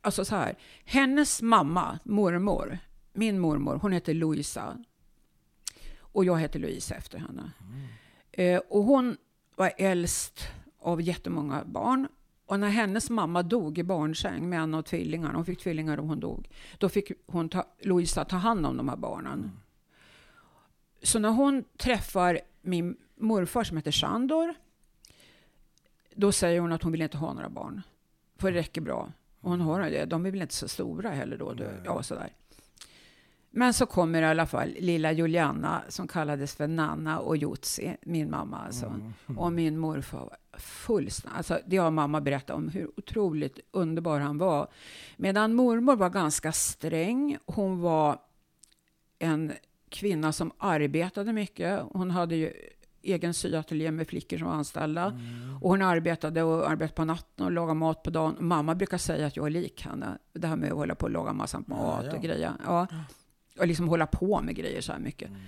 Alltså 0.00 0.24
så 0.24 0.36
här. 0.36 0.58
Hennes 0.84 1.42
mamma, 1.42 1.98
mormor, 2.04 2.78
min 3.12 3.38
mormor, 3.38 3.78
hon 3.82 3.92
heter 3.92 4.14
Louisa. 4.14 4.84
Och 5.98 6.24
jag 6.24 6.38
heter 6.38 6.58
Louise 6.58 6.94
efter 6.94 7.18
henne. 7.18 7.52
Eh, 8.32 8.60
och 8.68 8.84
hon 8.84 9.16
var 9.56 9.72
äldst 9.78 10.48
av 10.78 11.02
jättemånga 11.02 11.64
barn. 11.64 12.08
Och 12.48 12.60
när 12.60 12.68
hennes 12.68 13.10
mamma 13.10 13.42
dog 13.42 13.78
i 13.78 13.82
barnsäng 13.82 14.48
med 14.48 14.60
en 14.60 14.74
av 14.74 14.82
tvillingarna, 14.82 15.34
hon 15.34 15.44
fick 15.44 15.60
tvillingar 15.60 15.98
och 15.98 16.06
hon 16.06 16.20
dog, 16.20 16.48
då 16.78 16.88
fick 16.88 17.12
hon 17.26 17.48
ta, 17.48 17.66
Louisa 17.80 18.24
ta 18.24 18.36
hand 18.36 18.66
om 18.66 18.76
de 18.76 18.88
här 18.88 18.96
barnen. 18.96 19.50
Så 21.02 21.18
när 21.18 21.28
hon 21.28 21.64
träffar 21.76 22.40
min 22.62 22.96
morfar 23.16 23.64
som 23.64 23.76
heter 23.76 23.90
Sandor, 23.90 24.54
då 26.14 26.32
säger 26.32 26.60
hon 26.60 26.72
att 26.72 26.82
hon 26.82 26.92
vill 26.92 27.02
inte 27.02 27.16
ha 27.16 27.32
några 27.32 27.48
barn. 27.48 27.82
För 28.36 28.52
det 28.52 28.58
räcker 28.58 28.80
bra. 28.80 29.12
Och 29.40 29.50
hon 29.50 29.60
har 29.60 29.80
det. 29.80 30.04
De 30.04 30.26
är 30.26 30.30
väl 30.30 30.42
inte 30.42 30.54
så 30.54 30.68
stora 30.68 31.10
heller 31.10 31.38
då. 31.38 31.54
Ja, 31.84 32.02
sådär. 32.02 32.32
Men 33.50 33.74
så 33.74 33.86
kommer 33.86 34.22
i 34.22 34.24
alla 34.24 34.46
fall 34.46 34.68
lilla 34.68 35.12
Juliana 35.12 35.82
som 35.88 36.08
kallades 36.08 36.54
för 36.54 36.68
Nanna 36.68 37.18
och 37.18 37.36
Jutsi, 37.36 37.96
min 38.02 38.30
mamma 38.30 38.58
alltså. 38.58 38.86
Mm. 38.86 39.38
Och 39.38 39.52
min 39.52 39.78
morfar 39.78 40.18
var 40.18 40.36
fullständigt, 40.58 41.36
alltså 41.36 41.58
det 41.66 41.76
har 41.76 41.90
mamma 41.90 42.20
berättat 42.20 42.56
om 42.56 42.68
hur 42.68 42.90
otroligt 42.96 43.58
underbar 43.70 44.20
han 44.20 44.38
var. 44.38 44.68
Medan 45.16 45.54
mormor 45.54 45.96
var 45.96 46.10
ganska 46.10 46.52
sträng, 46.52 47.38
hon 47.46 47.80
var 47.80 48.18
en 49.18 49.52
kvinna 49.88 50.32
som 50.32 50.52
arbetade 50.58 51.32
mycket. 51.32 51.82
Hon 51.92 52.10
hade 52.10 52.36
ju 52.36 52.52
egen 53.02 53.34
syateljé 53.34 53.90
med 53.90 54.08
flickor 54.08 54.38
som 54.38 54.46
var 54.46 54.54
anställda. 54.54 55.04
Mm. 55.04 55.58
Och 55.62 55.70
hon 55.70 55.82
arbetade 55.82 56.42
och 56.42 56.70
arbetade 56.70 56.94
på 56.94 57.04
natten 57.04 57.46
och 57.46 57.52
lagade 57.52 57.74
mat 57.74 58.02
på 58.02 58.10
dagen. 58.10 58.36
Mamma 58.40 58.74
brukar 58.74 58.98
säga 58.98 59.26
att 59.26 59.36
jag 59.36 59.46
är 59.46 59.50
lik 59.50 59.82
henne. 59.82 60.18
Det 60.32 60.46
här 60.46 60.56
med 60.56 60.70
att 60.70 60.76
hålla 60.78 60.94
på 60.94 61.04
och 61.06 61.10
laga 61.10 61.32
massa 61.32 61.62
mat 61.66 62.04
ja. 62.06 62.16
och 62.16 62.22
grejer. 62.22 62.52
Ja. 62.64 62.86
Och 63.58 63.66
liksom 63.66 63.88
hålla 63.88 64.06
på 64.06 64.40
med 64.42 64.56
grejer 64.56 64.80
så 64.80 64.92
här 64.92 64.98
mycket. 64.98 65.28
Mm. 65.28 65.40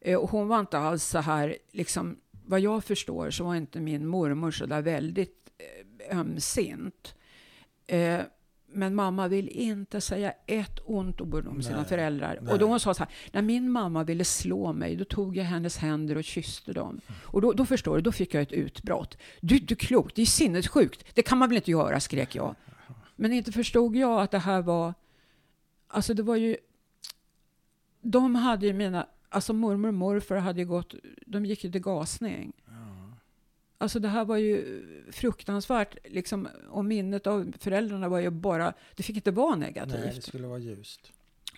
Eh, 0.00 0.16
Och 0.16 0.30
hon 0.30 0.48
var 0.48 0.60
inte 0.60 0.78
alls 0.78 1.04
så 1.04 1.18
här, 1.18 1.56
liksom, 1.72 2.16
vad 2.46 2.60
jag 2.60 2.84
förstår 2.84 3.30
så 3.30 3.44
var 3.44 3.54
inte 3.54 3.80
min 3.80 4.06
mormor 4.06 4.50
så 4.50 4.66
där 4.66 4.82
väldigt 4.82 5.50
eh, 5.58 6.18
ömsint. 6.18 7.14
Eh, 7.86 8.20
men 8.74 8.94
mamma 8.94 9.28
vill 9.28 9.48
inte 9.48 10.00
säga 10.00 10.32
ett 10.46 10.78
ont 10.84 11.20
ord 11.20 11.46
om 11.46 11.62
sina 11.62 11.76
Nej, 11.76 11.84
föräldrar. 11.86 12.38
nej. 12.42 12.52
Och 12.52 12.58
då 12.58 12.66
hon 12.66 12.80
sa 12.80 12.94
så 12.94 13.02
här, 13.02 13.12
när 13.32 13.42
min 13.42 13.70
mamma 13.70 14.04
ville 14.04 14.24
slå 14.24 14.72
mig, 14.72 14.96
då 14.96 15.04
tog 15.04 15.36
jag 15.36 15.44
hennes 15.44 15.76
händer 15.76 16.16
och 16.16 16.24
kysste 16.24 16.72
dem. 16.72 17.00
Och 17.24 17.40
då, 17.40 17.52
då 17.52 17.66
förstår 17.66 17.96
du, 17.96 18.02
då 18.02 18.12
fick 18.12 18.34
jag 18.34 18.42
ett 18.42 18.52
utbrott. 18.52 19.18
Du, 19.40 19.58
du 19.58 19.74
är 19.74 19.76
klok, 19.76 20.14
det 20.14 20.22
är 20.22 20.26
sinnessjukt. 20.26 21.04
Det 21.14 21.22
kan 21.22 21.38
man 21.38 21.48
väl 21.48 21.56
inte 21.56 21.70
göra, 21.70 22.00
skrek 22.00 22.34
jag. 22.34 22.54
Men 23.16 23.32
inte 23.32 23.52
förstod 23.52 23.96
jag 23.96 24.20
att 24.20 24.30
det 24.30 24.38
här 24.38 24.62
var, 24.62 24.94
alltså 25.88 26.14
det 26.14 26.22
var 26.22 26.36
ju, 26.36 26.56
de 28.02 28.34
hade 28.34 28.66
ju 28.66 28.72
mina, 28.72 29.06
alltså 29.28 29.52
mormor 29.52 29.88
och 29.88 29.94
morfar 29.94 30.36
hade 30.36 30.60
ju 30.60 30.66
gått, 30.66 30.94
de 31.26 31.46
gick 31.46 31.64
ju 31.64 31.72
till 31.72 31.80
gasning. 31.80 32.52
Alltså 33.78 33.98
det 33.98 34.08
här 34.08 34.24
var 34.24 34.36
ju 34.36 34.82
fruktansvärt, 35.12 35.96
liksom, 36.04 36.48
och 36.70 36.84
minnet 36.84 37.26
av 37.26 37.52
föräldrarna 37.58 38.08
var 38.08 38.18
ju 38.18 38.30
bara, 38.30 38.72
det 38.96 39.02
fick 39.02 39.16
inte 39.16 39.30
vara 39.30 39.54
Nej, 39.56 39.72
det 39.74 39.80
negativt. 39.86 40.24
skulle 40.24 40.46
vara 40.46 40.58
ljust. 40.58 41.00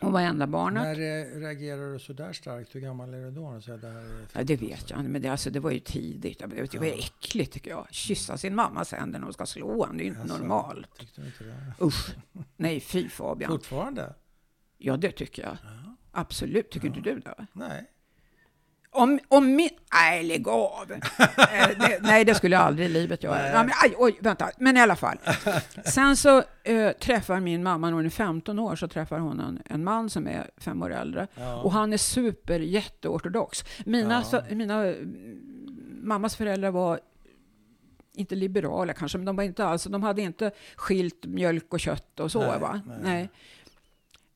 Hon 0.00 0.12
var 0.12 0.20
enda 0.20 0.46
barnet. 0.46 0.82
När 0.82 0.92
eh, 1.20 1.40
reagerar 1.40 1.92
du 1.92 1.98
så 1.98 2.12
där 2.12 2.32
starkt? 2.32 2.74
Hur 2.74 2.80
gammal 2.80 3.14
är 3.14 3.24
du 3.24 3.30
då? 3.30 3.60
Så 3.60 3.76
det 3.76 3.88
här 3.90 3.96
är 4.00 4.26
Ja, 4.32 4.42
det 4.44 4.56
vet 4.56 4.90
jag 4.90 4.98
inte, 4.98 5.10
men 5.10 5.22
det, 5.22 5.28
alltså, 5.28 5.50
det 5.50 5.60
var 5.60 5.70
ju 5.70 5.78
tidigt. 5.78 6.38
Det 6.38 6.46
var, 6.46 6.54
det 6.72 6.78
var 6.78 6.86
Ja. 6.86 6.94
äckligt 6.94 7.52
tycker 7.52 7.70
jag. 7.70 7.86
Kyssa 7.90 8.38
sin 8.38 8.54
mammas 8.54 8.92
händer 8.92 9.18
när 9.18 9.24
hon 9.26 9.32
ska 9.32 9.46
slå 9.46 9.84
en, 9.84 9.96
det 9.96 10.02
är 10.02 10.04
ju 10.04 10.10
inte 10.10 10.20
Alltså, 10.22 10.38
normalt. 10.38 11.00
Inte? 11.18 11.74
Usch. 11.82 12.10
Nej, 12.56 12.80
fy 12.80 13.08
Fabian. 13.08 13.50
Fortfarande? 13.50 14.14
Ja, 14.84 14.96
det 14.96 15.10
tycker 15.12 15.42
jag. 15.42 15.52
Ja. 15.62 15.94
Absolut. 16.12 16.70
Tycker 16.70 16.86
inte 16.86 17.00
du 17.00 17.18
det? 17.18 17.46
Nej. 17.52 17.90
Om, 18.90 19.18
om 19.28 19.56
min... 19.56 19.70
Nej, 19.92 20.22
lägg 20.22 20.48
av! 20.48 20.92
Eh, 20.92 20.98
det, 21.78 21.98
nej, 22.02 22.24
det 22.24 22.34
skulle 22.34 22.56
jag 22.56 22.62
aldrig 22.64 22.86
i 22.86 22.90
livet 22.92 23.22
göra. 23.22 23.38
Nej. 23.38 23.50
Ja, 23.50 23.62
men, 23.62 23.72
aj, 23.82 23.94
oj, 23.98 24.18
vänta. 24.20 24.50
Men 24.58 24.76
i 24.76 24.80
alla 24.80 24.96
fall. 24.96 25.18
Sen 25.84 26.16
så 26.16 26.42
eh, 26.64 26.90
träffar 26.92 27.40
min 27.40 27.62
mamma, 27.62 27.86
när 27.86 27.94
hon 27.94 28.06
är 28.06 28.10
15 28.10 28.58
år, 28.58 28.76
så 28.76 28.88
träffar 28.88 29.18
hon 29.18 29.40
en, 29.40 29.62
en 29.64 29.84
man 29.84 30.10
som 30.10 30.26
är 30.26 30.50
fem 30.56 30.82
år 30.82 30.92
äldre. 30.92 31.26
Ja. 31.34 31.62
Och 31.62 31.72
han 31.72 31.92
är 31.92 31.96
super 31.96 32.60
jätteortodox. 32.60 33.64
Mina, 33.84 34.14
Ja. 34.14 34.22
så, 34.22 34.54
mina 34.54 34.84
mm, 34.86 35.38
mammas 36.02 36.36
föräldrar 36.36 36.70
var 36.70 37.00
inte 38.16 38.34
liberala 38.34 38.92
kanske, 38.92 39.18
men 39.18 39.24
de 39.24 39.36
var 39.36 39.44
inte 39.44 39.64
alls, 39.66 39.84
de 39.84 40.02
hade 40.02 40.22
inte 40.22 40.50
skilt 40.76 41.24
mjölk 41.26 41.72
och 41.72 41.80
kött 41.80 42.20
och 42.20 42.32
så 42.32 42.40
Nej, 42.40 42.60
va? 42.60 42.80
nej. 43.02 43.28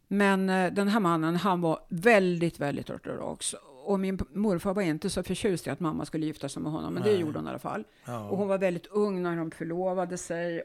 Men 0.08 0.48
eh, 0.50 0.72
den 0.72 0.88
här 0.88 1.00
mannen, 1.00 1.36
han 1.36 1.60
var 1.60 1.80
väldigt, 1.88 2.58
väldigt 2.60 2.90
ortodox. 2.90 3.54
Och 3.84 4.00
min 4.00 4.18
morfar 4.32 4.74
var 4.74 4.82
inte 4.82 5.10
så 5.10 5.22
förtjust 5.22 5.66
i 5.66 5.70
att 5.70 5.80
mamma 5.80 6.04
skulle 6.04 6.26
gifta 6.26 6.48
sig 6.48 6.62
med 6.62 6.72
honom, 6.72 6.94
men 6.94 7.02
det 7.02 7.10
Nej. 7.10 7.20
gjorde 7.20 7.38
hon 7.38 7.46
i 7.46 7.50
alla 7.50 7.58
fall. 7.58 7.84
Ja. 8.04 8.28
Och 8.28 8.36
hon 8.38 8.48
var 8.48 8.58
väldigt 8.58 8.86
ung 8.86 9.22
när 9.22 9.36
de 9.36 9.50
förlovade 9.50 10.18
sig 10.18 10.62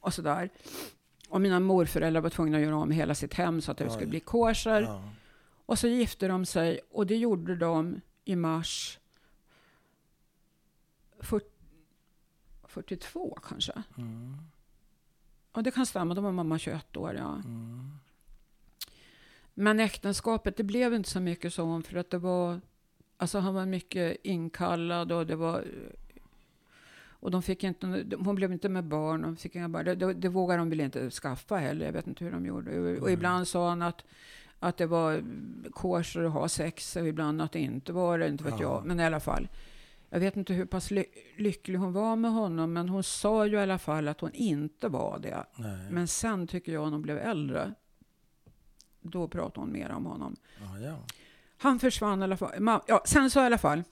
och 0.00 0.14
sådär. 0.14 0.50
Och 1.28 1.40
mina 1.40 1.60
morföräldrar 1.60 2.20
var 2.20 2.30
tvungna 2.30 2.56
att 2.58 2.62
göra 2.64 2.76
om 2.76 2.90
hela 2.90 3.14
sitt 3.14 3.34
hem 3.34 3.60
så 3.60 3.72
att 3.72 3.78
det 3.78 3.84
Oj. 3.84 3.90
skulle 3.90 4.06
bli 4.06 4.20
kosher. 4.20 4.82
ja. 4.82 5.02
Och 5.66 5.78
så 5.78 5.88
gifte 5.88 6.28
de 6.28 6.46
sig 6.46 6.80
och 6.92 7.06
det 7.06 7.16
gjorde 7.16 7.56
de 7.56 8.00
i 8.24 8.36
mars 8.36 8.98
40, 11.20 11.46
42 12.68 13.38
kanske. 13.48 13.72
Mm. 13.98 14.36
Ja, 15.54 15.62
det 15.62 15.70
kan 15.70 15.86
stämma. 15.86 16.14
Då 16.14 16.20
var 16.20 16.32
mamma 16.32 16.58
21 16.58 16.96
år. 16.96 17.14
Ja. 17.14 17.34
Mm. 17.34 17.90
Men 19.54 19.80
äktenskapet, 19.80 20.56
det 20.56 20.62
blev 20.64 20.94
inte 20.94 21.08
så 21.10 21.20
mycket 21.20 21.54
så 21.54 21.82
för 21.82 21.96
att 21.96 22.10
det 22.10 22.18
var... 22.18 22.60
Alltså 23.16 23.38
han 23.38 23.54
var 23.54 23.66
mycket 23.66 24.16
inkallad 24.22 25.12
och 25.12 25.26
det 25.26 25.36
var... 25.36 25.64
Och 27.24 27.30
de 27.30 27.42
fick 27.42 27.64
inte, 27.64 28.06
hon 28.18 28.34
blev 28.34 28.52
inte 28.52 28.68
med 28.68 28.84
barn, 28.84 29.22
de 29.22 29.36
fick 29.36 29.54
inga 29.56 29.68
barn. 29.68 29.84
Det, 29.84 29.94
det, 29.94 30.12
det 30.14 30.28
vågade 30.28 30.58
de 30.58 30.70
väl 30.70 30.80
inte 30.80 31.10
skaffa 31.10 31.56
heller, 31.56 31.86
jag 31.86 31.92
vet 31.92 32.06
inte 32.06 32.24
hur 32.24 32.32
de 32.32 32.46
gjorde. 32.46 32.80
Och, 32.80 32.96
och 32.98 33.04
Nej. 33.04 33.12
ibland 33.12 33.48
sa 33.48 33.68
han 33.68 33.82
att, 33.82 34.04
att 34.58 34.76
det 34.76 34.86
var 34.86 35.22
kosher 35.72 36.24
att 36.24 36.32
ha 36.32 36.48
sex 36.48 36.96
och 36.96 37.08
ibland 37.08 37.42
att 37.42 37.52
det 37.52 37.60
inte 37.60 37.92
var 37.92 38.18
det, 38.18 38.28
inte 38.28 38.44
vet 38.44 38.52
Ja. 38.52 38.62
jag. 38.62 38.86
Men 38.86 39.00
i 39.00 39.04
alla 39.04 39.20
fall. 39.20 39.48
Jag 40.10 40.20
vet 40.20 40.36
inte 40.36 40.52
hur 40.54 40.64
pass 40.64 40.90
ly 40.90 41.04
lycklig 41.36 41.78
hon 41.78 41.92
var 41.92 42.16
med 42.16 42.32
honom, 42.32 42.72
men 42.72 42.88
hon 42.88 43.02
sa 43.02 43.46
ju 43.46 43.52
i 43.52 43.60
alla 43.60 43.78
fall 43.78 44.08
att 44.08 44.20
hon 44.20 44.32
inte 44.32 44.88
var 44.88 45.18
det. 45.18 45.44
Nej. 45.56 45.90
Men 45.90 46.08
sen 46.08 46.46
tycker 46.46 46.72
jag 46.72 46.84
när 46.84 46.90
hon 46.90 47.02
blev 47.02 47.18
äldre, 47.18 47.74
då 49.04 49.28
pratade 49.28 49.60
hon 49.60 49.72
mer 49.72 49.90
om 49.90 50.06
honom. 50.06 50.36
Ja, 50.60 50.78
ja. 50.78 50.96
Han 51.56 51.78
försvann 51.78 52.20
i 52.20 52.24
alla 52.24 52.36
fall. 52.36 52.82
Ja, 52.86 53.02
sen 53.06 53.30
så 53.30 53.40
i 53.40 53.46
alla 53.46 53.58
fall, 53.58 53.82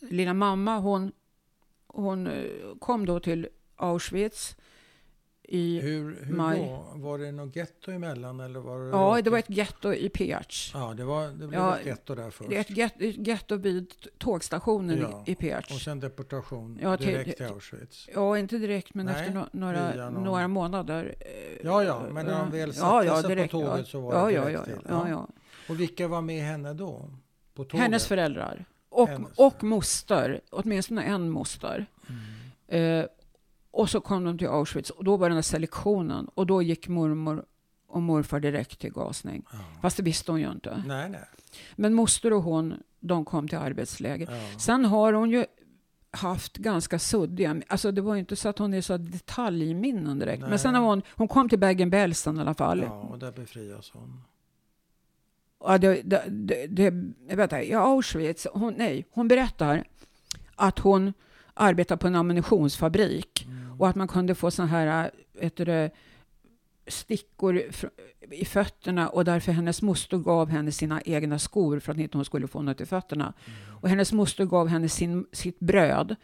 lilla 0.00 0.34
mamma 0.34 0.78
hon, 0.78 1.12
hon 1.86 2.26
eh, 2.26 2.44
kom 2.78 3.06
då 3.06 3.20
till 3.20 3.48
Auschwitz. 3.76 4.56
I, 5.54 5.80
Hur, 5.80 6.24
hur 6.24 6.34
maj. 6.34 6.58
då? 6.58 6.98
Var 7.00 7.18
det 7.18 7.32
något 7.32 7.56
getto 7.56 7.90
emellan? 7.90 8.40
Eller 8.40 8.60
var 8.60 8.78
det 8.80 8.88
ja, 8.88 8.96
rakt 8.96 9.24
det 9.24 9.30
var 9.30 9.38
ett 9.38 9.50
getto 9.50 9.94
i 9.94 10.08
Perch. 10.08 10.70
Ja, 10.74 10.94
det, 10.96 11.04
var, 11.04 11.26
det 11.28 11.32
blev 11.46 11.52
Ja, 11.60 11.78
ett 11.78 11.86
getto 11.86 12.14
där 12.14 12.30
först. 12.30 12.50
Det 12.50 12.56
är 12.56 12.60
ett 12.60 12.70
get- 12.70 12.92
ett 13.02 13.26
getto 13.26 13.56
vid 13.56 13.92
tågstationen 14.18 14.98
Ja, 14.98 15.22
i, 15.26 15.34
Perch. 15.34 15.72
Och 15.74 15.80
sen 15.80 16.00
deportation 16.00 16.78
Ja, 16.82 16.96
till- 16.96 17.06
direkt 17.06 17.36
till 17.36 17.46
Auschwitz. 17.46 18.08
Ja, 18.14 18.38
inte 18.38 18.58
direkt, 18.58 18.94
men 18.94 19.06
Nej, 19.06 19.14
efter 19.26 19.38
no- 19.40 19.48
några, 19.52 20.10
någon- 20.10 20.24
några 20.24 20.48
månader. 20.48 21.14
eh, 21.20 21.26
Ja, 21.66 21.82
ja, 21.84 22.02
men 22.10 22.26
när 22.26 22.32
de 22.32 22.46
eh, 22.46 22.52
väl 22.52 22.74
satte 22.74 23.22
sig 23.22 23.36
på 23.48 23.48
tåget 23.48 23.78
ja. 23.78 23.84
så 23.84 24.00
var 24.00 24.14
ja, 24.14 24.26
det 24.26 24.32
ja, 24.32 24.44
direkt 24.44 24.58
ja, 24.58 24.64
till. 24.64 24.86
ja, 24.88 25.08
ja. 25.08 25.28
Och 25.68 25.80
vilka 25.80 26.08
var 26.08 26.20
med 26.20 26.42
henne 26.42 26.72
då? 26.74 27.10
På 27.54 27.64
tåget? 27.64 27.80
Hennes 27.82 28.06
föräldrar. 28.06 28.64
Och, 28.88 29.08
Hennes 29.08 29.38
och 29.38 29.64
moster, 29.64 30.40
åtminstone 30.50 31.02
en 31.02 31.30
moster. 31.30 31.86
Mm. 32.68 33.00
Eh, 33.00 33.06
och 33.72 33.90
så 33.90 34.00
kom 34.00 34.24
de 34.24 34.38
till 34.38 34.48
Auschwitz 34.48 34.90
och 34.90 35.04
då 35.04 35.16
var 35.16 35.28
den 35.28 35.36
här 35.36 35.42
selektionen 35.42 36.28
och 36.34 36.46
då 36.46 36.62
gick 36.62 36.88
mormor 36.88 37.44
och 37.86 38.02
morfar 38.02 38.40
direkt 38.40 38.78
till 38.78 38.92
gasning. 38.92 39.44
Ja. 39.52 39.58
Fast 39.82 39.96
det 39.96 40.02
visste 40.02 40.30
hon 40.32 40.40
ju 40.40 40.50
inte. 40.50 40.82
Nej, 40.86 41.08
nej. 41.10 41.20
Men 41.76 41.94
moster 41.94 42.32
och 42.32 42.42
hon, 42.42 42.74
de 43.00 43.24
kom 43.24 43.48
till 43.48 43.58
arbetsläger. 43.58 44.28
Ja. 44.30 44.58
Sen 44.58 44.84
har 44.84 45.12
hon 45.12 45.30
ju 45.30 45.44
haft 46.10 46.56
ganska 46.56 46.98
suddiga, 46.98 47.62
alltså 47.68 47.92
det 47.92 48.00
var 48.00 48.14
ju 48.14 48.20
inte 48.20 48.36
så 48.36 48.48
att 48.48 48.58
hon 48.58 48.74
är 48.74 48.80
så 48.80 48.96
detaljminnen 48.96 50.18
direkt. 50.18 50.40
Nej. 50.40 50.50
Men 50.50 50.58
sen 50.58 50.74
har 50.74 50.82
hon, 50.82 51.02
hon 51.08 51.28
kom 51.28 51.48
till 51.48 51.58
Bergen-Belsen 51.58 52.36
i 52.36 52.40
alla 52.40 52.54
fall. 52.54 52.82
ja, 52.82 52.90
och 52.90 53.18
där 53.18 53.32
befrias 53.32 53.90
hon. 53.90 54.22
Ja, 55.64 55.78
det, 55.78 56.02
det, 56.02 56.24
det, 56.28 56.66
det, 56.66 56.90
vänta, 57.36 57.62
i 57.62 57.74
Auschwitz, 57.74 58.46
hon, 58.52 58.74
nej, 58.76 59.06
hon 59.10 59.28
berättar 59.28 59.84
att 60.56 60.78
hon 60.78 61.12
arbetar 61.54 61.96
på 61.96 62.06
en 62.06 62.14
ammunitionsfabrik 62.14 63.46
Mm. 63.48 63.61
Och 63.78 63.88
att 63.88 63.96
man 63.96 64.08
kunde 64.08 64.34
få 64.34 64.50
såna 64.50 64.68
här 64.68 65.10
vet 65.40 65.56
du, 65.56 65.90
stickor 66.86 67.62
i 68.30 68.44
fötterna 68.44 69.08
och 69.08 69.24
därför 69.24 69.52
hennes 69.52 69.82
moster 69.82 70.16
gav 70.16 70.48
henne 70.48 70.72
sina 70.72 71.02
egna 71.02 71.38
skor 71.38 71.80
för 71.80 71.92
att 71.92 71.98
inte 71.98 72.18
hon 72.18 72.24
skulle 72.24 72.48
få 72.48 72.62
något 72.62 72.80
i 72.80 72.86
fötterna. 72.86 73.32
Och 73.80 73.88
hennes 73.88 74.12
moster 74.12 74.44
gav 74.44 74.68
henne 74.68 74.88
sin, 74.88 75.26
sitt 75.32 75.60
bröd 75.60 76.16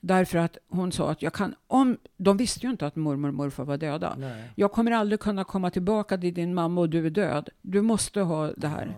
därför 0.00 0.38
att 0.38 0.58
hon 0.68 0.92
sa 0.92 1.10
att 1.10 1.22
jag 1.22 1.32
kan, 1.32 1.54
om, 1.66 1.98
de 2.16 2.36
visste 2.36 2.66
ju 2.66 2.70
inte 2.70 2.86
att 2.86 2.96
mormor 2.96 3.28
och 3.28 3.34
morfar 3.34 3.64
var 3.64 3.76
döda. 3.76 4.16
Nej. 4.18 4.50
Jag 4.54 4.72
kommer 4.72 4.92
aldrig 4.92 5.20
kunna 5.20 5.44
komma 5.44 5.70
tillbaka 5.70 6.18
till 6.18 6.34
din 6.34 6.54
mamma 6.54 6.80
och 6.80 6.88
du 6.88 7.06
är 7.06 7.10
död. 7.10 7.48
Du 7.62 7.82
måste 7.82 8.20
ha 8.20 8.52
det 8.56 8.68
här. 8.68 8.96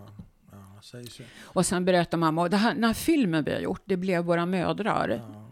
Ja, 0.52 1.00
ja. 1.18 1.24
Och 1.42 1.66
sen 1.66 1.84
berättar 1.84 2.18
mamma, 2.18 2.42
och 2.42 2.50
det 2.50 2.56
här, 2.56 2.74
den 2.74 2.84
här 2.84 2.94
filmen 2.94 3.44
vi 3.44 3.52
har 3.52 3.60
gjort, 3.60 3.82
det 3.84 3.96
blev 3.96 4.24
Våra 4.24 4.46
mödrar. 4.46 5.08
Ja. 5.08 5.47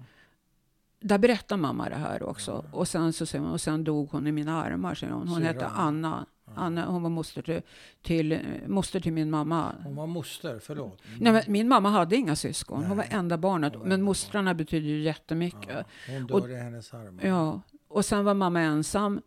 Där 1.01 1.19
berättar 1.19 1.57
mamma 1.57 1.89
det 1.89 1.95
här 1.97 2.23
också. 2.23 2.65
Och 2.73 2.89
sen 2.89 3.13
så 3.13 3.27
säger 3.27 3.45
hon, 3.45 3.53
och 3.53 3.61
sen 3.61 3.85
dog 3.85 4.09
hon 4.11 4.27
i 4.27 4.33
mina 4.33 4.63
armar, 4.63 4.95
säger 4.95 5.13
hon. 5.13 5.29
Hon 5.29 5.37
Syrran. 5.37 5.55
hette 5.55 5.67
Anna. 5.67 6.27
Anna. 6.55 6.87
Hon 6.87 7.03
var 7.03 7.11
moster 7.11 7.43
till, 7.43 7.61
till, 8.03 8.33
eh, 8.33 8.39
moster 8.67 9.01
till 9.01 9.13
min 9.13 9.31
mamma. 9.31 9.73
Hon 9.85 9.97
var 9.97 10.07
moster, 10.07 10.59
förlåt. 10.63 11.01
Mm. 11.09 11.19
Nej, 11.21 11.33
men 11.33 11.43
min 11.53 11.69
mamma 11.69 11.91
hade 11.91 12.17
inga 12.17 12.37
syskon. 12.37 12.79
Hon 12.85 12.97
var 12.97 13.05
Nej. 13.05 13.09
enda 13.19 13.39
barnet. 13.39 13.75
Var 13.77 13.83
Men 13.83 13.93
enda 13.93 14.05
mostrarna 14.05 14.55
betyder 14.55 14.89
ju 14.89 15.01
jättemycket. 15.03 15.69
Ja, 16.09 16.15
hon 16.15 16.27
dör 16.27 16.35
Och- 16.35 16.51
i 16.51 16.55
hennes 16.55 16.95
armar. 16.95 17.25
Ja, 17.27 17.61
och 17.89 18.05
sen 18.05 18.25
var 18.25 18.35
mamma 18.35 18.61
ensam. 18.61 19.21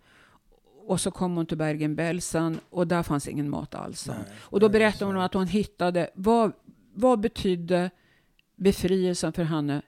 Och 0.88 1.02
så 1.02 1.12
kom 1.12 1.36
hon 1.36 1.46
till 1.46 1.58
Bergen-Belsen 1.58 2.60
och 2.70 2.88
där 2.88 3.04
fanns 3.04 3.28
ingen 3.28 3.50
mat 3.50 3.76
alls. 3.76 4.08
Nej, 4.08 4.18
Och 4.40 4.60
då 4.60 4.68
nej, 4.68 4.72
berättade 4.74 5.06
hon 5.12 5.22
att 5.22 5.34
hon 5.34 5.48
hittade, 5.48 6.10
vad, 6.16 6.52
vad 6.94 7.20
betydde 7.20 7.90
befrielsen 8.56 9.34
för 9.34 9.44
henne? 9.44 9.82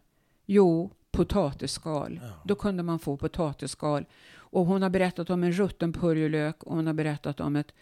Jo, 0.45 0.91
potatisskal. 1.25 2.19
Ja. 2.23 2.41
Då 2.45 2.55
kunde 2.55 2.83
man 2.83 2.99
få 2.99 3.17
potatisskal. 3.17 4.05
Och 4.33 4.65
hon 4.65 4.81
har 4.81 4.89
berättat 4.89 5.29
om 5.29 5.43
en 5.43 5.51
rutten 5.51 5.93
purjolök 5.93 6.63
och 6.63 6.75
hon 6.75 6.87
har 6.87 6.93
berättat 6.93 7.39
om 7.39 7.55
ett, 7.55 7.73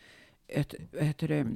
ett 0.48 0.74
heter 1.00 1.28
det, 1.28 1.48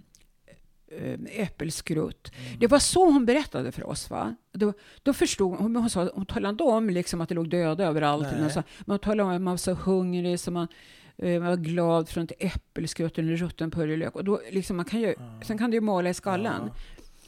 eh, 0.97 1.19
äppelskrutt. 1.43 2.31
Det 2.59 2.67
var 2.67 2.79
så 2.79 3.05
hon 3.05 3.25
berättade 3.25 3.71
för 3.71 3.87
oss. 3.87 4.09
Va? 4.09 4.35
Då, 4.51 4.73
då 5.03 5.13
förstod 5.13 5.57
hon, 5.57 5.75
hon, 5.75 5.89
sa, 5.89 6.09
hon 6.13 6.25
talade 6.25 6.49
inte 6.49 6.63
om 6.63 6.89
liksom 6.89 7.21
att 7.21 7.29
det 7.29 7.35
låg 7.35 7.49
döda 7.49 7.83
överallt. 7.83 8.27
Nej. 8.31 8.41
Hon 8.41 8.49
sa, 8.49 8.63
men 8.79 8.93
hon 8.93 8.99
talade 8.99 9.23
om 9.23 9.35
att 9.35 9.41
man 9.41 9.51
var 9.51 9.57
så 9.57 9.73
hungrig 9.73 10.39
så 10.39 10.51
man 10.51 10.67
eh, 11.17 11.41
var 11.41 11.55
glad 11.55 12.09
för 12.09 12.21
ett 12.21 12.31
äppelskrutt 12.39 13.17
eller 13.17 13.31
en 13.31 13.37
rutten 13.37 13.71
purjolök. 13.71 14.15
Och 14.15 14.23
då, 14.23 14.41
liksom, 14.51 14.77
man 14.77 14.85
kan 14.85 15.01
ju, 15.01 15.15
Sen 15.43 15.57
kan 15.57 15.71
det 15.71 15.75
ju 15.75 15.81
mala 15.81 16.09
i 16.09 16.13
skallen. 16.13 16.61
Ja. 16.65 16.73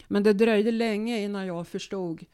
Men 0.07 0.23
det 0.23 0.33
dröjde 0.33 0.71
länge 0.71 1.19
innan 1.19 1.47
jag 1.47 1.67
förstod, 1.67 2.25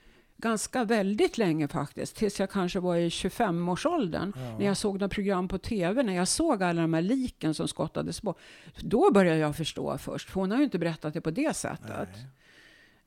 ganska 0.41 0.83
väldigt 0.83 1.37
länge 1.37 1.67
faktiskt, 1.67 2.15
tills 2.15 2.39
jag 2.39 2.49
kanske 2.49 2.79
var 2.79 2.95
i 2.95 3.09
25-årsåldern, 3.09 4.33
Ja. 4.35 4.57
när 4.59 4.65
jag 4.65 4.77
såg 4.77 4.99
något 4.99 5.11
program 5.11 5.47
på 5.47 5.57
TV, 5.57 6.03
när 6.03 6.15
jag 6.15 6.27
såg 6.27 6.63
alla 6.63 6.81
de 6.81 6.93
här 6.93 7.01
liken 7.01 7.53
som 7.53 7.67
skottades 7.67 8.21
bort. 8.21 8.37
Då 8.79 9.11
började 9.11 9.39
jag 9.39 9.55
förstå 9.55 9.97
först, 9.97 10.29
för 10.29 10.39
hon 10.39 10.51
har 10.51 10.57
ju 10.57 10.63
inte 10.63 10.79
berättat 10.79 11.13
det 11.13 11.21
på 11.21 11.31
det 11.31 11.55
sättet. 11.55 12.09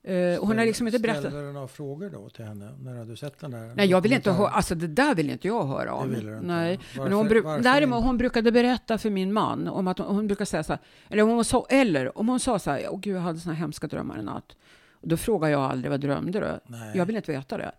Eh, 0.06 0.40
hon 0.44 0.58
har 0.58 0.64
liksom 0.66 0.86
inte 0.86 0.98
berättat. 0.98 1.20
Ställde 1.22 1.46
du 1.46 1.52
några 1.52 1.68
frågor 1.68 2.10
då 2.10 2.28
till 2.28 2.44
henne? 2.44 2.70
När 2.80 3.04
du 3.04 3.16
sett 3.16 3.40
den 3.40 3.50
där? 3.50 3.72
Nej, 3.76 3.86
jag 3.90 4.00
vill 4.00 4.12
inte 4.12 4.32
höra, 4.32 4.48
alltså 4.48 4.74
det 4.74 4.86
där 4.86 5.14
vill 5.14 5.30
inte 5.30 5.48
jag 5.48 5.64
höra 5.66 5.94
om. 5.94 6.08
Det 6.10 6.16
vill 6.16 6.26
du 6.26 6.34
inte. 6.34 6.46
Nej. 6.46 6.76
Varför- 6.76 7.02
Men 7.02 7.12
hon, 7.12 7.28
bru- 7.28 7.42
varför 7.42 7.62
däremot, 7.62 8.04
hon 8.04 8.16
brukade 8.18 8.52
berätta 8.52 8.98
för 8.98 9.10
min 9.10 9.32
man 9.32 9.68
om 9.68 9.88
att 9.88 9.98
hon, 9.98 10.06
hon 10.16 10.26
brukar 10.26 10.44
säga 10.44 10.62
så 10.64 10.72
här, 10.72 10.80
eller 11.08 11.22
hon 11.22 11.44
sa, 11.44 11.66
eller 11.68 12.18
om 12.18 12.28
hon 12.28 12.40
sa 12.40 12.58
så 12.58 12.70
här, 12.70 12.86
åh 12.90 13.00
gud 13.00 13.16
jag 13.16 13.20
hade 13.20 13.38
såna 13.38 13.54
hemska 13.54 13.86
drömmar 13.86 14.18
i 14.18 14.22
natt. 14.22 14.56
Och 15.04 15.08
då 15.10 15.16
frågar 15.16 15.48
jag 15.48 15.60
aldrig, 15.60 15.90
vad 15.90 16.00
drömde 16.00 16.40
du? 16.40 16.60
Nej. 16.72 16.96
Jag 16.96 17.06
vill 17.06 17.16
inte 17.16 17.32
veta 17.32 17.56
det. 17.58 17.72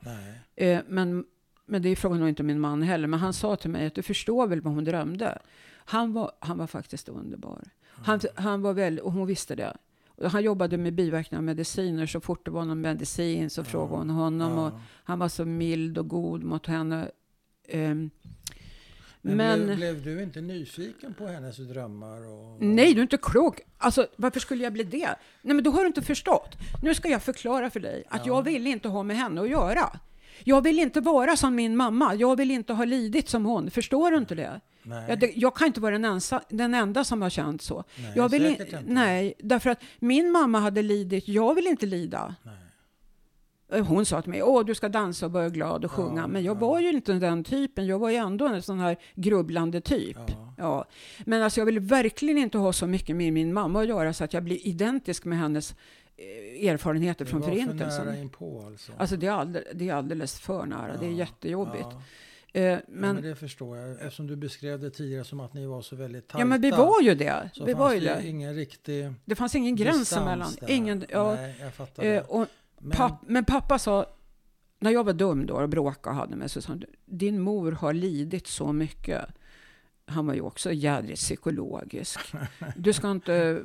Eh, 0.56 0.80
men, 0.88 1.26
men 1.66 1.82
det 1.82 1.96
frågar 1.96 2.18
nog 2.20 2.30
inte 2.30 2.44
min 2.44 2.60
man 2.60 2.82
heller. 2.82 3.08
Men 3.08 3.20
han 3.20 3.34
sa 3.34 3.56
till 3.56 3.70
mig 3.70 3.88
att 3.88 3.96
du 3.96 4.02
förstår 4.02 4.48
väl 4.48 4.62
vad 4.62 4.74
hon 4.74 4.84
drömde. 4.84 5.38
Han 5.76 6.14
var, 6.14 6.32
han 6.40 6.58
var 6.58 6.68
faktiskt 6.68 7.10
underbar. 7.10 7.62
Han, 7.86 8.20
han 8.36 8.62
var 8.62 8.74
väl, 8.74 9.00
och 9.00 9.12
hon 9.12 9.28
visste 9.28 9.56
det. 9.56 9.78
Och 10.18 10.32
han 10.32 10.44
jobbade 10.44 10.78
med 10.78 10.94
biverkningar 10.94 11.40
av 11.40 11.44
mediciner. 11.44 12.06
Så 12.06 12.20
fort 12.20 12.46
det 12.46 12.52
var 12.52 12.66
någon 12.66 12.82
medicin 12.82 13.50
så 13.50 13.64
frågade 13.64 13.98
hon 13.98 14.10
honom. 14.10 14.58
Och 14.60 14.68
Ja. 14.74 14.80
han 15.04 15.20
var 15.20 15.30
så 15.30 15.46
mild 15.46 15.98
och 15.98 16.08
god 16.08 16.44
mot 16.44 16.68
henne. 16.68 17.10
Ehm, 17.68 18.10
Men, 19.26 19.38
men 19.38 19.66
Blev, 19.78 19.78
blev 20.02 20.18
du 20.18 20.24
inte 20.24 20.42
nyfiken 20.42 21.14
på 21.14 21.28
hennes 21.28 21.58
drömmar? 21.58 22.18
Och, 22.34 22.64
nej, 22.64 22.94
du 22.94 23.00
är 23.00 23.04
inte 23.04 23.18
klok. 23.18 23.60
Alltså, 23.78 24.08
varför 24.16 24.40
skulle 24.40 24.64
jag 24.64 24.74
bli 24.74 24.84
det? 24.84 25.16
Nej, 25.42 25.56
men 25.56 25.64
då 25.64 25.72
har 25.72 25.82
du 25.82 25.88
inte 25.88 26.02
förstått. 26.02 26.56
Nu 26.84 26.96
ska 26.96 27.10
jag 27.10 27.22
förklara 27.24 27.70
för 27.70 27.80
dig 27.80 28.04
att 28.10 28.26
jag 28.26 28.44
vill 28.44 28.68
inte 28.68 28.88
ha 28.88 29.04
med 29.04 29.18
henne 29.18 29.42
att 29.42 29.50
göra. 29.50 30.00
Jag 30.44 30.62
vill 30.62 30.80
inte 30.80 31.02
vara 31.02 31.36
som 31.36 31.56
min 31.56 31.78
mamma. 31.78 32.16
Jag 32.16 32.36
vill 32.36 32.52
inte 32.52 32.74
ha 32.74 32.86
lidit 32.86 33.30
som 33.30 33.46
hon. 33.46 33.72
Förstår 33.72 34.12
du 34.12 34.18
inte 34.18 34.36
det? 34.36 34.62
Nej. 34.84 35.06
Jag, 35.10 35.20
det, 35.20 35.32
jag 35.36 35.56
kan 35.56 35.68
inte 35.68 35.80
vara 35.82 35.92
den, 35.92 36.06
ensa, 36.06 36.42
den 36.50 36.74
enda 36.74 37.04
som 37.04 37.22
har 37.22 37.30
känt 37.30 37.62
så. 37.62 37.84
Nej, 37.96 38.12
jag 38.16 38.30
vill 38.30 38.42
säkert 38.44 38.60
i- 38.74 38.78
inte. 38.78 38.94
nej, 38.94 39.34
därför 39.40 39.70
att 39.70 39.80
min 40.00 40.32
mamma 40.32 40.60
hade 40.60 40.82
lidit. 40.82 41.28
Jag 41.28 41.56
vill 41.56 41.68
inte 41.68 41.86
lida. 41.86 42.36
Nej. 42.44 42.54
Eh, 43.76 43.86
Hon 43.86 44.06
sa 44.06 44.22
till 44.22 44.32
mig, 44.32 44.44
åh 44.44 44.66
du 44.66 44.76
ska 44.76 44.90
dansa 44.90 45.26
och 45.26 45.32
vara 45.32 45.50
glad 45.50 45.86
och 45.86 45.92
sjunga. 45.92 46.22
Ja, 46.22 46.28
men 46.28 46.44
jag 46.44 46.56
ja. 46.56 46.60
var 46.60 46.80
ju 46.80 46.90
inte 46.90 47.14
den 47.14 47.44
typen. 47.44 47.86
Jag 47.88 48.00
var 48.00 48.10
ju 48.10 48.16
ändå 48.16 48.48
en 48.48 48.62
sån 48.62 48.80
här 48.80 48.98
grubblande 49.16 49.82
typ. 49.82 50.18
Ja. 50.28 50.54
Ja. 50.58 50.86
Men 51.26 51.44
alltså 51.44 51.60
jag 51.60 51.66
vill 51.66 51.80
verkligen 51.80 52.38
inte 52.38 52.58
ha 52.58 52.74
så 52.74 52.88
mycket 52.88 53.16
med 53.16 53.34
min 53.34 53.54
mamma 53.54 53.82
att 53.82 53.88
göra 53.88 54.14
så 54.14 54.24
att 54.24 54.34
jag 54.34 54.44
blir 54.44 54.68
identisk 54.68 55.26
med 55.26 55.38
hennes 55.38 55.76
eh, 56.62 56.70
erfarenheter 56.70 57.26
Det 57.26 57.32
från 57.32 57.42
var 57.42 57.48
för 57.50 57.56
förintelsen. 57.56 58.06
nära 58.06 58.18
inpå 58.18 58.64
alltså. 58.68 58.92
Alltså 58.98 59.16
det 59.18 59.28
är, 59.28 59.32
alldeles, 59.32 59.68
det 59.74 59.90
är 59.90 59.94
alldeles 59.94 60.40
för 60.40 60.66
nära. 60.66 60.98
Det 61.00 61.06
är 61.06 61.10
Ja, 61.10 61.18
jättejobbigt. 61.18 61.86
Ja. 61.92 62.02
Eh, 62.62 62.62
Men, 62.62 62.82
men, 62.88 63.16
men 63.16 63.24
det 63.24 63.36
förstår 63.36 63.78
jag. 63.78 63.92
Eftersom 63.92 64.28
du 64.28 64.36
beskrev 64.36 64.80
det 64.82 64.90
tidigare 64.90 65.24
som 65.24 65.40
att 65.40 65.54
ni 65.54 65.66
var 65.66 65.82
så 65.82 65.96
väldigt 65.96 66.28
tajta. 66.28 66.40
ja, 66.42 66.46
men 66.46 66.62
vi 66.62 66.72
var 66.72 67.02
ju 67.02 67.16
det. 67.16 67.50
så 67.54 67.66
Vi 67.66 67.72
fanns 67.72 67.80
var 67.80 67.94
ju 67.94 68.00
det 68.00 68.22
ingen 68.28 68.56
riktig 68.56 69.14
Det 69.26 69.36
fanns 69.36 69.56
ingen 69.56 69.76
gräns 69.76 70.14
emellan. 70.14 70.52
Ingen, 70.68 71.06
ja, 71.10 71.36
Nej, 71.36 71.56
jag 71.62 71.74
fattar 71.74 72.04
det. 72.04 72.22
och 72.22 72.48
Men, 72.80 72.92
papp, 72.98 73.22
men 73.28 73.46
pappa 73.46 73.80
sa, 73.80 74.06
när 74.80 74.92
jag 74.92 75.04
var 75.04 75.14
dum 75.14 75.46
då 75.46 75.54
och 75.56 75.70
bråkade 75.70 76.10
och 76.14 76.22
hade 76.22 76.36
mig, 76.36 76.50
så 76.50 76.62
sa 76.62 76.70
han, 76.70 76.84
din 77.06 77.42
mor 77.42 77.72
har 77.72 77.94
lidit 77.94 78.48
så 78.48 78.74
mycket. 78.74 79.26
Han 80.08 80.28
var 80.28 80.34
ju 80.34 80.42
också 80.42 80.72
jädrigt 80.72 81.20
psykologisk. 81.20 82.20
Du 82.76 82.94
ska 82.94 83.12
inte, 83.12 83.62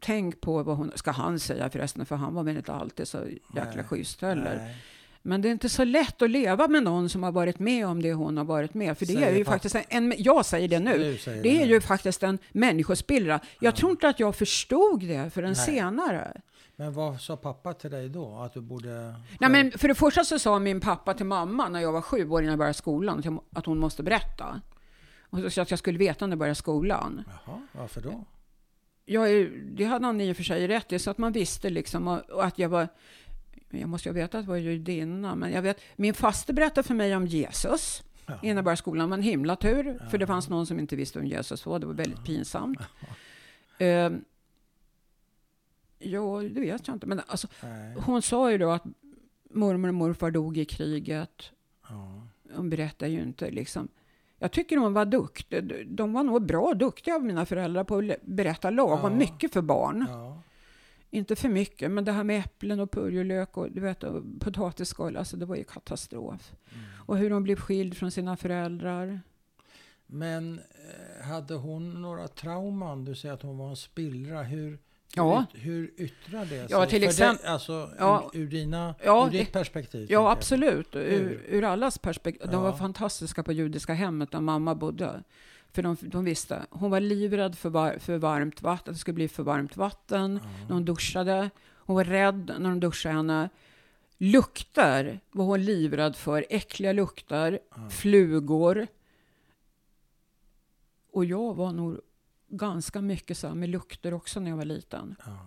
tänk 0.00 0.40
på 0.40 0.62
vad 0.62 0.76
hon, 0.76 0.92
ska 0.94 1.10
han 1.10 1.38
säga 1.38 1.70
förresten, 1.70 2.06
för 2.06 2.16
han 2.16 2.34
var 2.34 2.42
väl 2.42 2.56
inte 2.56 2.72
alltid 2.72 3.08
så 3.08 3.18
jäkla 3.56 3.84
schysst 3.84 4.20
heller. 4.22 4.56
nej. 4.64 4.76
Men 5.26 5.42
det 5.42 5.48
är 5.48 5.52
inte 5.52 5.68
så 5.68 5.84
lätt 5.84 6.22
att 6.22 6.30
leva 6.30 6.68
med 6.68 6.82
någon 6.82 7.08
som 7.08 7.22
har 7.22 7.32
varit 7.32 7.58
med 7.58 7.86
om 7.86 8.02
det 8.02 8.12
hon 8.12 8.36
har 8.36 8.44
varit 8.44 8.74
med. 8.74 8.98
För 8.98 9.06
det 9.06 9.12
Säger 9.12 9.26
är 9.32 9.36
ju 9.36 9.44
pappa. 9.44 9.54
faktiskt 9.54 9.76
en, 9.88 10.14
jag 10.18 10.46
säger 10.46 10.68
det 10.68 10.78
nu, 10.78 11.16
säger 11.18 11.42
det 11.42 11.62
är 11.62 11.66
nu. 11.66 11.72
ju 11.72 11.80
faktiskt 11.80 12.22
en 12.22 12.38
människospillra. 12.52 13.40
Jag 13.60 13.76
tror 13.76 13.90
inte 13.90 14.08
att 14.08 14.20
jag 14.20 14.36
förstod 14.36 15.00
det 15.00 15.30
förrän 15.30 15.52
Nej. 15.52 15.66
senare. 15.66 16.40
Men 16.76 16.92
vad 16.92 17.20
sa 17.20 17.36
pappa 17.36 17.72
till 17.74 17.90
dig 17.90 18.08
då? 18.08 18.36
Att 18.36 18.52
du 18.54 18.60
borde... 18.60 19.14
Nej, 19.40 19.50
men 19.50 19.70
för 19.72 19.88
det 19.88 19.94
första 19.94 20.24
så 20.24 20.38
sa 20.38 20.58
min 20.58 20.80
pappa 20.80 21.14
till 21.14 21.26
mamma 21.26 21.68
när 21.68 21.80
jag 21.80 21.92
var 21.92 22.00
sju 22.00 22.28
år 22.28 22.42
innan 22.42 22.50
jag 22.52 22.58
började 22.58 22.74
skolan 22.74 23.40
att 23.52 23.66
hon 23.66 23.78
måste 23.78 24.02
berätta. 24.02 24.60
Och 25.20 25.52
så 25.52 25.60
att 25.60 25.70
jag 25.70 25.78
skulle 25.78 25.98
veta 25.98 26.26
när 26.26 26.32
jag 26.32 26.38
började 26.38 26.54
skolan. 26.54 27.24
Jaha, 27.26 27.60
varför 27.72 28.00
då? 28.00 28.24
Jag 29.04 29.50
det 29.72 29.84
hade 29.84 30.06
han 30.06 30.20
i 30.20 30.32
och 30.32 30.36
för 30.36 30.42
sig 30.42 30.68
rätt 30.68 30.92
i, 30.92 30.98
så 30.98 31.10
att 31.10 31.18
man 31.18 31.32
visste 31.32 31.70
liksom 31.70 32.08
och, 32.08 32.44
att 32.44 32.58
jag 32.58 32.68
var... 32.68 32.88
Jag 33.70 33.88
måste 33.88 34.08
ju 34.08 34.12
ha 34.12 34.14
vetat 34.14 34.34
att 34.34 34.44
jag 34.44 34.50
var 34.50 34.56
judinna, 34.56 35.34
men 35.34 35.52
jag 35.52 35.62
vet... 35.62 35.80
Min 35.96 36.14
faste 36.14 36.52
berättade 36.52 36.86
för 36.86 36.94
mig 36.94 37.16
om 37.16 37.26
Jesus 37.26 38.02
Ja. 38.26 38.34
innan 38.42 38.56
jag 38.56 38.64
började 38.64 38.76
skolan. 38.76 39.06
Det 39.06 39.10
var 39.10 39.16
en 39.16 39.22
himla 39.22 39.56
tur, 39.56 40.08
för 40.10 40.18
det 40.18 40.26
fanns 40.26 40.48
någon 40.48 40.66
som 40.66 40.78
inte 40.78 40.96
visste 40.96 41.18
vem 41.18 41.28
Jesus 41.28 41.66
var. 41.66 41.78
Det 41.78 41.86
var 41.86 41.94
väldigt 41.94 42.24
pinsamt. 42.24 42.78
Ehm, 43.78 44.24
ja, 45.98 46.42
det 46.50 46.60
vet 46.60 46.88
jag 46.88 46.96
inte. 46.96 47.06
Men 47.06 47.20
alltså, 47.26 47.48
Nej. 47.62 47.94
hon 47.96 48.22
sa 48.22 48.50
ju 48.52 48.58
då 48.58 48.70
att 48.70 48.84
mormor 49.50 49.88
och 49.88 49.94
morfar 49.94 50.30
dog 50.30 50.58
i 50.58 50.64
kriget. 50.64 51.50
Ja. 51.88 52.22
Hon 52.56 52.70
berättar 52.70 53.06
ju 53.06 53.22
inte 53.22 53.50
liksom. 53.50 53.88
Jag 54.38 54.52
tycker 54.52 54.76
hon 54.76 54.92
var 54.92 55.04
duktig. 55.04 55.86
De 55.88 56.12
var 56.12 56.22
nog 56.22 56.46
bra 56.46 56.74
duktiga 56.74 57.14
av 57.14 57.24
mina 57.24 57.46
föräldrar 57.46 57.84
på 57.84 57.98
att 57.98 58.22
berätta 58.22 58.70
lagom 58.70 59.12
Ja. 59.12 59.18
mycket 59.18 59.52
för 59.52 59.62
barn. 59.62 60.06
Ja. 60.08 60.40
Inte 61.10 61.36
för 61.36 61.48
mycket, 61.48 61.90
men 61.90 62.04
det 62.04 62.12
här 62.12 62.24
med 62.24 62.40
äpplen 62.40 62.80
och 62.80 62.90
purjolök 62.90 63.56
och 63.56 63.70
du 63.70 63.80
vet, 63.80 64.02
och 64.04 64.22
potatisskal, 64.40 65.16
alltså 65.16 65.36
det 65.36 65.46
var 65.46 65.56
ju 65.56 65.64
katastrof. 65.64 66.52
Mm. 66.72 66.84
Och 67.06 67.18
hur 67.18 67.30
hon 67.30 67.42
blev 67.42 67.56
skild 67.56 67.96
från 67.96 68.10
sina 68.10 68.36
föräldrar. 68.36 69.20
Men 70.06 70.58
eh, 71.18 71.26
hade 71.26 71.54
hon 71.54 72.02
några 72.02 72.28
trauman? 72.28 73.04
Du 73.04 73.14
säger 73.14 73.34
att 73.34 73.42
hon 73.42 73.58
var 73.58 73.68
en 73.70 73.76
spillra. 73.76 74.42
Hur, 74.42 74.78
Ja. 75.16 75.44
hur, 75.52 75.90
yttrar 75.96 76.40
det 76.40 76.48
sig? 76.48 76.66
Ja, 76.70 76.86
till 76.86 77.02
exempel- 77.04 77.46
alltså 77.46 77.90
Ja. 77.98 78.30
ur, 78.34 78.40
ur, 78.40 78.46
dina, 78.46 78.94
Ja, 79.04 79.26
ur 79.26 79.30
ditt 79.30 79.52
perspektiv? 79.52 80.06
Ja, 80.10 80.30
absolut. 80.30 80.96
Ur, 80.96 81.42
ur 81.48 81.64
allas 81.64 81.98
perspektiv. 81.98 82.50
De 82.50 82.62
var 82.62 82.72
fantastiska 82.72 83.42
på 83.42 83.52
judiska 83.52 83.94
hemmet 83.94 84.30
där 84.30 84.40
mamma 84.40 84.74
bodde. 84.74 85.22
För 85.72 85.82
de, 85.82 85.96
de 86.00 86.24
visste. 86.24 86.66
Hon 86.70 86.90
var 86.90 87.00
livrädd 87.00 87.58
för, 87.58 87.68
var, 87.70 87.98
för 87.98 88.18
varmt 88.18 88.62
vatten, 88.62 88.90
att 88.90 88.94
det 88.96 89.00
skulle 89.00 89.14
bli 89.14 89.28
för 89.28 89.42
varmt 89.42 89.76
vatten 89.76 90.40
när 90.68 90.72
hon 90.74 90.84
duschade. 90.84 91.50
Hon 91.86 91.96
var 91.96 92.04
rädd 92.04 92.52
när 92.58 92.70
de 92.70 92.80
duschade 92.80 93.14
henne. 93.14 93.48
Lukter 94.18 95.20
var 95.30 95.44
hon 95.44 95.64
livrädd 95.64 96.16
för. 96.16 96.46
Äckliga 96.50 96.92
lukter, 96.92 97.58
flugor. 97.90 98.86
Och 101.12 101.24
jag 101.24 101.54
var 101.54 101.72
nog 101.72 102.00
ganska 102.56 103.00
mycket 103.00 103.38
så 103.38 103.54
med 103.54 103.68
lukter 103.68 104.14
också 104.14 104.40
när 104.40 104.50
jag 104.50 104.56
var 104.56 104.64
liten. 104.64 105.16
Ja. 105.26 105.38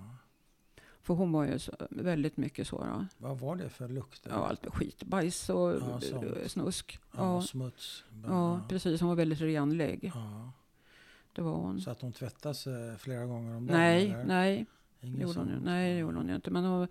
För 1.02 1.14
hon 1.14 1.32
var 1.32 1.46
ju 1.46 1.60
så, 1.60 1.72
väldigt 1.90 2.38
mycket 2.38 2.68
så. 2.68 2.78
Då. 2.84 3.06
Vad 3.18 3.40
var 3.40 3.56
det 3.56 3.70
för 3.70 3.88
lukter? 3.88 4.30
Ja, 4.30 4.48
allt 4.48 4.64
med 4.64 4.74
skit, 4.74 5.04
bajs 5.04 5.50
och 5.50 5.74
Ja, 5.74 6.00
eh, 6.14 6.48
snusk. 6.48 7.00
Ja, 7.12 7.34
Ja, 7.36 7.42
Smuts? 7.42 8.04
ja, 8.28 8.62
precis. 8.70 9.02
Hon 9.02 9.10
var 9.10 9.16
väldigt 9.16 9.42
renlig. 9.42 10.12
Ja. 10.16 10.52
Det 11.34 11.42
var 11.42 11.52
hon. 11.56 11.82
Så 11.82 11.90
att 11.92 12.02
hon 12.02 12.14
tvättade 12.14 12.56
sig 12.56 12.98
flera 12.98 13.26
gånger 13.26 13.56
om 13.58 13.68
dagen? 13.68 13.78
Nej, 13.78 14.10
eller? 14.12 14.26
nej, 14.26 14.66
Ingen 15.00 15.22
gjorde 15.22 15.40
hon, 15.40 15.62
nej, 15.64 15.94
det 15.94 16.00
gjorde 16.00 16.18
hon 16.18 16.30
inte. 16.30 16.52
Men 16.52 16.64
hon, 16.64 16.88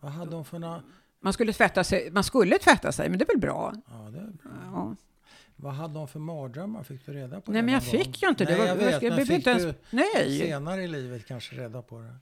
Vad 0.00 0.12
hade 0.12 0.36
hon 0.36 0.44
för 0.44 0.58
några... 0.58 0.82
man, 1.20 1.32
skulle 1.32 1.52
tvätta 1.52 1.84
sig, 1.84 2.10
man 2.10 2.24
skulle 2.24 2.58
tvätta 2.58 2.92
sig, 2.92 3.08
men 3.08 3.18
det 3.18 3.24
är 3.24 3.34
väl 3.34 3.40
bra? 3.40 3.72
Ja, 3.90 4.10
det 4.10 4.18
är 4.18 4.26
bra. 4.42 4.52
Ja. 4.64 4.96
Vad 5.62 5.72
hade 5.74 5.98
hon 5.98 6.08
för 6.08 6.18
mardrömmar? 6.20 6.82
Fick 6.82 7.06
du 7.06 7.12
reda 7.12 7.40
på 7.40 7.52
Nej, 7.52 7.60
det 7.62 7.64
men 7.66 7.74
jag 7.74 7.82
någon 7.82 7.90
fick 7.90 8.04
gång? 8.06 8.14
ju 8.22 8.28
inte 8.28 8.44
det. 8.44 8.50
Nej, 8.50 8.58
var, 8.60 8.66
jag 8.66 8.76
jag 8.82 8.86
vet. 8.92 9.02
jag 9.02 9.16
men 9.16 9.26
fick 9.26 9.46
ens, 9.46 9.62
du 9.62 9.74
nej! 9.90 10.38
senare 10.38 10.82
i 10.82 10.88
livet 10.88 11.26
kanske 11.26 11.56
reda 11.56 11.82
på 11.82 11.98
det? 11.98 12.16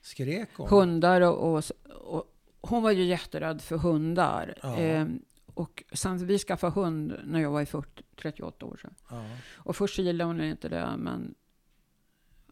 Skrek 0.00 0.48
hon? 0.56 0.68
Hundar 0.68 1.20
och, 1.20 1.52
och, 1.56 1.64
och... 2.00 2.24
Hon 2.60 2.82
var 2.82 2.90
ju 2.90 3.04
jätterädd 3.04 3.62
för 3.62 3.76
hundar. 3.78 4.54
Ja. 4.62 4.76
Ehm, 4.76 5.22
och 5.54 5.84
sen 5.92 6.26
vi 6.26 6.38
skaffade 6.38 6.72
hund 6.72 7.16
när 7.24 7.40
jag 7.40 7.50
var 7.50 7.60
i 7.62 7.66
40, 7.66 8.02
38 8.16 8.66
år 8.66 8.76
sedan. 8.76 8.94
Ja. 9.10 9.24
Och 9.56 9.76
först 9.76 9.98
gillade 9.98 10.28
hon 10.28 10.40
inte 10.40 10.68
det, 10.68 10.90
men 10.98 11.34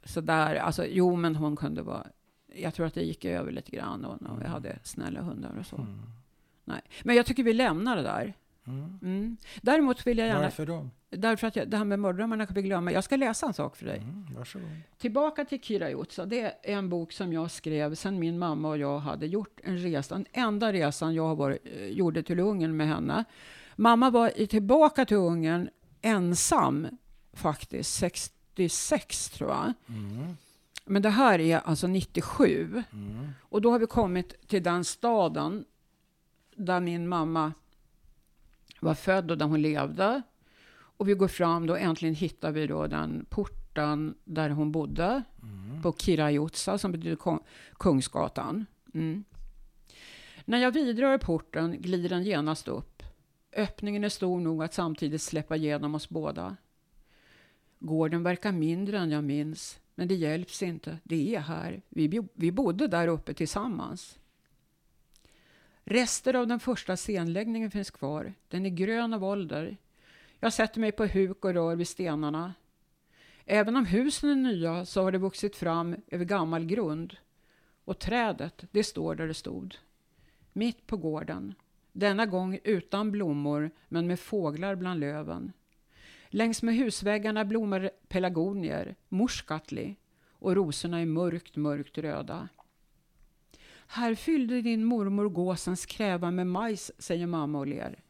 sådär, 0.05 0.55
alltså 0.57 0.87
jo 0.87 1.17
men 1.17 1.37
hon 1.37 1.57
kunde 1.57 1.83
vara, 1.83 2.07
jag 2.55 2.75
tror 2.75 2.87
att 2.87 2.95
det 2.95 3.03
gick 3.03 3.25
över 3.25 3.53
lite 3.53 3.71
grann 3.71 4.05
och 4.05 4.19
vi 4.23 4.27
Mm. 4.27 4.51
hade 4.53 4.79
snälla 4.83 5.21
hundar 5.23 5.57
och 5.61 5.67
så. 5.67 5.77
Mm. 5.77 6.01
Nej. 6.65 6.81
Men 7.05 7.17
jag 7.17 7.27
tycker 7.27 7.43
vi 7.43 7.53
lämnar 7.53 7.97
det 7.97 8.03
där. 8.03 8.35
Mm. 8.69 8.99
Mm. 9.03 9.37
Däremot 9.63 10.07
vill 10.07 10.19
jag 10.19 10.27
gärna... 10.27 10.43
Varför 10.43 10.67
då? 10.67 10.89
Därför 11.11 11.47
att 11.47 11.57
jag, 11.57 11.69
det 11.69 11.77
här 11.77 11.85
med 11.85 11.99
mardrömmarna 11.99 12.47
kan 12.47 12.55
vi 12.55 12.63
glömma. 12.63 12.93
Jag 12.93 13.05
ska 13.05 13.17
läsa 13.17 13.47
en 13.47 13.55
sak 13.55 13.77
för 13.77 13.87
dig. 13.87 13.99
Mm. 13.99 14.27
Varsågod. 14.37 14.69
Tillbaka 14.99 15.45
till 15.45 15.61
Kirajutsa. 15.61 16.27
Det 16.27 16.41
är 16.41 16.55
en 16.63 16.89
bok 16.89 17.13
som 17.13 17.33
jag 17.33 17.51
skrev 17.51 17.95
sen 17.95 18.19
min 18.19 18.39
mamma 18.39 18.69
och 18.69 18.79
jag 18.79 18.99
hade 18.99 19.27
gjort 19.27 19.61
en 19.65 19.79
resa. 19.79 20.15
Den 20.15 20.27
enda 20.33 20.73
resan 20.73 21.15
jag 21.15 21.37
var, 21.37 21.59
eh, 21.65 21.87
gjorde 21.87 22.23
till 22.23 22.41
Ungern 22.41 22.77
med 22.77 22.89
henne. 22.89 23.25
Mamma 23.77 24.11
var 24.11 24.47
tillbaka 24.47 25.05
till 25.05 25.17
Ungern 25.17 25.69
ensam 26.03 26.87
faktiskt, 27.33 27.95
66 27.95 29.31
tror 29.31 29.51
jag. 29.51 29.73
Mm. 29.89 30.37
Men 30.85 31.03
det 31.03 31.11
här 31.11 31.39
är 31.39 31.59
alltså 31.59 31.87
97. 31.87 32.83
Mm. 32.93 33.29
Och 33.41 33.63
då 33.63 33.71
har 33.71 33.79
vi 33.79 33.87
kommit 33.87 34.49
till 34.49 34.63
den 34.63 34.85
staden 34.85 35.65
där 36.57 36.81
min 36.81 37.09
mamma 37.09 37.53
var 38.81 38.95
född 38.95 39.31
och 39.31 39.39
där 39.39 39.47
hon 39.47 39.63
levde. 39.63 40.23
Och 40.71 41.09
vi 41.09 41.15
går 41.15 41.29
fram 41.29 41.67
då, 41.67 41.77
äntligen 41.77 42.15
hittar 42.15 42.53
vi 42.53 42.67
då 42.67 42.87
den 42.87 43.27
porten 43.29 44.15
där 44.25 44.51
hon 44.51 44.73
bodde. 44.73 45.23
Mm. 45.43 45.83
På 45.83 45.93
Kirajutsa 45.93 46.79
som 46.79 46.93
betyder 46.93 47.17
kung, 47.17 47.39
Kungsgatan. 47.73 48.67
Mm. 48.95 49.25
När 50.45 50.59
jag 50.59 50.71
vidrör 50.71 51.19
porten 51.19 51.83
glider 51.83 52.09
den 52.09 52.25
genast 52.25 52.69
upp. 52.69 53.03
Öppningen 53.57 54.05
är 54.05 54.09
stor 54.09 54.41
nog 54.41 54.63
att 54.63 54.75
samtidigt 54.75 55.23
släppa 55.23 55.57
igenom 55.57 55.95
oss 55.95 56.09
båda. 56.09 56.57
Gården 57.79 58.23
verkar 58.23 58.53
mindre 58.53 58.99
än 58.99 59.11
jag 59.11 59.25
minns, 59.25 59.81
men 59.95 60.09
det 60.09 60.15
hjälps 60.15 60.63
inte. 60.63 60.99
Det 61.05 61.35
är 61.35 61.41
här. 61.41 61.83
Vi, 61.89 62.21
vi 62.35 62.53
bodde 62.53 62.89
där 62.89 63.09
uppe 63.09 63.35
tillsammans. 63.35 64.19
Rester 65.91 66.35
av 66.35 66.47
den 66.47 66.61
första 66.61 66.97
scenläggningen 66.97 67.71
finns 67.71 67.91
kvar. 67.91 68.35
Den 68.49 68.67
är 68.67 68.71
grön 68.71 69.15
av 69.15 69.25
ålder. 69.25 69.77
Jag 70.41 70.53
sätter 70.53 70.81
mig 70.81 70.93
på 70.93 71.07
huk 71.07 71.45
och 71.45 71.55
rör 71.55 71.77
vid 71.77 71.89
stenarna. 71.89 72.55
Även 73.45 73.77
om 73.77 73.87
husen 73.87 74.31
är 74.31 74.35
nya 74.35 74.85
så 74.85 75.03
har 75.03 75.13
det 75.13 75.19
vuxit 75.19 75.57
fram 75.57 75.97
över 76.07 76.25
gammal 76.25 76.65
grund. 76.65 77.17
Och 77.85 77.99
trädet, 77.99 78.65
det 78.71 78.85
står 78.85 79.15
där 79.15 79.27
det 79.27 79.35
stod. 79.35 79.77
Mitt 80.53 80.87
på 80.87 80.97
gården. 80.97 81.55
Denna 81.93 82.27
gång 82.27 82.59
utan 82.65 83.11
blommor, 83.11 83.71
men 83.89 84.07
med 84.07 84.21
fåglar 84.21 84.75
bland 84.75 85.01
löven. 85.01 85.53
Längs 86.29 86.63
med 86.63 86.75
husväggarna 86.75 87.45
blommar 87.45 87.91
pelargonier, 88.09 88.95
morskatli, 89.09 89.97
och 90.31 90.57
rosorna 90.57 91.01
är 91.01 91.07
mörkt, 91.07 91.57
mörkt 91.57 91.99
röda. 91.99 92.49
Här 93.91 94.15
fyllde 94.15 94.63
din 94.63 94.85
mormor 94.85 95.29
gåsens 95.29 95.87
kräva 95.87 96.31
med 96.31 96.47
majs, 96.47 96.91
säger 96.99 97.27
mamma 97.27 97.59
och 97.59 97.67
ler. 97.67 98.03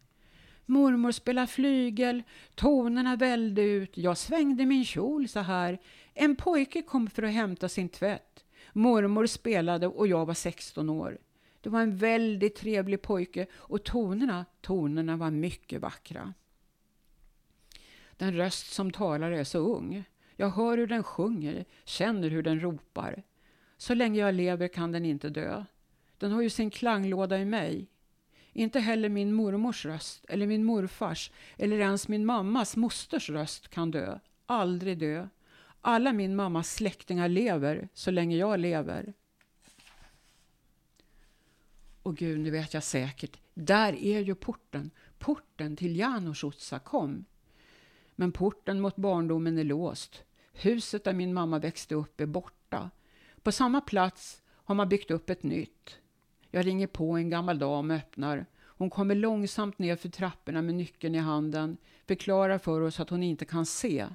Mormor 0.66 1.12
spelar 1.12 1.46
flygel, 1.46 2.22
tonerna 2.54 3.16
välde 3.16 3.62
ut, 3.62 3.98
jag 3.98 4.18
svängde 4.18 4.66
min 4.66 4.84
kjol 4.84 5.28
så 5.28 5.40
här. 5.40 5.78
En 6.14 6.36
pojke 6.36 6.82
kom 6.82 7.10
för 7.10 7.22
att 7.22 7.32
hämta 7.32 7.68
sin 7.68 7.88
tvätt. 7.88 8.44
Mormor 8.72 9.26
spelade 9.26 9.86
och 9.86 10.06
jag 10.06 10.26
var 10.26 10.34
16 10.34 10.90
år. 10.90 11.18
Det 11.60 11.70
var 11.70 11.80
en 11.80 11.96
väldigt 11.96 12.56
trevlig 12.56 13.02
pojke 13.02 13.46
och 13.52 13.84
tonerna, 13.84 14.44
tonerna 14.60 15.16
var 15.16 15.30
mycket 15.30 15.80
vackra. 15.80 16.34
Den 18.16 18.36
röst 18.36 18.72
som 18.72 18.90
talar 18.90 19.30
är 19.30 19.44
så 19.44 19.58
ung. 19.58 20.04
Jag 20.36 20.50
hör 20.50 20.78
hur 20.78 20.86
den 20.86 21.02
sjunger, 21.02 21.64
känner 21.84 22.30
hur 22.30 22.42
den 22.42 22.60
ropar. 22.60 23.22
Så 23.78 23.94
länge 23.94 24.20
jag 24.20 24.34
lever 24.34 24.68
kan 24.68 24.92
den 24.92 25.04
inte 25.04 25.28
dö. 25.28 25.64
Den 26.18 26.32
har 26.32 26.42
ju 26.42 26.50
sin 26.50 26.70
klanglåda 26.70 27.38
i 27.38 27.44
mig. 27.44 27.88
Inte 28.52 28.80
heller 28.80 29.08
min 29.08 29.32
mormors 29.32 29.84
röst, 29.84 30.24
eller 30.28 30.46
min 30.46 30.64
morfars, 30.64 31.30
eller 31.56 31.78
ens 31.78 32.08
min 32.08 32.26
mammas 32.26 32.76
mosters 32.76 33.30
röst 33.30 33.68
kan 33.68 33.90
dö. 33.90 34.18
Aldrig 34.46 34.98
dö. 34.98 35.28
Alla 35.80 36.12
min 36.12 36.36
mammas 36.36 36.74
släktingar 36.74 37.28
lever 37.28 37.88
så 37.94 38.10
länge 38.10 38.36
jag 38.36 38.60
lever. 38.60 39.14
Och 42.02 42.16
gud, 42.16 42.40
nu 42.40 42.50
vet 42.50 42.74
jag 42.74 42.82
säkert. 42.82 43.40
Där 43.54 43.92
är 43.92 44.20
ju 44.20 44.34
porten. 44.34 44.90
Porten 45.18 45.76
till 45.76 45.96
Janosutsa 45.96 46.78
kom. 46.78 47.24
Men 48.16 48.32
porten 48.32 48.80
mot 48.80 48.96
barndomen 48.96 49.58
är 49.58 49.64
låst. 49.64 50.24
Huset 50.52 51.04
där 51.04 51.12
min 51.12 51.34
mamma 51.34 51.58
växte 51.58 51.94
upp 51.94 52.20
är 52.20 52.26
borta. 52.26 52.90
På 53.48 53.52
samma 53.52 53.80
plats 53.80 54.42
har 54.64 54.74
man 54.74 54.88
byggt 54.88 55.10
upp 55.10 55.30
ett 55.30 55.42
nytt. 55.42 55.98
Jag 56.50 56.66
ringer 56.66 56.86
på 56.86 57.12
en 57.12 57.30
gammal 57.30 57.58
dam 57.58 57.90
och 57.90 57.96
öppnar. 57.96 58.46
Hon 58.60 58.90
kommer 58.90 59.14
långsamt 59.14 59.78
ner 59.78 59.96
för 59.96 60.08
trapporna 60.08 60.62
med 60.62 60.74
nyckeln 60.74 61.14
i 61.14 61.18
handen, 61.18 61.76
förklarar 62.06 62.58
för 62.58 62.80
oss 62.80 63.00
att 63.00 63.10
hon 63.10 63.22
inte 63.22 63.44
kan 63.44 63.66
se. 63.66 64.06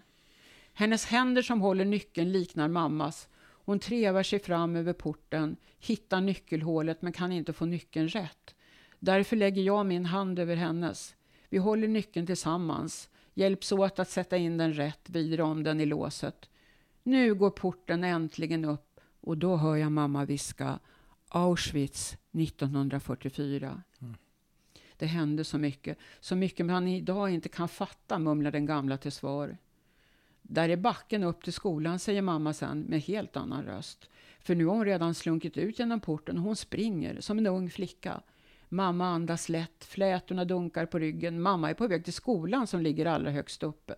Hennes 0.73 1.05
händer 1.05 1.41
som 1.41 1.61
håller 1.61 1.85
nyckeln 1.85 2.31
liknar 2.31 2.67
mammas. 2.67 3.27
Hon 3.65 3.79
trevar 3.79 4.23
sig 4.23 4.39
fram 4.39 4.75
över 4.75 4.93
porten, 4.93 5.55
hittar 5.79 6.21
nyckelhålet 6.21 7.01
men 7.01 7.13
kan 7.13 7.31
inte 7.31 7.53
få 7.53 7.65
nyckeln 7.65 8.07
rätt. 8.07 8.55
Därför 8.99 9.35
lägger 9.35 9.61
jag 9.61 9.85
min 9.85 10.05
hand 10.05 10.39
över 10.39 10.55
hennes. 10.55 11.15
Vi 11.49 11.57
håller 11.57 11.87
nyckeln 11.87 12.25
tillsammans, 12.25 13.09
hjälps 13.33 13.71
åt 13.71 13.99
att 13.99 14.09
sätta 14.09 14.37
in 14.37 14.57
den 14.57 14.73
rätt, 14.73 15.09
vrider 15.09 15.41
om 15.41 15.63
den 15.63 15.79
i 15.79 15.85
låset. 15.85 16.49
Nu 17.03 17.33
går 17.35 17.49
porten 17.49 18.03
äntligen 18.03 18.65
upp 18.65 18.92
och 19.23 19.37
då 19.37 19.57
hör 19.57 19.75
jag 19.75 19.91
mamma 19.91 20.25
viska 20.25 20.79
Auschwitz 21.27 22.17
1944. 22.31 23.81
Mm. 24.01 24.15
Det 24.97 25.05
hände 25.05 25.43
så 25.43 25.57
mycket, 25.57 25.97
så 26.19 26.35
mycket 26.35 26.65
man 26.65 26.87
idag 26.87 27.29
inte 27.29 27.49
kan 27.49 27.67
fatta, 27.67 28.19
mumlar 28.19 28.51
den 28.51 28.65
gamla 28.65 28.97
till 28.97 29.11
svar. 29.11 29.57
Där 30.41 30.69
är 30.69 30.77
backen 30.77 31.23
upp 31.23 31.43
till 31.43 31.53
skolan, 31.53 31.99
säger 31.99 32.21
mamma 32.21 32.53
sen 32.53 32.79
med 32.81 33.01
helt 33.01 33.37
annan 33.37 33.63
röst. 33.63 34.09
För 34.39 34.55
nu 34.55 34.65
har 34.65 34.75
hon 34.75 34.85
redan 34.85 35.13
slunkit 35.13 35.57
ut 35.57 35.79
genom 35.79 35.99
porten 35.99 36.37
och 36.37 36.43
hon 36.43 36.55
springer 36.55 37.21
som 37.21 37.37
en 37.37 37.47
ung 37.47 37.69
flicka. 37.69 38.21
Mamma 38.69 39.07
andas 39.07 39.49
lätt, 39.49 39.83
flätorna 39.83 40.45
dunkar 40.45 40.85
på 40.85 40.99
ryggen. 40.99 41.41
Mamma 41.41 41.69
är 41.69 41.73
på 41.73 41.87
väg 41.87 42.03
till 42.03 42.13
skolan 42.13 42.67
som 42.67 42.81
ligger 42.81 43.05
allra 43.05 43.31
högst 43.31 43.63
uppe. 43.63 43.95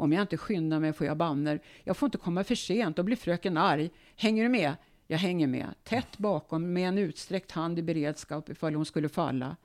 Om 0.00 0.12
jag 0.12 0.22
inte 0.22 0.36
skyndar 0.36 0.80
mig 0.80 0.92
får 0.92 1.06
jag 1.06 1.16
banner. 1.16 1.60
Jag 1.84 1.96
får 1.96 2.06
inte 2.06 2.18
komma 2.18 2.44
för 2.44 2.54
sent, 2.54 2.96
då 2.96 3.02
blir 3.02 3.16
fröken 3.16 3.56
arg. 3.56 3.90
Hänger 4.16 4.42
du 4.42 4.48
med? 4.48 4.74
Jag 5.06 5.18
hänger 5.18 5.46
med, 5.46 5.66
tätt 5.84 6.18
bakom 6.18 6.72
med 6.72 6.88
en 6.88 6.98
utsträckt 6.98 7.50
hand 7.50 7.78
i 7.78 7.82
beredskap 7.82 8.48
ifall 8.48 8.74
hon 8.74 8.84
skulle 8.84 9.08
falla. 9.08 9.56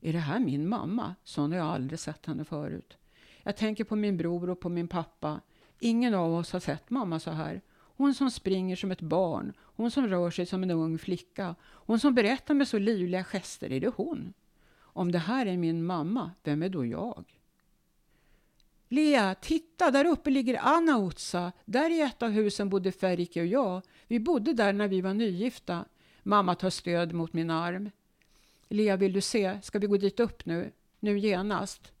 Är 0.00 0.12
det 0.12 0.18
här 0.18 0.40
min 0.40 0.68
mamma? 0.68 1.14
Sån 1.24 1.52
har 1.52 1.58
jag 1.58 1.66
aldrig 1.66 1.98
sett 1.98 2.26
henne 2.26 2.44
förut. 2.44 2.96
Jag 3.42 3.56
tänker 3.56 3.84
på 3.84 3.96
min 3.96 4.16
bror 4.16 4.50
och 4.50 4.60
på 4.60 4.68
min 4.68 4.88
pappa. 4.88 5.40
Ingen 5.80 6.14
av 6.14 6.34
oss 6.34 6.52
har 6.52 6.60
sett 6.60 6.90
mamma 6.90 7.20
så 7.20 7.30
här. 7.30 7.60
Hon 7.76 8.14
som 8.14 8.30
springer 8.30 8.76
som 8.76 8.90
ett 8.90 9.00
barn, 9.00 9.52
hon 9.58 9.90
som 9.90 10.08
rör 10.08 10.30
sig 10.30 10.46
som 10.46 10.62
en 10.62 10.70
ung 10.70 10.98
flicka, 10.98 11.54
hon 11.62 12.00
som 12.00 12.14
berättar 12.14 12.54
med 12.54 12.68
så 12.68 12.78
livliga 12.78 13.24
gester, 13.24 13.72
är 13.72 13.80
det 13.80 13.92
hon? 13.96 14.32
Om 14.78 15.12
det 15.12 15.18
här 15.18 15.46
är 15.46 15.56
min 15.56 15.84
mamma, 15.84 16.30
vem 16.42 16.62
är 16.62 16.68
då 16.68 16.86
jag? 16.86 17.24
Lea, 18.88 19.34
titta, 19.34 19.90
där 19.90 20.04
uppe 20.04 20.30
ligger 20.30 20.60
Anna 20.62 20.98
Otsa. 20.98 21.52
Där 21.64 21.90
i 21.90 22.00
ett 22.00 22.22
av 22.22 22.30
husen 22.30 22.68
bodde 22.68 22.92
Ferike 22.92 23.40
och 23.40 23.46
jag. 23.46 23.82
Vi 24.06 24.20
bodde 24.20 24.52
där 24.52 24.72
när 24.72 24.88
vi 24.88 25.00
var 25.00 25.14
nygifta. 25.14 25.84
Mamma 26.22 26.54
tar 26.54 26.70
stöd 26.70 27.12
mot 27.12 27.32
min 27.32 27.50
arm. 27.50 27.90
Lea, 28.68 28.96
vill 28.96 29.12
du 29.12 29.20
se? 29.20 29.58
Ska 29.62 29.78
vi 29.78 29.86
gå 29.86 29.96
dit 29.96 30.20
upp 30.20 30.46
nu? 30.46 30.72
Nu 31.00 31.18
genast? 31.18 31.92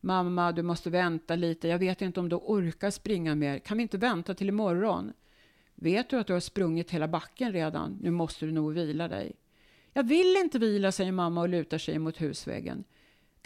Mamma, 0.00 0.52
du 0.52 0.62
måste 0.62 0.90
vänta 0.90 1.36
lite. 1.36 1.68
Jag 1.68 1.78
vet 1.78 2.02
inte 2.02 2.20
om 2.20 2.28
du 2.28 2.36
orkar 2.36 2.90
springa 2.90 3.34
mer. 3.34 3.58
Kan 3.58 3.76
vi 3.76 3.82
inte 3.82 3.98
vänta 3.98 4.34
till 4.34 4.48
imorgon? 4.48 5.12
Vet 5.74 6.10
du 6.10 6.18
att 6.18 6.26
du 6.26 6.32
har 6.32 6.40
sprungit 6.40 6.90
hela 6.90 7.08
backen 7.08 7.52
redan? 7.52 7.98
Nu 8.02 8.10
måste 8.10 8.46
du 8.46 8.52
nog 8.52 8.72
vila 8.72 9.08
dig. 9.08 9.32
Jag 9.92 10.04
vill 10.04 10.36
inte 10.36 10.58
vila, 10.58 10.92
säger 10.92 11.12
mamma 11.12 11.40
och 11.40 11.48
lutar 11.48 11.78
sig 11.78 11.98
mot 11.98 12.20
husväggen. 12.20 12.84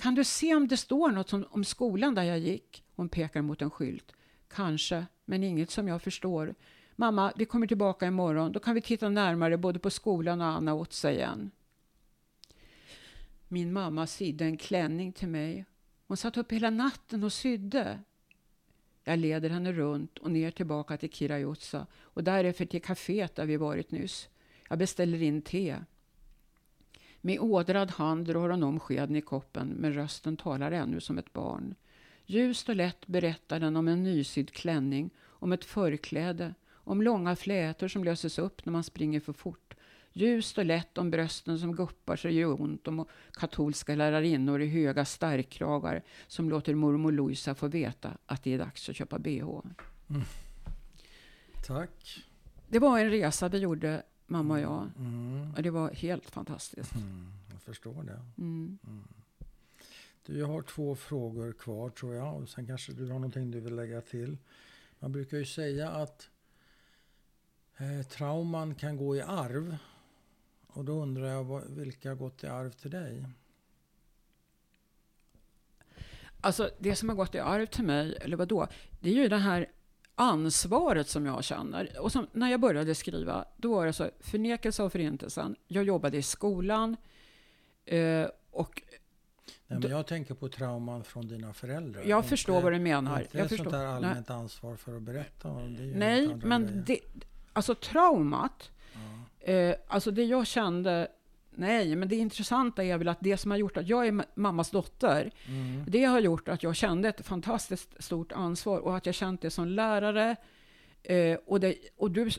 Kan 0.00 0.14
du 0.14 0.24
se 0.24 0.54
om 0.54 0.68
det 0.68 0.76
står 0.76 1.10
något 1.10 1.28
som, 1.28 1.44
om 1.50 1.64
skolan 1.64 2.14
där 2.14 2.22
jag 2.22 2.38
gick? 2.38 2.84
Hon 2.96 3.08
pekar 3.08 3.42
mot 3.42 3.62
en 3.62 3.70
skylt. 3.70 4.12
Kanske, 4.48 5.06
men 5.24 5.44
inget 5.44 5.70
som 5.70 5.88
jag 5.88 6.02
förstår. 6.02 6.54
Mamma, 6.96 7.32
vi 7.36 7.44
kommer 7.44 7.66
tillbaka 7.66 8.06
imorgon. 8.06 8.52
Då 8.52 8.60
kan 8.60 8.74
vi 8.74 8.80
titta 8.80 9.08
närmare 9.08 9.56
både 9.56 9.78
på 9.78 9.90
skolan 9.90 10.40
och 10.40 10.46
Anna 10.46 10.74
åt 10.74 10.92
sig 10.92 11.14
igen. 11.14 11.50
Min 13.48 13.72
mamma 13.72 14.06
sydde 14.06 14.44
en 14.44 14.56
klänning 14.56 15.12
till 15.12 15.28
mig. 15.28 15.64
Hon 16.06 16.16
satt 16.16 16.36
upp 16.36 16.52
hela 16.52 16.70
natten 16.70 17.24
och 17.24 17.32
sydde. 17.32 18.00
Jag 19.04 19.18
leder 19.18 19.50
henne 19.50 19.72
runt 19.72 20.18
och 20.18 20.30
ner 20.30 20.50
tillbaka 20.50 20.96
till 20.96 21.12
Kirajutsa 21.12 21.86
och 21.94 22.24
därefter 22.24 22.66
till 22.66 22.82
kaféet 22.82 23.34
där 23.34 23.46
vi 23.46 23.56
varit 23.56 23.90
nyss. 23.90 24.28
Jag 24.68 24.78
beställer 24.78 25.22
in 25.22 25.42
te. 25.42 25.76
Med 27.20 27.40
ådrad 27.40 27.90
hand 27.90 28.26
drar 28.26 28.48
hon 28.48 28.62
om 28.62 28.80
skeden 28.80 29.16
i 29.16 29.20
koppen, 29.20 29.68
men 29.68 29.92
rösten 29.92 30.36
talar 30.36 30.72
ännu 30.72 31.00
som 31.00 31.18
ett 31.18 31.32
barn. 31.32 31.74
Ljust 32.26 32.68
och 32.68 32.76
lätt 32.76 33.06
berättar 33.06 33.60
den 33.60 33.76
om 33.76 33.88
en 33.88 34.02
nysydd 34.02 34.50
klänning, 34.50 35.10
om 35.22 35.52
ett 35.52 35.64
förkläde, 35.64 36.54
om 36.72 37.02
långa 37.02 37.36
flätor 37.36 37.88
som 37.88 38.04
löses 38.04 38.38
upp 38.38 38.66
när 38.66 38.72
man 38.72 38.84
springer 38.84 39.20
för 39.20 39.32
fort. 39.32 39.74
Ljust 40.12 40.58
och 40.58 40.64
lätt 40.64 40.98
om 40.98 41.10
brösten 41.10 41.58
som 41.58 41.76
guppar 41.76 42.16
så 42.16 42.28
det 42.28 42.34
gör 42.34 42.60
ont 42.60 42.88
om 42.88 43.06
katolska 43.32 43.94
lärarinnor 43.94 44.62
i 44.62 44.66
höga 44.66 45.04
stärkkragar 45.04 46.02
som 46.26 46.50
låter 46.50 46.74
mormor 46.74 47.12
Louisa 47.12 47.54
få 47.54 47.68
veta 47.68 48.10
att 48.26 48.42
det 48.42 48.54
är 48.54 48.58
dags 48.58 48.88
att 48.88 48.96
köpa 48.96 49.18
bh. 49.18 49.60
Mm. 50.10 50.22
Tack. 51.66 52.24
Det 52.68 52.78
var 52.78 52.98
en 52.98 53.10
resa 53.10 53.48
vi 53.48 53.58
gjorde, 53.58 54.02
mamma 54.30 54.54
och 54.54 54.60
jag. 54.60 54.90
Mm. 54.98 55.54
Och 55.56 55.62
det 55.62 55.70
var 55.70 55.90
helt 55.90 56.30
fantastiskt. 56.30 56.94
Mm. 56.94 57.32
Jag 57.52 57.62
förstår 57.62 58.02
det. 58.02 58.22
Mm. 58.38 58.78
Du, 60.26 60.38
jag 60.38 60.46
har 60.46 60.62
två 60.62 60.96
frågor 60.96 61.52
kvar 61.52 61.90
tror 61.90 62.14
jag. 62.14 62.36
Och 62.36 62.48
sen 62.48 62.66
kanske 62.66 62.92
du 62.92 63.06
har 63.06 63.14
någonting 63.14 63.50
du 63.50 63.60
vill 63.60 63.76
lägga 63.76 64.00
till. 64.00 64.38
Man 64.98 65.12
brukar 65.12 65.36
ju 65.36 65.44
säga 65.44 65.90
att 65.90 66.28
eh, 67.76 68.06
trauman 68.06 68.74
kan 68.74 68.96
gå 68.96 69.16
i 69.16 69.20
arv. 69.20 69.76
Och 70.66 70.84
då 70.84 70.92
undrar 71.02 71.26
jag 71.26 71.44
vad, 71.44 71.70
vilka 71.70 72.08
har 72.08 72.16
gått 72.16 72.44
i 72.44 72.46
arv 72.46 72.70
till 72.70 72.90
dig? 72.90 73.26
Alltså 76.40 76.70
det 76.78 76.96
som 76.96 77.08
har 77.08 77.16
gått 77.16 77.34
i 77.34 77.38
arv 77.38 77.66
till 77.66 77.84
mig, 77.84 78.16
eller 78.20 78.36
vad 78.36 78.48
då? 78.48 78.68
Det 79.00 79.10
är 79.10 79.14
ju 79.14 79.28
det 79.28 79.36
här 79.36 79.66
ansvaret 80.20 81.08
som 81.08 81.26
jag 81.26 81.44
känner. 81.44 81.90
Och 82.00 82.12
som, 82.12 82.26
när 82.32 82.50
jag 82.50 82.60
började 82.60 82.94
skriva, 82.94 83.44
då 83.56 83.74
var 83.74 83.86
det 83.86 83.92
så 83.92 84.10
förnekelse 84.20 84.82
av 84.82 84.90
förintelsen. 84.90 85.56
Jag 85.66 85.84
jobbade 85.84 86.16
i 86.16 86.22
skolan 86.22 86.96
eh, 87.84 88.26
och 88.50 88.82
Nej, 89.66 89.78
men 89.80 89.90
jag 89.90 90.06
tänker 90.06 90.34
på 90.34 90.48
trauman 90.48 91.04
från 91.04 91.28
dina 91.28 91.52
föräldrar. 91.52 92.02
jag 92.06 92.24
förstår 92.26 92.60
vad 92.60 92.72
du 92.72 92.78
menar. 92.78 93.20
Inte 93.20 93.36
Jag 93.38 93.44
ett 93.44 93.48
förstår. 93.48 93.64
sånt 93.64 93.72
där 93.76 93.84
Nej. 93.86 93.94
allmänt 94.10 94.30
ansvar 94.30 94.76
för 94.76 94.96
att 94.96 95.02
berätta 95.02 95.48
om. 95.48 95.76
Det 95.76 95.82
Nej, 95.82 96.34
men 96.42 96.66
grejer. 96.66 96.82
det, 96.86 96.98
alltså 97.52 97.74
traumat, 97.74 98.70
Ja. 99.42 99.52
eh, 99.52 99.76
alltså 99.88 100.10
det 100.10 100.24
jag 100.24 100.46
kände, 100.46 101.08
nej, 101.50 101.96
men 101.96 102.08
det 102.08 102.16
intressanta 102.16 102.84
är 102.84 102.98
väl 102.98 103.08
att 103.08 103.18
det 103.20 103.36
som 103.36 103.50
har 103.50 103.58
gjort 103.58 103.76
att 103.76 103.88
jag 103.88 104.06
är 104.06 104.12
ma- 104.12 104.24
mammas 104.34 104.70
dotter, 104.70 105.30
Mm. 105.48 105.84
det 105.88 106.04
har 106.04 106.20
gjort 106.20 106.48
att 106.48 106.62
jag 106.62 106.76
kände 106.76 107.08
ett 107.08 107.26
fantastiskt 107.26 108.02
stort 108.04 108.32
ansvar 108.32 108.78
och 108.78 108.96
att 108.96 109.06
jag 109.06 109.14
känt 109.14 109.42
det 109.42 109.50
som 109.50 109.68
lärare. 109.68 110.36
Eh, 111.02 111.38
och, 111.46 111.60
det, 111.60 111.74
och 111.96 112.10
du, 112.10 112.30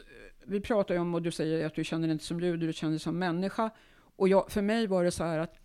vi 0.46 0.62
pratar 0.62 0.94
ju 0.96 1.02
om, 1.02 1.16
och 1.16 1.22
du 1.22 1.32
säger 1.32 1.66
att 1.66 1.76
du 1.76 1.84
känner 1.84 2.08
det 2.08 2.12
inte 2.14 2.26
som 2.26 2.40
jude, 2.40 2.66
du 2.68 2.74
känner 2.74 2.94
det 2.94 3.00
som 3.00 3.20
människa. 3.20 3.70
Och 4.16 4.28
jag, 4.30 4.52
för 4.52 4.62
mig 4.62 4.88
var 4.88 5.04
det 5.04 5.12
så 5.12 5.24
här 5.24 5.40
att 5.40 5.56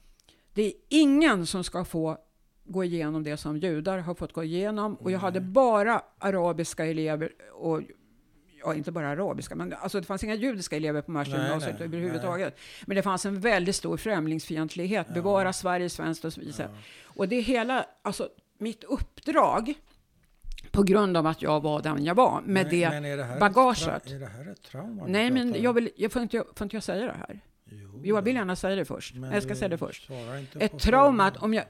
det 0.54 0.62
är 0.62 0.72
ingen 0.88 1.46
som 1.46 1.64
ska 1.64 1.84
få 1.84 2.18
gå 2.64 2.84
igenom 2.84 3.22
det 3.22 3.36
som 3.36 3.56
judar 3.56 3.98
har 3.98 4.14
fått 4.14 4.32
gå 4.32 4.44
igenom. 4.44 4.94
Och 4.94 5.10
jag 5.10 5.18
hade 5.18 5.40
bara 5.40 6.02
arabiska 6.18 6.86
elever 6.86 7.32
och 7.52 7.82
ja, 8.66 8.74
inte 8.74 8.92
bara 8.92 9.08
arabiska, 9.08 9.54
men 9.54 9.72
alltså 9.72 10.00
det 10.00 10.06
fanns 10.06 10.24
inga 10.24 10.34
judiska 10.34 10.76
elever 10.76 11.02
på 11.02 11.10
Märsta 11.10 11.36
Nej, 11.36 11.46
gymnasiet 11.46 11.76
nej, 11.78 11.88
överhuvudtaget. 11.88 12.58
Men 12.86 12.96
det 12.96 13.02
fanns 13.02 13.26
en 13.26 13.40
väldigt 13.40 13.76
stor 13.76 13.96
främlingsfientlighet, 13.96 15.14
bevara 15.14 15.52
Sverige 15.52 15.90
svenskt 15.90 16.24
och 16.24 16.32
så 16.32 16.40
vidare. 16.40 16.68
Ja. 16.72 16.78
Och 17.04 17.28
det 17.28 17.40
hela, 17.40 17.86
alltså 18.02 18.28
mitt 18.58 18.84
uppdrag, 18.84 19.74
på 20.70 20.82
grund 20.82 21.16
av 21.16 21.26
att 21.26 21.42
jag 21.42 21.60
var 21.62 21.82
den 21.82 22.04
jag 22.04 22.14
var, 22.14 22.40
med 22.40 22.46
Men- 22.46 22.68
det 22.70 22.90
men 22.90 23.02
det 23.02 23.36
bagaget. 23.40 24.10
Är 24.10 24.18
det 24.18 24.26
här 24.26 24.50
ett 24.52 24.62
trauma? 24.62 25.04
Nej, 25.06 25.30
men 25.30 25.62
jag 25.62 25.72
vill, 25.72 25.90
jag 25.96 26.12
får, 26.12 26.22
inte, 26.22 26.44
får 26.54 26.64
inte 26.64 26.76
jag 26.76 26.82
säga 26.82 27.06
det 27.06 27.16
här? 27.18 27.40
Jo, 27.70 28.00
jag 28.04 28.22
vill 28.22 28.36
gärna 28.36 28.56
säga 28.56 28.76
det 28.76 28.84
först. 28.84 29.14
Men 29.14 29.32
jag 29.32 29.42
ska 29.42 29.54
säga 29.54 29.68
det 29.68 29.78
först. 29.78 30.10
Ett 30.58 30.78
trauma, 30.78 31.32
om 31.38 31.54
jag... 31.54 31.64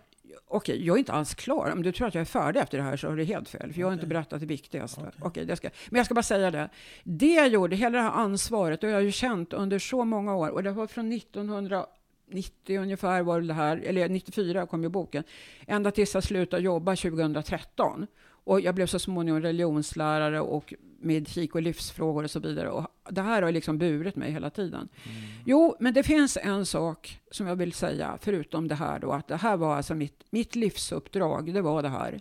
Okej, 0.56 0.86
jag 0.86 0.94
är 0.94 0.98
inte 0.98 1.12
alls 1.12 1.34
klar. 1.34 1.70
Om 1.70 1.82
du 1.82 1.92
tror 1.92 2.08
att 2.08 2.14
jag 2.14 2.20
är 2.20 2.24
färdig 2.24 2.60
efter 2.60 2.78
det 2.78 2.84
här 2.84 2.96
så 2.96 3.08
har 3.08 3.16
du 3.16 3.24
helt 3.24 3.48
fel. 3.48 3.72
För 3.72 3.80
jag 3.80 3.86
har 3.86 3.94
inte 3.94 4.06
berättat 4.06 4.40
det 4.40 4.46
viktigaste. 4.46 5.00
Okej. 5.00 5.12
Okej, 5.20 5.44
det 5.44 5.56
ska, 5.56 5.70
men 5.88 5.96
jag 5.96 6.06
ska 6.06 6.14
bara 6.14 6.22
säga 6.22 6.50
det. 6.50 6.68
Det 7.04 7.34
jag 7.34 7.48
gjorde, 7.48 7.76
hela 7.76 7.98
det 7.98 8.04
här 8.04 8.10
ansvaret, 8.10 8.82
och 8.82 8.88
jag 8.90 8.94
har 8.94 9.00
ju 9.00 9.12
känt 9.12 9.52
under 9.52 9.78
så 9.78 10.04
många 10.04 10.36
år. 10.36 10.48
Och 10.48 10.62
det 10.62 10.70
var 10.70 10.86
från 10.86 11.12
1990 11.12 12.80
ungefär 12.80 13.22
var 13.22 13.40
det 13.40 13.54
här, 13.54 13.76
eller 13.76 14.08
94 14.08 14.66
kom 14.66 14.82
ju 14.82 14.88
boken. 14.88 15.24
Ända 15.66 15.90
tills 15.90 16.14
jag 16.14 16.24
slutade 16.24 16.62
jobba 16.62 16.96
2013. 16.96 18.06
Och 18.46 18.60
jag 18.60 18.74
blev 18.74 18.86
så 18.86 18.98
småningom 18.98 19.42
religionslärare 19.42 20.40
och 20.40 20.74
med 21.00 21.22
etik 21.22 21.54
och 21.54 21.62
livsfrågor 21.62 22.24
och 22.24 22.30
så 22.30 22.40
vidare. 22.40 22.70
Och 22.70 22.86
det 23.10 23.22
här 23.22 23.42
har 23.42 23.52
liksom 23.52 23.78
burit 23.78 24.16
mig 24.16 24.32
hela 24.32 24.50
tiden. 24.50 24.88
Mm. 25.04 25.22
Jo, 25.46 25.76
men 25.80 25.94
det 25.94 26.02
finns 26.02 26.38
en 26.42 26.66
sak 26.66 27.20
som 27.30 27.46
jag 27.46 27.56
vill 27.56 27.72
säga, 27.72 28.18
förutom 28.20 28.68
det 28.68 28.74
här 28.74 28.98
då, 28.98 29.12
att 29.12 29.28
det 29.28 29.36
här 29.36 29.56
var 29.56 29.76
alltså 29.76 29.94
mitt, 29.94 30.24
mitt 30.30 30.54
livsuppdrag, 30.54 31.54
det 31.54 31.60
var 31.60 31.82
det 31.82 31.88
här. 31.88 32.20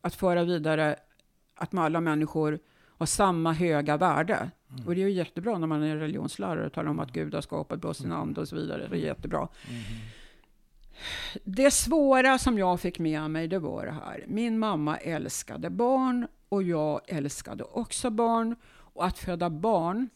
Att 0.00 0.14
föra 0.14 0.44
vidare 0.44 0.96
att 1.54 1.72
med 1.72 1.84
alla 1.84 2.00
människor 2.00 2.58
har 2.98 3.06
samma 3.06 3.52
höga 3.52 3.96
värde. 3.96 4.50
Mm. 4.70 4.86
Och 4.86 4.94
det 4.94 5.02
är 5.02 5.08
ju 5.08 5.12
jättebra 5.12 5.58
när 5.58 5.66
man 5.66 5.82
är 5.82 5.96
religionslärare 5.96 6.66
och 6.66 6.72
talar 6.72 6.90
om 6.90 7.00
att 7.00 7.12
Gud 7.12 7.34
har 7.34 7.40
skapat 7.40 7.84
oss 7.84 7.98
sin 7.98 8.12
ande 8.12 8.40
och 8.40 8.48
så 8.48 8.56
vidare. 8.56 8.88
Det 8.90 8.96
är 8.96 9.00
jättebra. 9.00 9.48
Mhm. 9.68 9.82
Det 11.44 11.70
svåra 11.70 12.38
som 12.38 12.58
jag 12.58 12.80
fick 12.80 12.98
med 12.98 13.30
mig, 13.30 13.48
det 13.48 13.58
var 13.58 13.86
det 13.86 13.92
här. 13.92 14.24
Min 14.28 14.58
mamma 14.58 14.96
älskade 14.96 15.70
barn 15.70 16.26
och 16.48 16.62
jag 16.62 17.00
älskade 17.06 17.64
också 17.64 18.10
barn. 18.10 18.56
Och 18.92 19.06
att 19.06 19.18
föda 19.18 19.50
barn, 19.50 20.08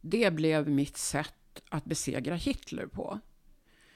det 0.00 0.30
blev 0.30 0.68
mitt 0.68 0.96
sätt 0.96 1.62
att 1.68 1.84
besegra 1.84 2.34
Hitler 2.34 2.86
på. 2.86 3.20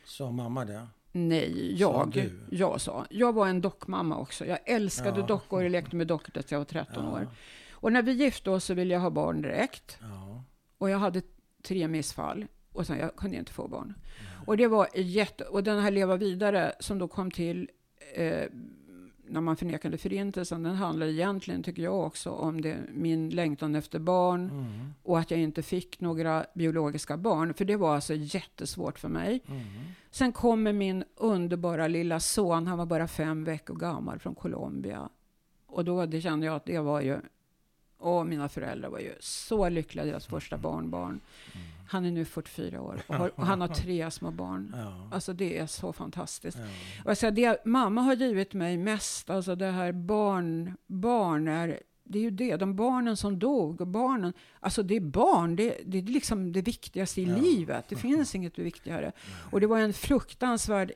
Sa 0.04 0.30
mamma 0.30 0.64
det? 0.64 0.86
Nej, 1.12 1.76
Sa 1.78 1.80
jag. 1.82 2.10
du? 2.12 2.40
Jag 2.50 2.80
sa. 2.80 3.06
Jag 3.10 3.32
var 3.32 3.48
en 3.48 3.60
dockmamma 3.60 4.18
också. 4.18 4.46
Jag 4.46 4.58
älskade 4.66 5.20
Ja. 5.20 5.26
dockor 5.26 5.64
och 5.64 5.70
lekte 5.70 5.96
med 5.96 6.06
dockor 6.06 6.32
tills 6.32 6.52
jag 6.52 6.58
var 6.58 6.64
13 6.64 7.04
Ja. 7.04 7.10
år. 7.12 7.28
Och 7.72 7.92
när 7.92 8.02
vi 8.02 8.12
gifte 8.12 8.50
oss 8.50 8.64
så 8.64 8.74
ville 8.74 8.94
jag 8.94 9.00
ha 9.00 9.10
barn 9.10 9.42
direkt. 9.42 9.98
Ja. 10.00 10.44
Och 10.78 10.90
jag 10.90 10.98
hade 10.98 11.22
tre 11.62 11.88
missfall. 11.88 12.46
Och 12.72 12.86
sen 12.86 12.98
jag 12.98 13.16
kunde 13.16 13.36
inte 13.36 13.52
få 13.52 13.68
barn. 13.68 13.94
Och 14.50 14.56
det 14.56 14.68
var 14.68 14.88
jätte... 14.94 15.44
Och 15.44 15.62
den 15.62 15.78
här 15.78 15.90
Leva 15.90 16.16
vidare 16.16 16.72
som 16.80 16.98
då 16.98 17.08
kom 17.08 17.30
till 17.30 17.70
eh, 18.14 18.44
när 19.26 19.40
man 19.40 19.56
förnekade 19.56 19.98
förintelsen, 19.98 20.62
den 20.62 20.74
handlar 20.74 21.06
egentligen, 21.06 21.62
tycker 21.62 21.82
jag 21.82 22.06
också, 22.06 22.30
om 22.30 22.60
det, 22.60 22.76
min 22.92 23.30
längtan 23.30 23.74
efter 23.74 23.98
barn 23.98 24.50
Mm. 24.50 24.94
och 25.02 25.18
att 25.18 25.30
jag 25.30 25.40
inte 25.40 25.62
fick 25.62 26.00
några 26.00 26.46
biologiska 26.54 27.16
barn. 27.16 27.54
För 27.54 27.64
det 27.64 27.76
var 27.76 27.94
alltså 27.94 28.14
jättesvårt 28.14 28.98
för 28.98 29.08
mig. 29.08 29.42
Mm. 29.46 29.62
Sen 30.10 30.32
kommer 30.32 30.72
min 30.72 31.04
underbara 31.16 31.88
lilla 31.88 32.20
son, 32.20 32.66
han 32.66 32.78
var 32.78 32.86
bara 32.86 33.08
fem 33.08 33.44
veckor 33.44 33.74
gammal, 33.74 34.18
från 34.18 34.34
Colombia. 34.34 35.08
Och 35.66 35.84
då 35.84 36.06
det 36.06 36.20
kände 36.20 36.46
jag 36.46 36.56
att 36.56 36.66
det 36.66 36.78
var 36.78 37.00
ju... 37.00 37.20
Och 38.00 38.26
mina 38.26 38.48
föräldrar 38.48 38.88
var 38.90 38.98
ju 38.98 39.14
så 39.20 39.68
lyckliga, 39.68 40.04
deras 40.04 40.26
första 40.26 40.58
barnbarn. 40.58 41.20
Han 41.88 42.04
är 42.04 42.10
nu 42.10 42.24
44 42.24 42.80
år 42.80 43.02
och, 43.06 43.14
har, 43.14 43.40
och 43.40 43.46
han 43.46 43.60
har 43.60 43.68
tre 43.68 44.10
små 44.10 44.30
barn. 44.30 44.74
Ja. 44.76 45.08
Alltså 45.12 45.32
det 45.32 45.58
är 45.58 45.66
så 45.66 45.92
fantastiskt. 45.92 46.58
Ja. 46.58 47.10
Och 47.10 47.18
säger, 47.18 47.32
det 47.32 47.66
mamma 47.66 48.00
har 48.00 48.14
givit 48.14 48.54
mig 48.54 48.76
mest, 48.76 49.30
alltså 49.30 49.54
det 49.54 49.70
här 49.70 49.92
barn, 49.92 50.76
barn 50.86 51.48
är, 51.48 51.80
det 52.04 52.18
är 52.18 52.22
ju 52.22 52.30
det, 52.30 52.56
de 52.56 52.76
barnen 52.76 53.16
som 53.16 53.38
dog 53.38 53.80
och 53.80 53.86
barnen, 53.86 54.32
alltså 54.60 54.82
det 54.82 54.96
är 54.96 55.00
barn, 55.00 55.56
det, 55.56 55.76
det 55.86 55.98
är 55.98 56.02
liksom 56.02 56.52
det 56.52 56.62
viktigaste 56.62 57.20
i 57.20 57.24
Ja. 57.24 57.36
livet. 57.36 57.84
Det 57.88 57.96
finns 57.96 58.34
inget 58.34 58.58
viktigare. 58.58 59.12
Och 59.50 59.60
det 59.60 59.66
var 59.66 59.78
en 59.78 59.92
fruktansvärd 59.92 60.92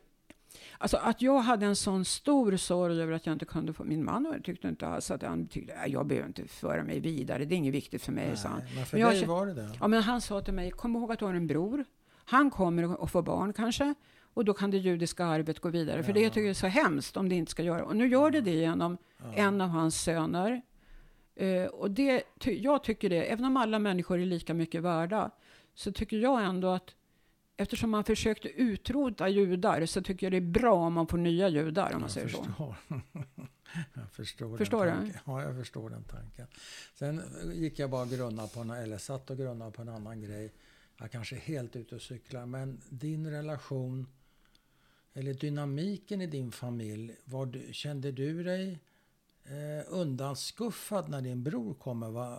Alltså 0.78 0.96
att 0.96 1.22
jag 1.22 1.38
hade 1.38 1.66
en 1.66 1.76
sån 1.76 2.04
stor 2.04 2.56
sorg 2.56 3.02
över 3.02 3.12
att 3.12 3.26
jag 3.26 3.32
inte 3.32 3.44
kunde 3.44 3.72
få... 3.72 3.84
Min 3.84 4.04
man 4.04 4.40
tyckte 4.44 4.68
inte 4.68 4.86
alls 4.86 5.10
att 5.10 5.22
han 5.22 5.46
tyckte 5.46 5.74
"Nej, 5.76 5.90
jag 5.92 6.06
behöver 6.06 6.28
inte 6.28 6.44
föra 6.48 6.84
mig 6.84 7.00
vidare, 7.00 7.44
det 7.44 7.54
är 7.54 7.56
inget 7.56 7.74
viktigt 7.74 8.02
för 8.02 8.12
mig, 8.12 8.36
sa 8.36 8.48
han. 8.48 8.58
Nej, 8.58 8.72
men 8.76 8.86
för 8.86 8.96
Men 8.96 9.00
jag 9.06 9.12
dig 9.14 9.24
var 9.26 9.46
det 9.46 9.54
det? 9.54 9.70
Ja, 9.80 9.88
men 9.88 10.02
han 10.02 10.20
sa 10.20 10.40
till 10.40 10.54
mig, 10.54 10.70
kom 10.70 10.96
ihåg 10.96 11.12
att 11.12 11.18
du 11.18 11.24
har 11.24 11.34
en 11.34 11.46
bror. 11.46 11.84
Han 12.24 12.50
kommer 12.50 13.04
att 13.04 13.10
få 13.10 13.22
barn 13.22 13.52
kanske. 13.52 13.94
Och 14.34 14.44
då 14.44 14.54
kan 14.54 14.70
det 14.70 14.78
judiska 14.78 15.24
arvet 15.26 15.60
gå 15.60 15.68
vidare. 15.68 16.02
För 16.02 16.12
det 16.12 16.20
Ja. 16.20 16.28
tycker 16.28 16.40
jag 16.40 16.50
är 16.50 16.54
så 16.54 16.66
hemskt 16.66 17.16
om 17.16 17.28
det 17.28 17.34
inte 17.34 17.50
ska 17.50 17.62
göra. 17.62 17.84
Och 17.84 17.96
nu 17.96 18.08
gör 18.08 18.30
det 18.30 18.40
det 18.40 18.50
genom 18.50 18.98
Ja. 19.18 19.32
en 19.34 19.60
av 19.60 19.68
hans 19.68 20.02
söner. 20.02 20.62
Eh, 21.36 21.64
och 21.64 21.90
det, 21.90 22.22
ty, 22.38 22.58
jag 22.62 22.84
tycker 22.84 23.10
det, 23.10 23.22
även 23.24 23.44
om 23.44 23.56
alla 23.56 23.78
människor 23.78 24.20
är 24.20 24.26
lika 24.26 24.54
mycket 24.54 24.82
värda, 24.82 25.30
så 25.74 25.92
tycker 25.92 26.16
jag 26.16 26.44
ändå 26.44 26.68
att 26.68 26.94
eftersom 27.56 27.90
man 27.90 28.04
försökte 28.04 28.48
utrota 28.48 29.28
judar 29.28 29.86
så 29.86 30.02
tycker 30.02 30.26
jag 30.26 30.32
det 30.32 30.36
är 30.36 30.50
bra 30.60 30.74
om 30.74 30.92
man 30.92 31.06
får 31.06 31.18
nya 31.18 31.48
judar, 31.48 31.86
om 31.86 31.92
man 31.92 32.00
jag 32.02 32.10
säger 32.10 32.28
så. 32.28 32.44
förstår. 32.44 32.76
jag 33.94 34.10
förstår, 34.12 34.58
Förstår 34.58 34.86
den 34.86 34.94
du? 34.96 35.02
tanken. 35.02 35.20
Ja, 35.26 35.42
jag 35.42 35.56
förstår 35.56 35.90
den 35.90 36.04
tanken. 36.04 36.46
Sen 36.94 37.22
gick 37.54 37.78
jag 37.78 37.90
bara 37.90 38.02
och 38.02 38.08
grunnade 38.10 38.48
på 38.48 38.60
en, 38.60 38.70
eller 38.70 38.98
satt 38.98 39.30
och 39.30 39.36
grunnade 39.38 39.70
på 39.70 39.82
en 39.82 39.88
annan 39.88 40.20
grej. 40.22 40.52
Jag 40.98 41.10
kanske 41.10 41.36
är 41.36 41.40
helt 41.40 41.76
ute 41.76 41.94
och 41.94 42.02
cyklar, 42.02 42.46
men 42.46 42.80
din 42.88 43.30
relation 43.30 44.06
eller 45.14 45.34
dynamiken 45.34 46.20
i 46.20 46.26
din 46.26 46.52
familj, 46.52 47.16
var 47.24 47.46
du, 47.46 47.68
kände 47.72 48.12
du 48.12 48.42
dig 48.44 48.78
eh, 49.46 49.84
undanskuffad 49.88 51.08
när 51.08 51.20
din 51.20 51.42
bror 51.42 51.74
kommer? 51.74 52.10
Va? 52.10 52.38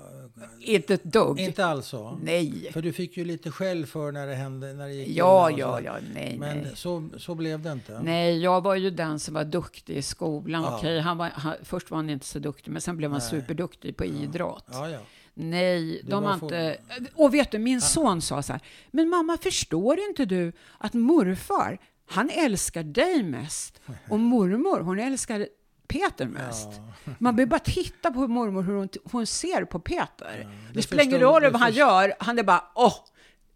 Inte 0.59 0.93
ett 0.93 1.03
dugg. 1.03 1.39
Inte 1.39 1.65
alls 1.65 1.87
så? 1.87 2.19
Nej. 2.23 2.69
För 2.73 2.81
du 2.81 2.93
fick 2.93 3.17
ju 3.17 3.25
lite 3.25 3.51
skäll 3.51 3.85
för 3.85 4.11
när 4.11 4.27
det 4.27 4.35
hände, 4.35 4.73
när 4.73 4.87
det 4.87 4.93
gick 4.93 5.07
Ja, 5.07 5.49
ja, 5.49 5.81
ja, 5.81 5.97
nej, 6.13 6.37
Men 6.39 6.57
nej. 6.57 6.71
Så, 6.75 7.09
så 7.17 7.35
blev 7.35 7.61
det 7.61 7.71
inte? 7.71 7.99
Nej, 8.03 8.37
jag 8.37 8.61
var 8.61 8.75
ju 8.75 8.89
den 8.89 9.19
som 9.19 9.33
var 9.33 9.43
duktig 9.43 9.97
i 9.97 10.01
skolan. 10.01 10.63
Ja. 10.63 10.77
Okej, 10.77 10.99
han 10.99 11.17
var, 11.17 11.29
han, 11.29 11.53
först 11.63 11.91
var 11.91 11.97
han 11.97 12.09
inte 12.09 12.25
så 12.25 12.39
duktig, 12.39 12.71
men 12.71 12.81
sen 12.81 12.97
blev 12.97 13.11
han 13.11 13.19
Nej. 13.19 13.29
superduktig 13.29 13.97
på 13.97 14.05
idrott. 14.05 14.65
Ja, 14.71 14.89
ja. 14.89 14.99
Nej, 15.37 16.01
de 16.03 16.23
har 16.23 16.33
inte... 16.33 16.77
Och 17.15 17.33
vet 17.33 17.51
du, 17.51 17.59
min 17.59 17.81
son 17.81 18.21
sa 18.21 18.41
så 18.41 18.53
här, 18.53 18.61
men 18.91 19.09
mamma 19.09 19.37
förstår 19.37 19.99
inte 19.99 20.25
du 20.25 20.51
att 20.77 20.93
morfar, 20.93 21.77
han 22.05 22.29
älskar 22.29 22.83
dig 22.83 23.23
mest 23.23 23.81
och 24.09 24.19
mormor, 24.19 24.79
hon 24.79 24.99
älskar 24.99 25.47
Peter 25.87 26.27
mest. 26.27 26.67
Ja. 27.05 27.11
Man 27.19 27.35
behöver 27.35 27.49
bara 27.49 27.59
titta 27.59 28.11
på 28.11 28.27
mormor 28.27 28.61
hur 28.63 28.73
hon, 28.75 28.89
hon 29.11 29.25
ser 29.27 29.65
på 29.65 29.79
Peter. 29.79 30.39
Ja, 30.43 30.47
det, 30.47 30.73
det 30.73 30.81
spelar 30.81 31.03
ingen 31.03 31.19
roll 31.19 31.41
vad 31.51 31.61
han 31.61 31.71
gör, 31.73 32.13
han 32.19 32.39
är 32.39 32.43
bara 32.43 32.63
åh, 32.75 32.93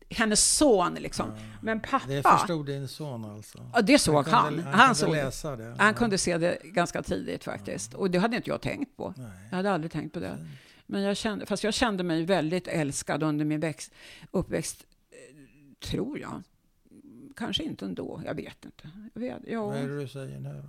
hennes 0.10 0.56
son 0.58 0.94
liksom. 0.94 1.32
Men 1.62 1.80
pappa, 1.80 2.08
Det 2.08 2.24
förstod 2.24 2.66
din 2.66 2.88
son 2.88 3.26
alltså? 3.26 3.70
ja, 3.74 3.82
det 3.82 4.00
såg 4.00 4.24
kunde- 4.26 4.38
han. 4.38 4.60
Han, 4.60 4.74
Han, 4.74 4.80
kunde 4.88 4.96
såg 4.96 5.10
det. 5.16 5.24
läsa 5.24 5.56
det? 5.56 5.76
Han 5.78 5.88
Ja. 5.88 5.94
kunde 5.94 6.18
se 6.18 6.38
det 6.38 6.58
ganska 6.64 7.04
tidigt 7.04 7.44
faktiskt. 7.44 7.94
Och 7.94 8.12
det 8.12 8.18
hade 8.20 8.36
inte 8.38 8.50
jag 8.50 8.62
tänkt 8.62 8.98
på. 8.98 9.14
Nej. 9.18 9.28
Jag 9.50 9.56
hade 9.58 9.72
aldrig 9.72 9.92
tänkt 9.92 10.14
på 10.14 10.20
det. 10.20 10.46
Men 10.86 11.02
jag 11.02 11.18
kände, 11.18 11.46
fast 11.46 11.64
jag 11.64 11.74
kände 11.74 12.04
mig 12.04 12.26
väldigt 12.26 12.68
älskad 12.68 13.24
under 13.24 13.46
min 13.46 13.60
växt, 13.60 13.92
uppväxt, 14.32 14.86
eh, 15.12 15.88
tror 15.90 16.20
jag. 16.20 16.44
Kanske 17.36 17.64
inte 17.64 17.86
ändå, 17.86 18.22
jag 18.26 18.34
vet 18.34 18.66
inte. 18.66 18.90
Jag, 19.14 19.22
vet, 19.22 19.38
ja, 19.48 19.66
Vad 19.66 19.78
är 19.78 19.88
det 19.88 20.00
du 20.02 20.08
säger 20.08 20.40
nu? 20.40 20.64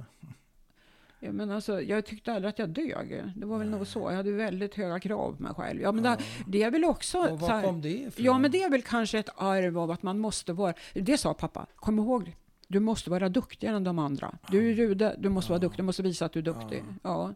Ja, 1.21 1.33
men 1.33 1.51
alltså, 1.51 1.83
jag 1.83 2.07
tyckte 2.07 2.33
aldrig 2.33 2.49
att 2.51 2.59
jag 2.59 2.69
dög. 2.69 3.25
Det 3.37 3.47
var 3.47 3.59
väl 3.59 3.69
nog 3.71 3.87
så. 3.87 4.11
Jag 4.11 4.17
hade 4.17 4.33
väldigt 4.33 4.75
höga 4.75 5.01
krav 5.01 5.37
på 5.37 5.43
mig 5.43 5.55
själv. 5.55 5.81
Ja, 5.81 5.93
men 5.93 6.05
Ja. 6.05 6.17
Det, 6.17 6.25
det 6.47 6.63
är 6.63 6.71
väl 6.71 6.85
också... 6.85 7.19
Och 7.19 7.41
var 7.41 7.49
här- 7.49 7.63
kom 7.63 7.81
det 7.81 7.89
ifrån? 7.99 8.25
Ja, 8.25 8.39
men 8.39 8.51
det 8.51 8.63
är 8.63 8.71
väl 8.71 8.83
kanske 8.83 9.19
ett 9.19 9.29
arv 9.37 9.79
av 9.79 9.91
att 9.91 10.03
man 10.03 10.19
måste 10.19 10.53
vara... 10.53 10.75
Det 10.95 11.19
sa 11.19 11.35
pappa, 11.35 11.67
kom 11.77 11.99
ihåg 11.99 12.25
det. 12.25 12.33
Du 12.69 12.81
måste 12.81 13.11
vara 13.11 13.29
duktigare 13.29 13.77
än 13.77 13.85
de 13.85 13.99
andra. 13.99 14.39
Du 14.51 14.69
är 14.71 14.73
jude, 14.75 15.17
du 15.19 15.29
måste 15.29 15.51
vara 15.53 15.59
duktig, 15.61 15.79
du 15.79 15.83
måste 15.87 16.03
visa 16.03 16.25
att 16.25 16.33
du 16.33 16.39
är 16.39 16.43
duktig. 16.45 16.85
Ja, 17.03 17.35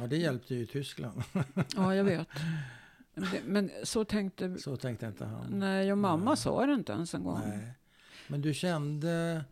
Ja, 0.00 0.06
det 0.06 0.16
hjälpte 0.16 0.54
ju 0.54 0.60
i 0.60 0.66
Tyskland. 0.66 1.22
ja 1.76 1.94
jag 1.94 2.04
vet. 2.04 2.28
Men 3.44 3.70
så 3.82 4.04
tänkte... 4.04 4.58
Så 4.58 4.76
tänkte 4.76 5.06
inte 5.06 5.24
han. 5.24 5.46
Nej, 5.50 5.92
och 5.92 5.98
mamma 5.98 6.36
sa 6.36 6.66
det 6.66 6.72
inte 6.74 6.92
ens 6.92 7.14
en 7.14 7.24
gång. 7.24 7.40
Nej. 7.48 7.68
Men 8.28 8.42
du 8.42 8.54
kände 8.54 9.44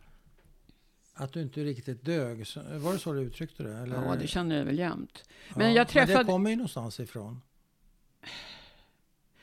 att 1.13 1.33
du 1.33 1.41
inte 1.41 1.63
riktigt 1.63 2.05
dög? 2.05 2.45
Var 2.79 2.93
det 2.93 2.99
så 2.99 3.13
du 3.13 3.21
uttryckte 3.21 3.63
det? 3.63 3.73
Eller? 3.77 3.95
Ja, 3.95 4.15
det 4.15 4.27
känner 4.27 4.57
jag 4.57 4.65
väl 4.65 4.79
jämt. 4.79 5.23
Men 5.55 5.65
Ja, 5.67 5.73
jag 5.73 5.75
Men 5.75 5.85
det 5.85 5.91
träffade- 5.91 6.25
kommer 6.25 6.49
ju 6.49 6.55
någonstans 6.55 6.99
ifrån. 6.99 7.41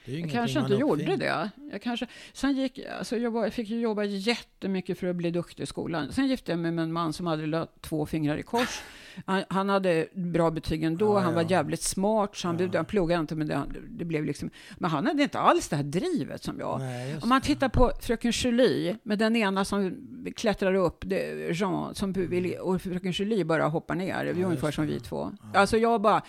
Jag 0.04 0.30
kanske 0.30 0.60
inte 0.60 0.74
gjorde 0.74 1.16
det. 1.16 1.50
Jag, 1.72 1.82
kanske, 1.82 2.06
sen 2.32 2.56
gick, 2.56 2.78
alltså 2.98 3.16
jag, 3.16 3.30
var, 3.30 3.44
jag 3.44 3.52
fick 3.52 3.68
ju 3.68 3.80
jobba 3.80 4.04
jättemycket 4.04 4.98
för 4.98 5.06
att 5.06 5.16
bli 5.16 5.30
duktig 5.30 5.62
i 5.62 5.66
skolan. 5.66 6.12
Sen 6.12 6.26
gifte 6.28 6.52
jag 6.52 6.58
mig 6.58 6.70
med 6.72 6.82
en 6.82 6.92
man 6.92 7.12
som 7.12 7.26
hade 7.26 7.66
två 7.80 8.06
fingrar 8.06 8.36
i 8.36 8.42
kors. 8.42 8.82
Han, 9.26 9.44
han 9.48 9.68
hade 9.68 10.06
bra 10.14 10.50
betyg 10.50 10.82
ändå, 10.82 11.14
Ja, 11.14 11.18
han 11.20 11.34
var 11.34 11.42
ja. 11.42 11.48
jävligt 11.48 11.82
smart, 11.82 12.36
så 12.36 12.48
han, 12.48 12.58
Ja. 12.58 12.68
han 12.74 12.84
pluggade 12.84 13.20
inte, 13.20 13.34
men 13.36 13.46
det, 13.46 13.62
det 13.88 14.04
blev 14.04 14.24
liksom... 14.24 14.50
Men 14.78 14.90
han 14.90 15.06
hade 15.06 15.22
inte 15.22 15.38
alls 15.38 15.68
det 15.68 15.76
här 15.76 15.82
drivet 15.82 16.44
som 16.44 16.58
jag. 16.58 16.80
Nej, 16.80 17.18
Om 17.22 17.28
man 17.28 17.40
tittar 17.40 17.68
på 17.68 17.92
Fröken 18.00 18.30
Julie, 18.30 18.96
med 19.02 19.18
den 19.18 19.36
ena 19.36 19.64
som 19.64 19.96
klättrar 20.36 20.74
upp, 20.74 21.04
det, 21.06 21.50
Jean, 21.58 21.94
som 21.94 22.12
vill, 22.12 22.54
och 22.60 22.82
Fröken 22.82 23.12
Julie 23.12 23.44
bara 23.44 23.64
hoppar 23.68 23.94
ner. 23.94 24.24
Ja, 24.24 24.46
ungefär 24.46 24.70
som 24.70 24.86
vi 24.86 25.00
två. 25.00 25.32
Ja. 25.52 25.60
Alltså 25.60 25.76
jag 25.78 26.00
bara... 26.00 26.22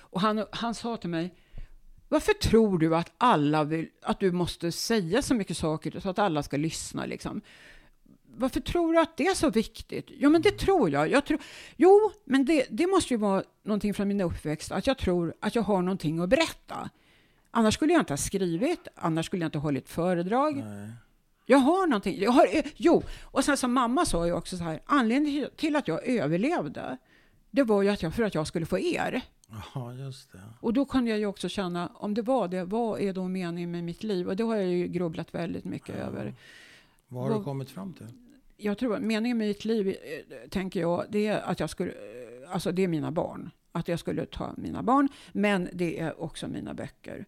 Och 0.00 0.20
han, 0.20 0.44
han 0.50 0.74
sa 0.74 0.96
till 0.96 1.10
mig, 1.10 1.34
varför 2.08 2.32
tror 2.32 2.78
du 2.78 2.96
att 2.96 3.12
alla 3.18 3.64
vill, 3.64 3.88
att 4.02 4.20
du 4.20 4.32
måste 4.32 4.72
säga 4.72 5.22
så 5.22 5.34
mycket 5.34 5.56
saker 5.56 6.00
så 6.00 6.08
att 6.08 6.18
alla 6.18 6.42
ska 6.42 6.56
lyssna 6.56 7.06
liksom? 7.06 7.40
Varför 8.36 8.60
tror 8.60 8.92
du 8.92 8.98
att 9.00 9.16
det 9.16 9.26
är 9.26 9.34
så 9.34 9.50
viktigt? 9.50 10.06
Jo, 10.08 10.30
men 10.30 10.42
det 10.42 10.58
tror 10.58 10.90
jag. 10.90 11.10
jag 11.10 11.24
tror, 11.24 11.38
jo, 11.76 12.10
men 12.24 12.44
det, 12.44 12.66
det 12.70 12.86
måste 12.86 13.14
ju 13.14 13.18
vara 13.18 13.42
någonting 13.62 13.94
från 13.94 14.08
min 14.08 14.20
uppväxt, 14.20 14.72
att 14.72 14.86
jag 14.86 14.98
tror 14.98 15.34
att 15.40 15.54
jag 15.54 15.62
har 15.62 15.82
någonting 15.82 16.18
att 16.20 16.28
berätta. 16.28 16.90
Annars 17.50 17.74
skulle 17.74 17.92
jag 17.92 18.00
inte 18.02 18.12
ha 18.12 18.18
skrivit, 18.18 18.88
annars 18.94 19.26
skulle 19.26 19.42
jag 19.42 19.48
inte 19.48 19.58
ha 19.58 19.62
hållit 19.62 19.88
föredrag. 19.88 20.56
Nej. 20.56 20.90
Jag 21.46 21.58
har 21.58 21.86
någonting. 21.86 22.20
Jag 22.22 22.30
har, 22.32 22.46
jo, 22.76 23.02
och 23.22 23.44
sen 23.44 23.56
som 23.56 23.72
mamma 23.72 24.06
sa 24.06 24.26
ju 24.26 24.32
också 24.32 24.56
så 24.56 24.64
här, 24.64 24.80
anledningen 24.86 25.48
till 25.56 25.76
att 25.76 25.88
jag 25.88 26.06
överlevde, 26.08 26.96
det 27.50 27.62
var 27.62 27.82
ju 27.82 27.88
att 27.88 28.02
jag, 28.02 28.14
för 28.14 28.22
att 28.22 28.34
jag 28.34 28.46
skulle 28.46 28.66
få 28.66 28.78
er. 28.78 29.20
Ja, 29.74 29.92
just 29.92 30.32
det. 30.32 30.40
Och 30.60 30.72
då 30.72 30.84
kunde 30.84 31.10
jag 31.10 31.18
ju 31.18 31.26
också 31.26 31.48
känna, 31.48 31.90
om 31.94 32.14
det 32.14 32.22
var 32.22 32.48
det, 32.48 32.64
vad 32.64 33.00
är 33.00 33.12
då 33.12 33.28
meningen 33.28 33.70
med 33.70 33.84
mitt 33.84 34.02
liv? 34.02 34.28
Och 34.28 34.36
det 34.36 34.44
har 34.44 34.56
jag 34.56 34.66
ju 34.66 34.86
grubblat 34.86 35.34
väldigt 35.34 35.64
mycket 35.64 35.94
Ja. 35.98 36.04
över. 36.04 36.34
Vad 37.08 37.22
har 37.32 37.38
du 37.38 37.44
kommit 37.44 37.70
fram 37.70 37.92
till? 37.92 38.06
Jag 38.56 38.78
tror 38.78 38.98
meningen 38.98 39.38
med 39.38 39.48
mitt 39.48 39.64
liv, 39.64 39.88
eh, 39.88 40.48
tänker 40.48 40.80
jag, 40.80 41.04
det 41.10 41.26
är 41.26 41.40
att 41.40 41.60
jag 41.60 41.70
skulle, 41.70 41.90
eh, 41.90 42.52
alltså 42.52 42.72
det 42.72 42.82
är 42.82 42.88
mina 42.88 43.10
barn. 43.10 43.50
Att 43.72 43.88
jag 43.88 43.98
skulle 43.98 44.26
ta 44.26 44.54
mina 44.56 44.82
barn, 44.82 45.08
men 45.32 45.68
det 45.72 46.00
är 46.00 46.22
också 46.22 46.48
mina 46.48 46.74
böcker. 46.74 47.24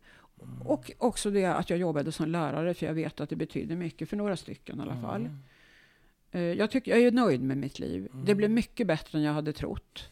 Och 0.65 0.91
också 0.99 1.31
det 1.31 1.45
att 1.45 1.71
jag 1.71 1.79
jobbade 1.79 2.13
som 2.13 2.29
lärare, 2.29 2.75
för 2.75 2.87
jag 2.87 2.95
vet 2.95 3.21
att 3.21 3.29
det 3.31 3.37
betyder 3.37 3.77
mycket 3.77 4.09
för 4.09 4.17
några 4.17 4.37
stycken 4.37 4.79
i 4.79 4.83
alla 4.83 4.97
fall. 4.97 5.21
Mm. 5.21 5.39
Eh, 6.31 6.41
Jag, 6.59 6.71
tycker, 6.71 6.91
jag 6.91 7.01
är 7.01 7.11
nöjd 7.13 7.43
med 7.43 7.57
mitt 7.59 7.79
liv. 7.79 8.03
Det 8.13 8.19
Mm. 8.19 8.37
blev 8.37 8.51
mycket 8.51 8.87
bättre 8.87 9.19
än 9.19 9.25
jag 9.25 9.33
hade 9.33 9.53
trott. 9.53 10.09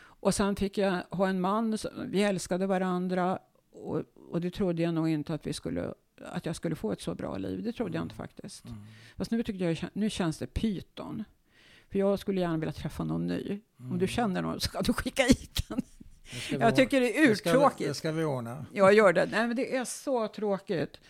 Och 0.00 0.34
sen 0.34 0.56
fick 0.56 0.78
jag 0.78 1.02
ha 1.10 1.28
en 1.28 1.40
man, 1.40 1.78
vi 2.06 2.22
älskade 2.22 2.66
varandra 2.66 3.38
och, 3.72 4.02
och 4.30 4.40
det 4.40 4.50
trodde 4.50 4.82
jag 4.82 4.94
nog 4.94 5.08
inte 5.08 5.34
att, 5.34 5.46
vi 5.46 5.52
skulle, 5.52 5.94
att 6.24 6.46
jag 6.46 6.56
skulle 6.56 6.74
få 6.76 6.92
ett 6.92 7.00
så 7.00 7.14
bra 7.14 7.36
liv. 7.38 7.62
Det 7.62 7.72
trodde 7.72 7.94
jag 7.94 8.04
inte 8.04 8.14
faktiskt. 8.14 8.64
Mm. 8.64 8.78
Fast 9.16 9.30
nu, 9.30 9.42
tycker 9.42 9.64
jag, 9.64 9.78
nu 9.92 10.10
känns 10.10 10.38
det 10.38 10.46
pyton. 10.46 11.24
För 11.90 11.98
jag 11.98 12.18
skulle 12.18 12.40
gärna 12.40 12.56
vilja 12.58 12.72
träffa 12.72 13.04
någon 13.04 13.26
ny. 13.26 13.60
Om 13.78 13.86
Mm. 13.86 13.98
du 13.98 14.06
känner 14.08 14.42
någon 14.42 14.60
ska 14.60 14.82
du 14.82 14.92
skicka 14.92 15.22
hit 15.22 15.68
den. 15.68 15.80
Det 16.50 16.56
Jag 16.56 16.76
tycker 16.76 17.00
det 17.00 17.06
är 17.06 17.12
det 17.12 17.20
vi- 17.20 17.26
Det 17.26 17.32
uttråkigt. 17.32 17.96
ska 17.96 18.12
vi 18.12 18.24
ordna. 18.24 18.66
Jag 18.72 18.94
gör 18.94 19.12
det. 19.12 19.26
Nej, 19.26 19.46
men 19.46 19.56
det 19.56 19.76
är 19.76 19.84
så 19.84 20.28
tråkigt. 20.28 21.00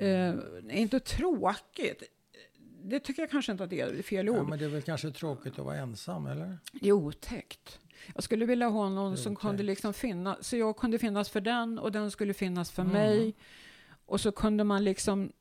Mm. 0.00 0.40
Eh, 0.68 0.80
inte 0.80 1.00
tråkigt. 1.00 2.02
Det 2.84 3.00
tycker 3.00 3.22
jag 3.22 3.30
kanske 3.30 3.52
inte 3.52 3.64
att 3.64 3.70
det 3.70 3.80
är. 3.80 3.92
Det 3.92 4.02
fel 4.02 4.28
ord. 4.28 4.36
Ja, 4.36 4.42
men 4.42 4.58
det 4.58 4.64
är 4.64 4.68
väl 4.68 4.82
kanske 4.82 5.10
tråkigt 5.10 5.58
att 5.58 5.64
vara 5.64 5.76
ensam, 5.76 6.26
eller? 6.26 6.58
Det 6.72 6.88
är 6.88 6.92
otäckt. 6.92 7.78
Jag 8.14 8.22
skulle 8.24 8.46
vilja 8.46 8.68
ha 8.68 8.88
någon 8.88 9.10
Det 9.12 9.16
som 9.18 9.36
kunde 9.36 9.62
liksom 9.62 9.94
finnas, 9.94 10.46
så 10.48 10.56
jag 10.56 10.76
kunde 10.76 10.98
finnas 10.98 11.28
för 11.30 11.40
den 11.40 11.78
och 11.78 11.92
den 11.92 12.10
skulle 12.10 12.34
finnas 12.34 12.70
för 12.70 12.82
Mm. 12.82 12.92
mig. 12.94 13.34
Och 14.06 14.20
så 14.20 14.32
kunde 14.32 14.64
man 14.64 14.84
liksom 14.84 15.32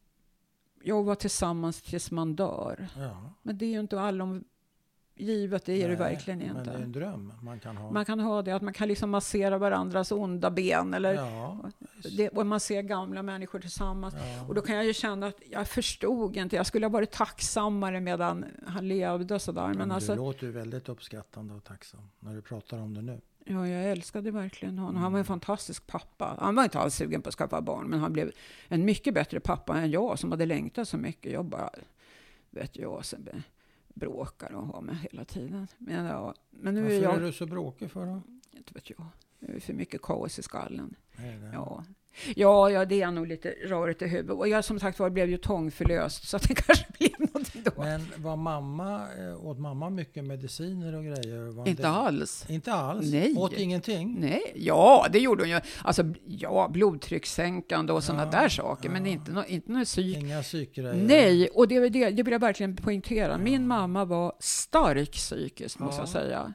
jobba 0.83 1.15
tillsammans 1.15 1.81
tills 1.81 2.11
man 2.11 2.35
dör. 2.35 2.87
Ja. 2.97 3.33
Men 3.41 3.57
det 3.57 3.65
är 3.65 3.69
ju 3.69 3.79
inte 3.79 4.01
allom 4.01 4.43
givet, 5.17 5.65
det 5.65 5.73
är 5.73 5.81
det 5.81 5.87
Nej, 5.87 5.95
verkligen 5.95 6.39
Men 6.39 6.53
det 6.53 6.59
är 6.59 6.73
inte. 6.73 6.83
en 6.83 6.91
dröm 6.91 7.33
man 7.41 7.59
kan 7.59 7.77
ha. 7.77 7.91
Man 7.91 8.05
kan 8.05 8.19
ha 8.19 8.41
det, 8.41 8.51
att 8.51 8.61
man 8.61 8.73
kan 8.73 8.87
liksom 8.87 9.09
massera 9.09 9.57
varandras 9.57 10.11
onda 10.11 10.51
ben 10.51 10.93
eller 10.93 11.13
ja, 11.13 11.59
det, 12.17 12.29
och 12.29 12.45
man 12.45 12.59
ser 12.59 12.81
gamla 12.81 13.23
människor 13.23 13.59
tillsammans. 13.59 14.15
ja. 14.17 14.45
Och 14.47 14.55
då 14.55 14.61
kan 14.61 14.75
jag 14.75 14.85
ju 14.85 14.93
känna 14.93 15.27
att 15.27 15.41
jag 15.51 15.67
förstod 15.67 16.37
inte, 16.37 16.55
jag 16.55 16.65
skulle 16.65 16.85
ha 16.85 16.91
varit 16.91 17.11
tacksammare 17.11 17.99
medan 17.99 18.45
han 18.67 18.87
levde 18.87 19.39
sådär. 19.39 19.67
Men 19.67 19.77
Men 19.77 19.89
du 19.89 19.95
alltså, 19.95 20.15
låter 20.15 20.45
ju 20.45 20.51
väldigt 20.51 20.89
uppskattande 20.89 21.53
och 21.53 21.63
tacksam 21.63 22.01
när 22.19 22.35
du 22.35 22.41
pratar 22.41 22.77
om 22.79 22.93
det 22.93 23.01
nu. 23.01 23.21
Ja, 23.47 23.67
jag 23.67 23.91
älskade 23.91 24.31
verkligen 24.31 24.77
honom. 24.79 24.95
Han 25.01 25.11
var 25.11 25.19
en 25.19 25.25
fantastisk 25.25 25.87
pappa. 25.87 26.37
Han 26.39 26.55
var 26.55 26.63
inte 26.63 26.79
alls 26.79 26.95
sugen 26.95 27.21
på 27.21 27.29
att 27.29 27.35
skaffa 27.35 27.61
barn, 27.61 27.87
men 27.87 27.99
han 27.99 28.13
blev 28.13 28.31
en 28.67 28.85
mycket 28.85 29.13
bättre 29.13 29.39
pappa 29.39 29.77
än 29.77 29.91
jag 29.91 30.19
som 30.19 30.31
hade 30.31 30.45
längtat 30.45 30.87
så 30.87 30.97
mycket. 30.97 31.31
Jag 31.31 31.45
bara, 31.45 31.69
vet 32.49 32.75
jag, 32.77 33.03
be- 33.17 33.43
bråkar 33.93 34.51
och 34.53 34.67
har 34.67 34.81
med 34.81 34.97
hela 34.97 35.25
tiden. 35.25 35.67
Men, 35.77 36.05
ja, 36.05 36.33
men 36.51 36.73
nu 36.75 36.81
Varför 36.81 36.95
är 36.95 37.01
jag, 37.01 37.15
är 37.15 37.19
du 37.21 37.31
så 37.33 37.45
bråkig 37.45 37.91
för 37.91 38.05
då? 38.05 38.21
inte 38.51 38.73
vet 38.73 38.89
jag, 38.89 39.05
det 39.39 39.51
är 39.55 39.59
för 39.59 39.73
mycket 39.73 40.01
kaos 40.01 40.39
i 40.39 40.43
skallen. 40.43 40.95
Är 41.15 41.37
det? 41.37 41.49
Ja. 41.53 41.83
Ja, 42.35 42.69
ja, 42.69 42.85
det 42.85 43.01
är 43.01 43.11
nog 43.11 43.27
lite 43.27 43.49
rörigt 43.65 44.01
i 44.01 44.07
huvudet. 44.07 44.37
Och 44.37 44.47
jag 44.47 44.65
som 44.65 44.79
sagt 44.79 44.99
var 44.99 45.09
blev 45.09 45.29
ju 45.29 45.37
tångförlöst, 45.37 46.27
så 46.27 46.37
att 46.37 46.47
det 46.47 46.55
kanske 46.67 46.85
blev 46.99 47.11
någonting 47.19 47.61
då. 47.65 47.71
Men 47.77 48.01
var 48.17 48.35
mamma, 48.35 49.01
eh, 49.19 49.45
åt 49.45 49.59
mamma 49.59 49.89
mycket 49.89 50.23
mediciner 50.23 50.95
och 50.95 51.03
grejer? 51.03 51.51
Var 51.51 51.67
inte 51.67 51.81
det- 51.81 51.87
alls. 51.89 52.45
Inte 52.49 52.73
alls? 52.73 53.11
Nej. 53.11 53.33
Åt 53.37 53.53
ingenting? 53.53 54.15
Nej, 54.19 54.51
ja, 54.55 55.07
det 55.11 55.19
gjorde 55.19 55.43
hon 55.43 55.49
ju. 55.49 55.59
Alltså, 55.83 56.03
ja, 56.27 56.69
blodtryckssänkande 56.73 57.93
och 57.93 58.03
sådana 58.03 58.23
Ja, 58.33 58.41
där 58.41 58.49
saker, 58.49 58.89
men 58.89 59.05
ja. 59.05 59.11
inte, 59.11 59.31
nå- 59.31 59.43
inte 59.47 59.71
något 59.71 59.85
psyk. 59.85 60.17
Inga 60.17 60.41
psykgrejer? 60.41 60.93
Nej, 61.07 61.47
och 61.47 61.67
det, 61.67 61.89
det, 61.89 62.09
det 62.09 62.23
vill 62.23 62.31
jag 62.31 62.39
verkligen 62.39 62.75
poängtera. 62.75 63.37
Min 63.37 63.67
mamma 63.67 64.05
var 64.05 64.33
stark 64.39 65.11
psykiskt, 65.11 65.79
måste 65.79 65.95
Ja. 65.95 66.01
jag 66.01 66.09
säga. 66.09 66.53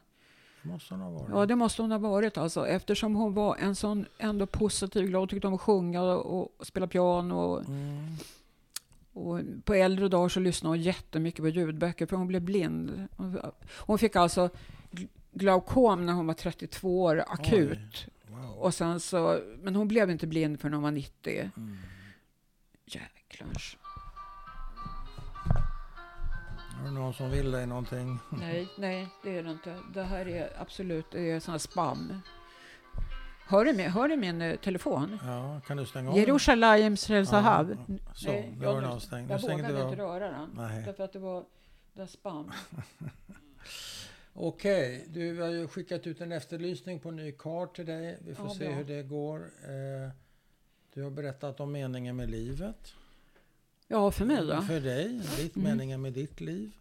Måste 0.62 0.94
hon 0.94 1.00
ha 1.00 1.10
varit. 1.10 1.28
Ja, 1.30 1.46
det 1.46 1.56
måste 1.56 1.82
hon 1.82 1.90
ha 1.90 1.98
varit 1.98 2.38
alltså, 2.38 2.66
eftersom 2.66 3.14
hon 3.14 3.34
var 3.34 3.56
en 3.56 3.74
sån 3.74 4.06
ändå 4.18 4.46
positiv, 4.46 5.06
glad, 5.06 5.28
tyckte 5.30 5.46
om 5.48 5.54
att 5.54 5.60
sjunga 5.60 6.02
och, 6.02 6.40
och 6.58 6.66
spela 6.66 6.86
piano. 6.86 7.34
Och, 7.34 7.64
Mm. 7.68 8.16
och 9.12 9.40
på 9.64 9.74
äldre 9.74 10.08
dagar 10.08 10.28
så 10.28 10.40
lyssnade 10.40 10.70
hon 10.76 10.82
jättemycket 10.82 11.40
på 11.42 11.48
ljudböcker, 11.48 12.06
för 12.06 12.16
hon 12.16 12.26
blev 12.26 12.42
blind. 12.42 13.06
Hon, 13.76 13.98
fick 13.98 14.16
alltså 14.16 14.50
gl- 14.90 15.08
glaukom 15.32 16.06
när 16.06 16.12
hon 16.12 16.26
var 16.26 16.34
32 16.34 17.02
år, 17.02 17.24
akut. 17.28 18.06
Wow. 18.28 18.50
Och 18.58 18.74
sen 18.74 19.00
så, 19.00 19.40
men 19.62 19.76
hon 19.76 19.88
blev 19.88 20.10
inte 20.10 20.26
blind 20.26 20.60
förrän 20.60 20.74
hon 20.74 20.82
var 20.82 20.90
90. 20.90 21.50
Mm. 21.56 21.76
Jäklars. 22.86 23.76
Är 26.80 26.84
det 26.84 26.90
någon 26.90 27.14
som 27.14 27.30
vill 27.30 27.50
dig 27.50 27.66
någonting? 27.66 28.18
Nej, 28.30 28.68
nej, 28.78 29.08
det 29.22 29.38
är 29.38 29.42
det 29.42 29.50
inte. 29.50 29.76
Det 29.94 30.02
här 30.02 30.28
är 30.28 30.52
absolut, 30.60 31.06
det 31.10 31.30
är 31.30 31.40
sån 31.40 31.52
här 31.52 31.58
spam. 31.58 32.20
Hör 33.46 33.64
du, 33.64 33.72
min, 33.72 33.90
hör 33.90 34.08
du 34.08 34.16
min 34.16 34.42
eh, 34.42 34.56
telefon? 34.56 35.18
Ja, 35.24 35.60
kan 35.66 35.76
du 35.76 35.86
stänga 35.86 36.08
av 36.08 36.14
den? 36.14 36.24
Jerusalem 36.24 37.26
Zahav. 37.26 37.76
Ja, 37.88 37.96
så, 38.14 38.28
Nej, 38.28 38.54
nu 38.58 38.64
jag- 38.64 38.76
den 38.76 38.84
avstängd. 38.84 39.30
Jag 39.30 39.40
vågade 39.42 39.82
inte 39.82 39.96
röra 40.02 40.30
den. 40.30 40.50
Nej. 40.56 40.82
Därför 40.86 41.04
att 41.04 41.12
det 41.12 41.18
var, 41.18 41.44
det 41.92 42.00
var 42.00 42.06
spam. 42.06 42.52
Okej, 44.32 45.04
du 45.08 45.40
har 45.40 45.48
ju 45.48 45.68
skickat 45.68 46.06
ut 46.06 46.20
en 46.20 46.32
efterlysning 46.32 47.00
på 47.00 47.08
en 47.08 47.16
ny 47.16 47.32
kart 47.32 47.76
till 47.76 47.86
dig. 47.86 48.18
Vi 48.26 48.34
får 48.34 48.46
Ja, 48.46 48.54
se 48.54 48.64
bra. 48.66 48.74
hur 48.74 48.84
det 48.84 49.02
går. 49.02 49.38
Eh, 49.62 50.10
Du 50.94 51.02
har 51.02 51.10
berättat 51.10 51.60
om 51.60 51.72
meningen 51.72 52.16
med 52.16 52.30
livet. 52.30 52.94
Ja, 53.92 54.10
för 54.10 54.24
mig 54.24 54.46
då. 54.46 54.62
För 54.62 54.80
dig, 54.80 55.20
ditt 55.36 55.56
Mm. 55.56 55.70
meningen 55.70 56.00
med 56.02 56.12
ditt 56.12 56.40
liv. 56.40 56.72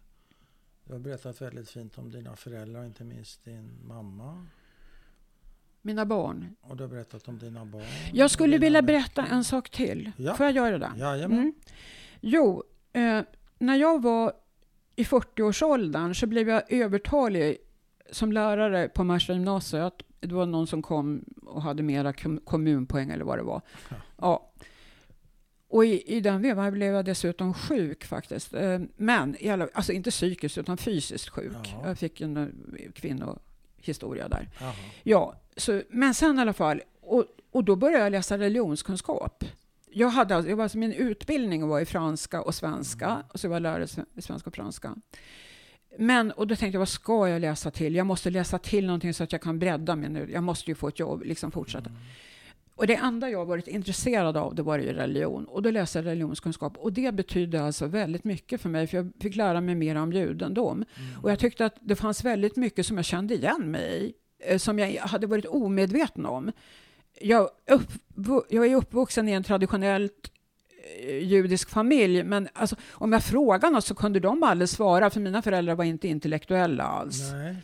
Du 0.84 0.92
har 0.92 1.00
berättat 1.00 1.40
väldigt 1.42 1.70
fint 1.70 1.98
om 1.98 2.10
dina 2.10 2.36
föräldrar, 2.36 2.84
inte 2.84 3.04
minst 3.04 3.44
din 3.44 3.70
mamma. 3.86 4.46
Mina 5.82 6.06
barn. 6.06 6.56
Och 6.60 6.76
du 6.76 6.82
har 6.84 6.88
berättat 6.88 7.28
om 7.28 7.38
dina 7.38 7.64
barn. 7.64 7.84
Jag 8.12 8.30
skulle 8.30 8.58
vilja 8.58 8.82
berätta 8.82 9.26
en 9.26 9.44
sak 9.44 9.70
till. 9.70 10.12
Ja. 10.16 10.34
Får 10.34 10.46
jag 10.46 10.54
göra 10.54 10.78
det? 10.78 10.90
Jajamän. 10.96 11.38
Mm. 11.38 11.52
Jo, 12.20 12.64
eh, 12.92 13.20
när 13.58 13.76
jag 13.76 14.02
var 14.02 14.32
i 14.96 15.04
40-årsåldern 15.04 16.14
så 16.14 16.26
blev 16.26 16.48
jag 16.48 16.72
övertalig 16.72 17.56
som 18.10 18.32
lärare 18.32 18.88
på 18.88 19.04
Märsta 19.04 19.32
gymnasiet. 19.32 20.02
Det 20.20 20.34
var 20.34 20.46
någon 20.46 20.66
som 20.66 20.82
kom 20.82 21.24
och 21.42 21.62
hade 21.62 21.82
mera 21.82 22.12
kom- 22.12 22.40
kommunpoäng 22.44 23.10
eller 23.10 23.24
vad 23.24 23.38
det 23.38 23.42
var. 23.42 23.62
Ja. 23.90 23.96
Ja. 24.18 24.50
Och 25.70 25.84
i, 25.84 26.16
i 26.16 26.20
den 26.20 26.42
vevan 26.42 26.72
blev 26.72 26.94
jag 26.94 27.04
dessutom 27.04 27.54
sjuk 27.54 28.04
faktiskt. 28.04 28.54
Eh, 28.54 28.78
Men, 28.96 29.36
alltså 29.72 29.92
inte 29.92 30.10
psykiskt 30.10 30.58
utan 30.58 30.76
fysiskt 30.76 31.28
sjuk. 31.28 31.52
Ja. 31.64 31.88
Jag 31.88 31.98
fick 31.98 32.20
en 32.20 32.36
eh, 32.36 32.92
kvinnohistoria 32.94 34.28
där. 34.28 34.48
Jaha. 34.60 34.72
Ja, 35.02 35.34
så, 35.56 35.82
men 35.88 36.14
sen 36.14 36.38
i 36.38 36.40
alla 36.42 36.52
fall, 36.52 36.82
och, 37.00 37.24
och 37.50 37.64
då 37.64 37.76
började 37.76 38.04
jag 38.04 38.10
läsa 38.12 38.38
religionskunskap. 38.38 39.44
Jag 39.92 40.08
hade 40.08 40.36
alltså, 40.36 40.50
jag 40.50 40.56
var, 40.56 40.62
alltså, 40.62 40.78
min 40.78 40.92
utbildning 40.92 41.68
var 41.68 41.80
i 41.80 41.84
franska 41.86 42.42
och 42.42 42.54
svenska, 42.54 43.06
Mm. 43.06 43.22
och 43.28 43.40
så 43.40 43.48
var 43.48 43.54
jag 43.56 43.62
lärare 43.62 43.86
i 44.16 44.22
svenska 44.22 44.50
och 44.50 44.54
franska. 44.56 44.94
Men, 45.98 46.30
och 46.32 46.46
då 46.46 46.56
tänkte 46.56 46.74
jag, 46.74 46.80
vad 46.80 46.88
ska 46.88 47.28
jag 47.28 47.40
läsa 47.40 47.70
till? 47.70 47.94
Jag 47.94 48.06
måste 48.06 48.30
läsa 48.30 48.58
till 48.58 48.86
någonting 48.86 49.14
så 49.14 49.24
att 49.24 49.32
jag 49.32 49.40
kan 49.42 49.58
bredda 49.58 49.96
mig 49.96 50.10
nu. 50.10 50.30
Jag 50.32 50.42
måste 50.42 50.70
ju 50.70 50.74
få 50.74 50.88
ett 50.88 50.98
jobb, 50.98 51.22
liksom 51.24 51.50
fortsätta. 51.50 51.88
Mm. 51.90 52.00
Och 52.80 52.86
det 52.86 52.94
enda 52.94 53.30
jag 53.30 53.44
varit 53.44 53.68
intresserad 53.68 54.36
av, 54.36 54.54
det 54.54 54.62
var 54.62 54.78
ju 54.78 54.92
religion. 54.92 55.44
Och 55.44 55.62
då 55.62 55.70
läste 55.70 55.98
jag 55.98 56.06
religionskunskap. 56.06 56.76
Och 56.76 56.92
det 56.92 57.14
betydde 57.14 57.62
alltså 57.62 57.86
väldigt 57.86 58.24
mycket 58.24 58.60
för 58.60 58.68
mig, 58.68 58.86
för 58.86 58.96
jag 58.96 59.12
fick 59.20 59.36
lära 59.36 59.60
mig 59.60 59.74
mer 59.74 59.96
om 59.96 60.12
judendom. 60.12 60.76
Mm. 60.76 61.20
Och 61.22 61.30
jag 61.30 61.38
tyckte 61.38 61.66
att 61.66 61.74
det 61.80 61.96
fanns 61.96 62.24
väldigt 62.24 62.56
mycket 62.56 62.86
som 62.86 62.96
jag 62.96 63.04
kände 63.04 63.34
igen 63.34 63.70
mig 63.70 64.04
i, 64.04 64.12
eh, 64.52 64.58
som 64.58 64.78
jag 64.78 65.00
hade 65.00 65.26
varit 65.26 65.44
omedveten 65.46 66.26
om. 66.26 66.52
Jag, 67.20 67.48
uppvu- 67.70 68.44
jag 68.48 68.66
är 68.66 68.76
uppvuxen 68.76 69.28
i 69.28 69.32
en 69.32 69.44
traditionellt 69.44 70.30
eh, 71.06 71.24
judisk 71.24 71.70
familj, 71.70 72.22
men 72.24 72.48
alltså, 72.52 72.76
om 72.92 73.12
jag 73.12 73.22
frågade 73.22 73.74
något 73.74 73.84
så 73.84 73.94
kunde 73.94 74.20
de 74.20 74.42
aldrig 74.42 74.68
svara, 74.68 75.10
för 75.10 75.20
mina 75.20 75.42
föräldrar 75.42 75.74
var 75.74 75.84
inte 75.84 76.08
intellektuella 76.08 76.84
alls. 76.84 77.32
Nej. 77.32 77.56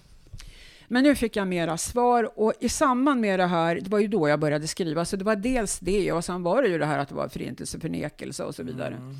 Men 0.89 1.03
nu 1.05 1.15
fick 1.15 1.37
jag 1.37 1.49
mera 1.49 1.77
svar 1.79 2.39
och 2.41 2.53
i 2.61 2.69
samband 2.69 3.21
med 3.21 3.41
det 3.41 3.47
här, 3.47 3.75
det 3.81 3.91
var 3.91 3.99
ju 3.99 4.07
då 4.09 4.29
jag 4.29 4.41
började 4.41 4.67
skriva, 4.67 5.05
så 5.05 5.17
det 5.17 5.25
var 5.25 5.37
dels 5.37 5.79
det 5.79 6.13
och 6.13 6.25
sen 6.25 6.43
var 6.43 6.63
det 6.63 6.69
ju 6.69 6.79
det 6.79 6.87
här 6.87 6.99
att 6.99 7.09
det 7.09 7.15
var 7.15 7.29
förintelseförnekelse 7.29 8.45
och 8.45 8.55
så 8.55 8.63
vidare. 8.63 8.95
Mm. 8.95 9.15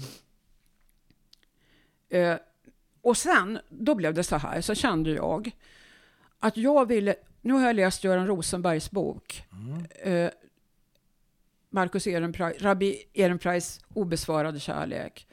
Eh, 2.09 2.39
och 3.03 3.17
sen, 3.17 3.59
då 3.69 3.95
blev 3.95 4.15
det 4.15 4.25
så 4.25 4.37
här, 4.37 4.61
så 4.61 4.75
kände 4.75 5.11
jag 5.11 5.51
att 6.39 6.57
jag 6.57 6.87
ville, 6.89 7.15
nu 7.41 7.53
har 7.53 7.67
jag 7.67 7.77
läst 7.77 8.05
Göran 8.05 8.27
Rosenbergs 8.27 8.91
bok, 8.91 9.45
Mm. 9.53 10.25
eh, 10.25 10.31
Marcus 11.71 12.07
Ehrenpreis, 12.07 12.63
Rabbi 12.63 12.97
Ehrenpreis 13.15 13.81
obesvarade 13.95 14.61
kärlek. 14.61 15.27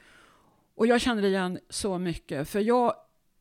Och 0.74 0.86
jag 0.86 1.00
kände 1.00 1.28
igen 1.28 1.58
så 1.68 1.98
mycket, 1.98 2.48
för 2.48 2.60
jag 2.60 2.94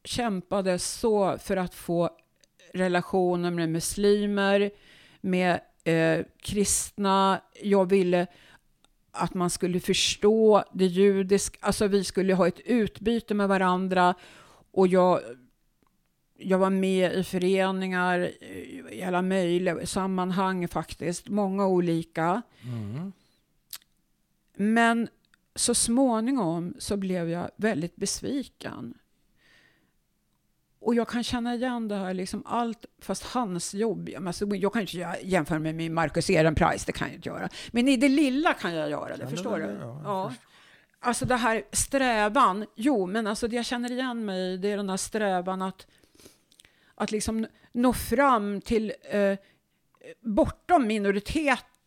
kämpade 0.03 0.79
så 0.79 1.37
för 1.37 1.57
att 1.57 1.73
få 1.75 2.09
relationer 2.73 3.51
med 3.51 3.69
muslimer, 3.69 4.71
med 5.21 5.59
eh, 5.83 6.25
kristna. 6.41 7.41
Jag 7.61 7.89
ville 7.89 8.27
att 9.11 9.33
man 9.33 9.49
skulle 9.49 9.79
förstå 9.79 10.63
det 10.73 10.85
judiska, 10.85 11.57
alltså 11.61 11.87
vi 11.87 12.03
skulle 12.03 12.33
ha 12.33 12.47
ett 12.47 12.59
utbyte 12.65 13.33
med 13.33 13.47
varandra. 13.47 14.15
Och 14.71 14.87
jag, 14.87 15.19
jag 16.37 16.57
var 16.57 16.69
med 16.69 17.13
i 17.13 17.23
föreningar 17.23 18.31
i 18.91 19.03
alla 19.03 19.21
möjliga 19.21 19.85
sammanhang 19.85 20.67
faktiskt, 20.67 21.29
många 21.29 21.67
olika. 21.67 22.41
Mm. 22.63 23.11
Men 24.55 25.07
så 25.55 25.75
småningom 25.75 26.73
så 26.79 26.97
blev 26.97 27.29
jag 27.29 27.49
väldigt 27.55 27.95
besviken. 27.95 28.93
Och 30.85 30.95
jag 30.95 31.07
kan 31.07 31.23
känna 31.23 31.55
igen 31.55 31.87
det 31.87 31.95
här, 31.95 32.13
liksom 32.13 32.43
allt, 32.45 32.85
fast 33.01 33.23
hans 33.23 33.73
jobb, 33.73 34.09
alltså, 34.27 34.45
jag 34.55 34.73
kan 34.73 34.81
inte 34.81 35.17
jämföra 35.23 35.59
med 35.59 35.75
min 35.75 35.93
Marcus 35.93 36.29
Ehrenpreis, 36.29 36.85
det 36.85 36.91
kan 36.91 37.07
jag 37.07 37.15
inte 37.15 37.29
göra. 37.29 37.49
Men 37.71 37.87
i 37.87 37.97
det 37.97 38.09
lilla 38.09 38.53
kan 38.53 38.75
jag 38.75 38.89
göra 38.89 39.17
det, 39.17 39.23
Ja, 39.23 39.29
förstår 39.29 39.59
det- 39.59 39.65
du? 39.67 39.73
ja, 39.81 40.01
Ja. 40.03 40.29
förstår. 40.29 40.47
Alltså 40.99 41.25
det 41.25 41.35
här 41.35 41.63
strävan, 41.71 42.65
jo 42.75 43.05
men 43.05 43.27
alltså 43.27 43.47
det 43.47 43.55
jag 43.55 43.65
känner 43.65 43.91
igen 43.91 44.25
mig 44.25 44.57
det 44.57 44.71
är 44.71 44.77
den 44.77 44.89
här 44.89 44.97
strävan 44.97 45.61
att, 45.61 45.87
att 46.95 47.11
liksom 47.11 47.47
nå 47.71 47.93
fram 47.93 48.61
till 48.61 48.93
eh, 49.11 49.37
bortom 50.21 50.87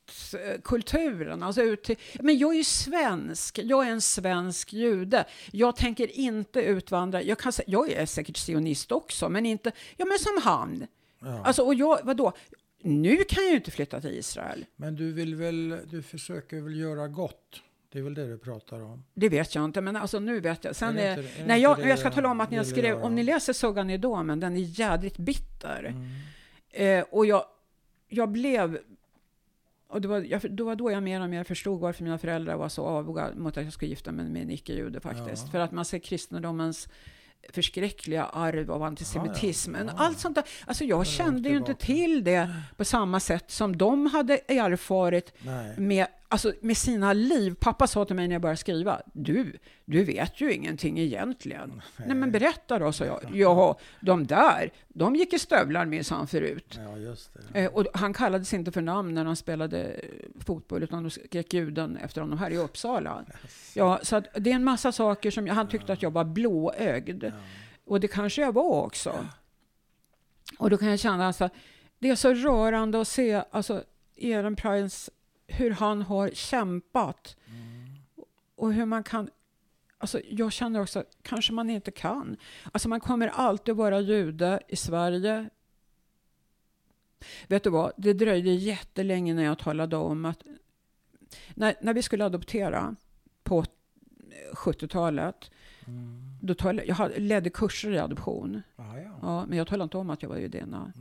minoritetskulturen. 0.06 1.42
Alltså 1.42 1.62
ut 1.62 1.82
till, 1.82 1.96
men 2.20 2.38
jag 2.38 2.52
är 2.52 2.56
ju 2.56 2.64
svensk, 2.64 3.58
jag 3.58 3.86
är 3.86 3.90
en 3.90 4.00
svensk 4.00 4.72
jude. 4.72 5.24
Jag 5.50 5.76
tänker 5.76 6.18
inte 6.18 6.60
utvandra. 6.60 7.22
Jag, 7.22 7.38
kan, 7.38 7.52
jag 7.66 7.90
är 7.92 8.06
säkert 8.06 8.38
sionist 8.38 8.92
också, 8.92 9.28
men 9.28 9.46
inte 9.46 9.72
ja, 9.96 10.04
men 10.04 10.18
som 10.18 10.42
han. 10.42 10.86
Ja. 11.20 11.42
Alltså, 11.44 11.62
och 11.62 11.74
jag, 11.74 11.98
vadå? 12.02 12.32
Nu 12.82 13.16
kan 13.16 13.42
jag 13.42 13.50
ju 13.50 13.56
inte 13.56 13.70
flytta 13.70 14.00
till 14.00 14.10
Israel. 14.10 14.64
Men 14.76 14.96
du 14.96 15.12
vill 15.12 15.34
väl, 15.34 15.78
du 15.90 16.02
försöker 16.02 16.60
väl 16.60 16.76
göra 16.80 17.08
gott? 17.08 17.62
Det 17.92 17.98
är 17.98 18.02
väl 18.02 18.14
det 18.14 18.26
du 18.26 18.38
pratar 18.38 18.82
om? 18.82 19.04
Det 19.14 19.28
vet 19.28 19.54
jag 19.54 19.64
inte, 19.64 19.80
men 19.80 19.96
alltså 19.96 20.20
nu 20.20 20.40
vet 20.40 20.64
jag. 20.64 20.76
Sen 20.76 20.98
Är 20.98 21.02
är, 21.02 21.18
inte- 21.22 21.42
är 21.42 21.46
nej, 21.46 21.60
jag, 21.62 21.88
jag 21.88 21.98
ska 21.98 22.10
tala 22.10 22.30
om 22.30 22.40
att 22.40 22.50
när 22.50 22.56
jag 22.56 22.66
skrev, 22.66 22.84
göra? 22.84 23.02
om 23.04 23.14
ni 23.14 23.22
läser 23.22 23.52
Suggan 23.52 23.90
i 23.90 23.98
domen, 23.98 24.40
den 24.40 24.56
är 24.56 24.80
jädrigt 24.80 25.16
bitter. 25.18 25.84
Mm. 25.84 26.98
Eh, 26.98 27.04
och 27.10 27.26
jag, 27.26 27.44
jag 28.08 28.28
blev, 28.28 28.78
och 29.88 30.00
det 30.00 30.08
var, 30.08 30.20
jag, 30.20 30.50
då 30.50 30.64
var 30.64 30.74
då 30.74 30.90
jag 30.90 31.02
mer 31.02 31.20
och 31.20 31.30
mer 31.30 31.44
förstod 31.44 31.80
varför 31.80 32.04
mina 32.04 32.18
föräldrar 32.18 32.56
var 32.56 32.68
så 32.68 32.86
avoga 32.86 33.30
mot 33.34 33.56
att 33.56 33.64
jag 33.64 33.72
skulle 33.72 33.88
gifta 33.88 34.12
mig 34.12 34.28
med 34.28 34.42
en 34.42 34.50
icke-jude 34.50 35.00
faktiskt. 35.00 35.44
Ja. 35.44 35.50
För 35.52 35.58
att 35.58 35.72
man 35.72 35.84
ser 35.84 35.98
kristendomens 35.98 36.88
förskräckliga 37.52 38.24
arv 38.24 38.70
av 38.70 38.82
antisemitism. 38.82 39.74
Ja, 39.74 39.80
ja. 39.86 39.92
Allt 39.96 40.18
sånt 40.18 40.34
där. 40.34 40.44
Alltså 40.66 40.84
jag 40.84 41.06
kände 41.06 41.48
ju 41.48 41.56
inte 41.56 41.74
till 41.74 42.24
det 42.24 42.54
på 42.76 42.84
samma 42.84 43.20
sätt 43.20 43.50
som 43.50 43.76
de 43.76 44.06
hade 44.06 44.38
erfarit 44.48 45.32
Nej. 45.42 45.74
med, 45.78 46.06
alltså, 46.28 46.52
med 46.60 46.76
sina 46.76 47.12
liv. 47.12 47.54
Pappa 47.60 47.86
sa 47.86 48.04
till 48.04 48.16
mig 48.16 48.28
när 48.28 48.34
jag 48.34 48.42
började 48.42 48.56
skriva, 48.56 49.02
du, 49.12 49.58
du 49.84 50.04
vet 50.04 50.40
ju 50.40 50.52
ingenting 50.52 50.98
egentligen. 50.98 51.82
Nej, 51.96 52.16
men 52.16 52.32
berätta 52.32 52.78
då, 52.78 52.92
sa 52.92 53.04
jag. 53.04 53.30
Jaha, 53.34 53.74
de 54.00 54.26
där, 54.26 54.72
de 54.88 55.16
gick 55.16 55.32
i 55.32 55.38
stövlar 55.38 55.86
minsann 55.86 56.26
förut. 56.26 56.78
Ja, 56.84 56.96
just 56.96 57.30
det. 57.52 57.60
Eh, 57.60 57.72
och 57.72 57.86
han 57.94 58.12
kallades 58.12 58.54
inte 58.54 58.72
för 58.72 58.82
namn 58.82 59.14
när 59.14 59.24
han 59.24 59.36
spelade 59.36 59.84
eh, 59.84 60.10
fotboll, 60.40 60.82
utan 60.82 61.02
de 61.02 61.10
skrek 61.10 61.54
juden 61.54 61.96
efter 61.96 62.20
honom 62.20 62.38
här 62.38 62.50
i 62.50 62.56
Uppsala. 62.56 63.24
Ja, 63.74 64.00
så 64.02 64.16
att 64.16 64.26
det 64.34 64.50
är 64.50 64.54
en 64.54 64.64
massa 64.64 64.92
saker 64.92 65.30
som 65.30 65.46
jag, 65.46 65.54
han 65.54 65.68
tyckte 65.68 65.92
att 65.92 66.02
jag 66.02 66.10
var 66.10 66.24
blåögd. 66.24 67.24
Ja. 67.24 67.30
Och 67.84 68.00
det 68.00 68.08
kanske 68.08 68.42
jag 68.42 68.52
var 68.52 68.82
också. 68.82 69.26
Och 70.58 70.70
då 70.70 70.78
kan 70.78 70.88
jag 70.88 70.98
känna 70.98 71.26
alltså, 71.26 71.48
det 71.98 72.08
är 72.08 72.16
så 72.16 72.34
rörande 72.34 73.00
att 73.00 73.08
se 73.08 73.42
alltså, 73.50 73.84
Ehrenpreis, 74.16 75.10
hur 75.46 75.70
han 75.70 76.02
har 76.02 76.30
kämpat. 76.30 77.36
Mm. 77.46 77.86
Och 78.54 78.72
hur 78.72 78.86
man 78.86 79.02
kan, 79.02 79.30
alltså 79.98 80.20
jag 80.30 80.52
känner 80.52 80.80
också, 80.80 81.04
kanske 81.22 81.52
man 81.52 81.70
inte 81.70 81.90
kan. 81.90 82.36
Alltså 82.72 82.88
man 82.88 83.00
kommer 83.00 83.28
alltid 83.28 83.76
vara 83.76 84.00
jude 84.00 84.60
i 84.68 84.76
Sverige. 84.76 85.50
Vet 87.46 87.64
du 87.64 87.70
vad, 87.70 87.92
det 87.96 88.12
dröjde 88.12 88.50
jättelänge 88.50 89.34
när 89.34 89.44
jag 89.44 89.58
talade 89.58 89.96
om 89.96 90.24
att 90.24 90.42
när, 91.54 91.74
när 91.80 91.94
vi 91.94 92.02
skulle 92.02 92.24
adoptera 92.24 92.96
på 93.42 93.64
70-talet, 94.52 95.50
Mm. 95.88 96.25
Då 96.46 96.54
talade, 96.54 96.86
jag 96.88 96.94
hade- 96.94 97.18
ledde 97.18 97.50
kurser 97.50 97.90
i 97.90 97.98
adoption. 97.98 98.62
Ah, 98.76 98.82
ja. 98.96 99.10
Ja, 99.22 99.46
men 99.46 99.58
jag 99.58 99.66
talade 99.66 99.84
inte 99.84 99.96
om 99.96 100.10
att 100.10 100.22
jag 100.22 100.28
var 100.28 100.36
judinna. 100.36 100.92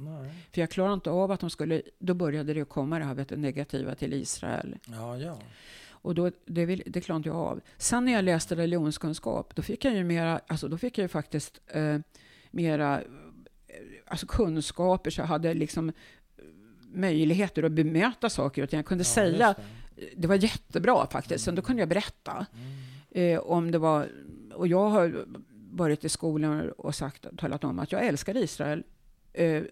För 0.53 0.61
jag 0.61 0.69
klarade 0.69 0.93
inte 0.93 1.09
av 1.09 1.31
att 1.31 1.39
de 1.39 1.49
skulle, 1.49 1.81
då 1.99 2.13
började 2.13 2.53
det 2.53 2.65
komma 2.65 2.99
det 2.99 3.05
här 3.05 3.13
vet 3.13 3.29
du, 3.29 3.35
negativa 3.37 3.95
till 3.95 4.13
Israel. 4.13 4.75
Ja, 4.87 5.17
ja. 5.17 5.37
Och 5.89 6.15
då, 6.15 6.31
det, 6.45 6.65
vill, 6.65 6.83
det 6.85 7.01
klarade 7.01 7.17
inte 7.17 7.29
jag 7.29 7.35
av. 7.37 7.61
Sen 7.77 8.05
när 8.05 8.11
jag 8.13 8.23
läste 8.25 8.55
religionskunskap, 8.55 9.55
då 9.55 9.61
fick 9.61 9.85
jag 9.85 9.93
ju 9.95 10.03
mera, 10.03 10.41
alltså 10.47 10.67
då 10.67 10.77
fick 10.77 10.97
jag 10.97 11.03
ju 11.03 11.07
faktiskt 11.07 11.59
eh, 11.67 11.97
mera 12.51 13.01
eh, 13.01 13.05
alltså 14.05 14.27
kunskaper, 14.27 15.11
så 15.11 15.21
jag 15.21 15.25
hade 15.27 15.53
liksom 15.53 15.89
eh, 15.89 15.93
möjligheter 16.93 17.63
att 17.63 17.71
bemöta 17.71 18.29
saker 18.29 18.63
och 18.63 18.69
ting. 18.69 18.77
Jag 18.77 18.85
kunde 18.85 19.01
Ja, 19.01 19.05
säga, 19.05 19.55
det. 19.95 20.09
det 20.15 20.27
var 20.27 20.35
jättebra 20.35 21.07
faktiskt, 21.07 21.43
så 21.45 21.51
då 21.51 21.61
kunde 21.61 21.81
jag 21.81 21.89
berätta. 21.89 22.45
Mm. 22.53 23.33
Eh, 23.35 23.39
om 23.39 23.71
det 23.71 23.77
var, 23.77 24.07
och 24.55 24.67
jag 24.67 24.89
har 24.89 25.25
varit 25.71 26.05
i 26.05 26.09
skolan 26.09 26.71
och 26.71 26.95
sagt, 26.95 27.25
talat 27.37 27.63
om 27.63 27.79
att 27.79 27.91
jag 27.91 28.05
älskar 28.05 28.37
Israel. 28.37 28.83
Eh, 29.33 29.63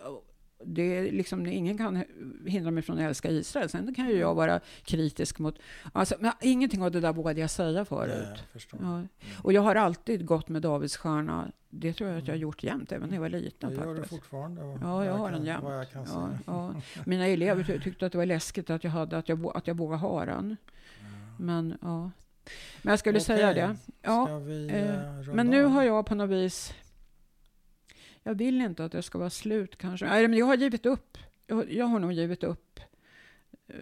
det 0.65 0.97
är 0.97 1.11
liksom, 1.11 1.45
ingen 1.45 1.77
kan 1.77 2.03
hindra 2.45 2.71
mig 2.71 2.83
från 2.83 2.97
att 2.97 3.03
älska 3.03 3.29
Israel. 3.29 3.69
Sen 3.69 3.95
kan 3.95 4.07
ju 4.07 4.17
jag 4.17 4.35
vara 4.35 4.59
kritisk 4.83 5.39
mot... 5.39 5.59
Alltså, 5.93 6.15
men 6.19 6.31
ingenting 6.41 6.83
av 6.83 6.91
det 6.91 6.99
där 6.99 7.13
vågade 7.13 7.41
jag 7.41 7.49
säga 7.49 7.79
Det 7.79 7.85
förut. 7.85 8.27
jag 8.27 8.37
förstår. 8.51 8.79
Ja. 8.83 9.01
Och 9.43 9.53
jag 9.53 9.61
har 9.61 9.75
alltid 9.75 10.25
gått 10.25 10.49
med 10.49 10.61
Davids 10.61 10.97
stjärna. 10.97 11.51
Det 11.69 11.93
tror 11.93 12.09
jag 12.09 12.17
att 12.19 12.27
jag 12.27 12.33
har 12.33 12.39
gjort 12.39 12.63
jämt, 12.63 12.91
även 12.91 13.09
när 13.09 13.15
jag 13.15 13.21
var 13.21 13.29
Det 13.29 13.39
liten 13.39 13.71
gör 13.71 13.95
du 13.95 14.03
fortfarande. 14.03 14.61
Ja, 14.81 15.05
jag 15.05 15.13
har 15.13 15.31
den 15.31 15.45
jämt. 15.45 15.63
Ja, 15.93 16.29
ja. 16.45 16.75
Mina 17.05 17.27
elever 17.27 17.63
ty- 17.67 17.79
tyckte 17.79 18.05
att 18.05 18.11
det 18.11 18.17
var 18.17 18.25
läskigt 18.25 18.69
att 18.69 18.83
jag, 18.83 18.91
hade, 18.91 19.17
att 19.17 19.29
jag, 19.29 19.51
att 19.57 19.67
jag 19.67 19.77
vågade 19.77 20.01
ha 20.01 20.25
den. 20.25 20.57
Men, 21.39 21.77
ja. 21.81 22.11
Men 22.81 22.91
jag 22.91 22.99
skulle 22.99 23.19
säga 23.19 23.51
Okej. 23.51 23.61
det. 23.63 23.75
Ja, 24.01 24.39
vi 24.39 24.67
eh, 24.67 24.89
eh, 24.95 25.33
men 25.33 25.47
nu 25.47 25.63
har 25.63 25.83
jag 25.83 26.05
på 26.05 26.15
något 26.15 26.29
vis... 26.29 26.73
Jag 28.23 28.35
vill 28.35 28.61
inte 28.61 28.85
att 28.85 28.91
det 28.91 29.01
ska 29.01 29.17
vara 29.17 29.29
slut 29.29 29.77
kanske. 29.77 30.05
Nej, 30.05 30.27
men 30.27 30.39
jag 30.39 30.45
har 30.45 30.55
givit 30.55 30.85
upp. 30.85 31.17
Jag, 31.47 31.71
jag 31.73 31.85
har 31.85 31.99
nog 31.99 32.13
givit 32.13 32.43
upp. 32.43 32.79
eh, 33.67 33.75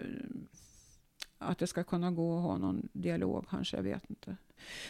att 1.38 1.58
det 1.58 1.68
ska 1.68 1.84
kunna 1.84 2.12
gå 2.12 2.38
att 2.38 2.44
ha 2.44 2.58
någon 2.58 2.90
dialog 2.94 3.46
kanske, 3.50 3.78
jag 3.78 3.84
vet 3.84 4.10
inte. 4.10 4.38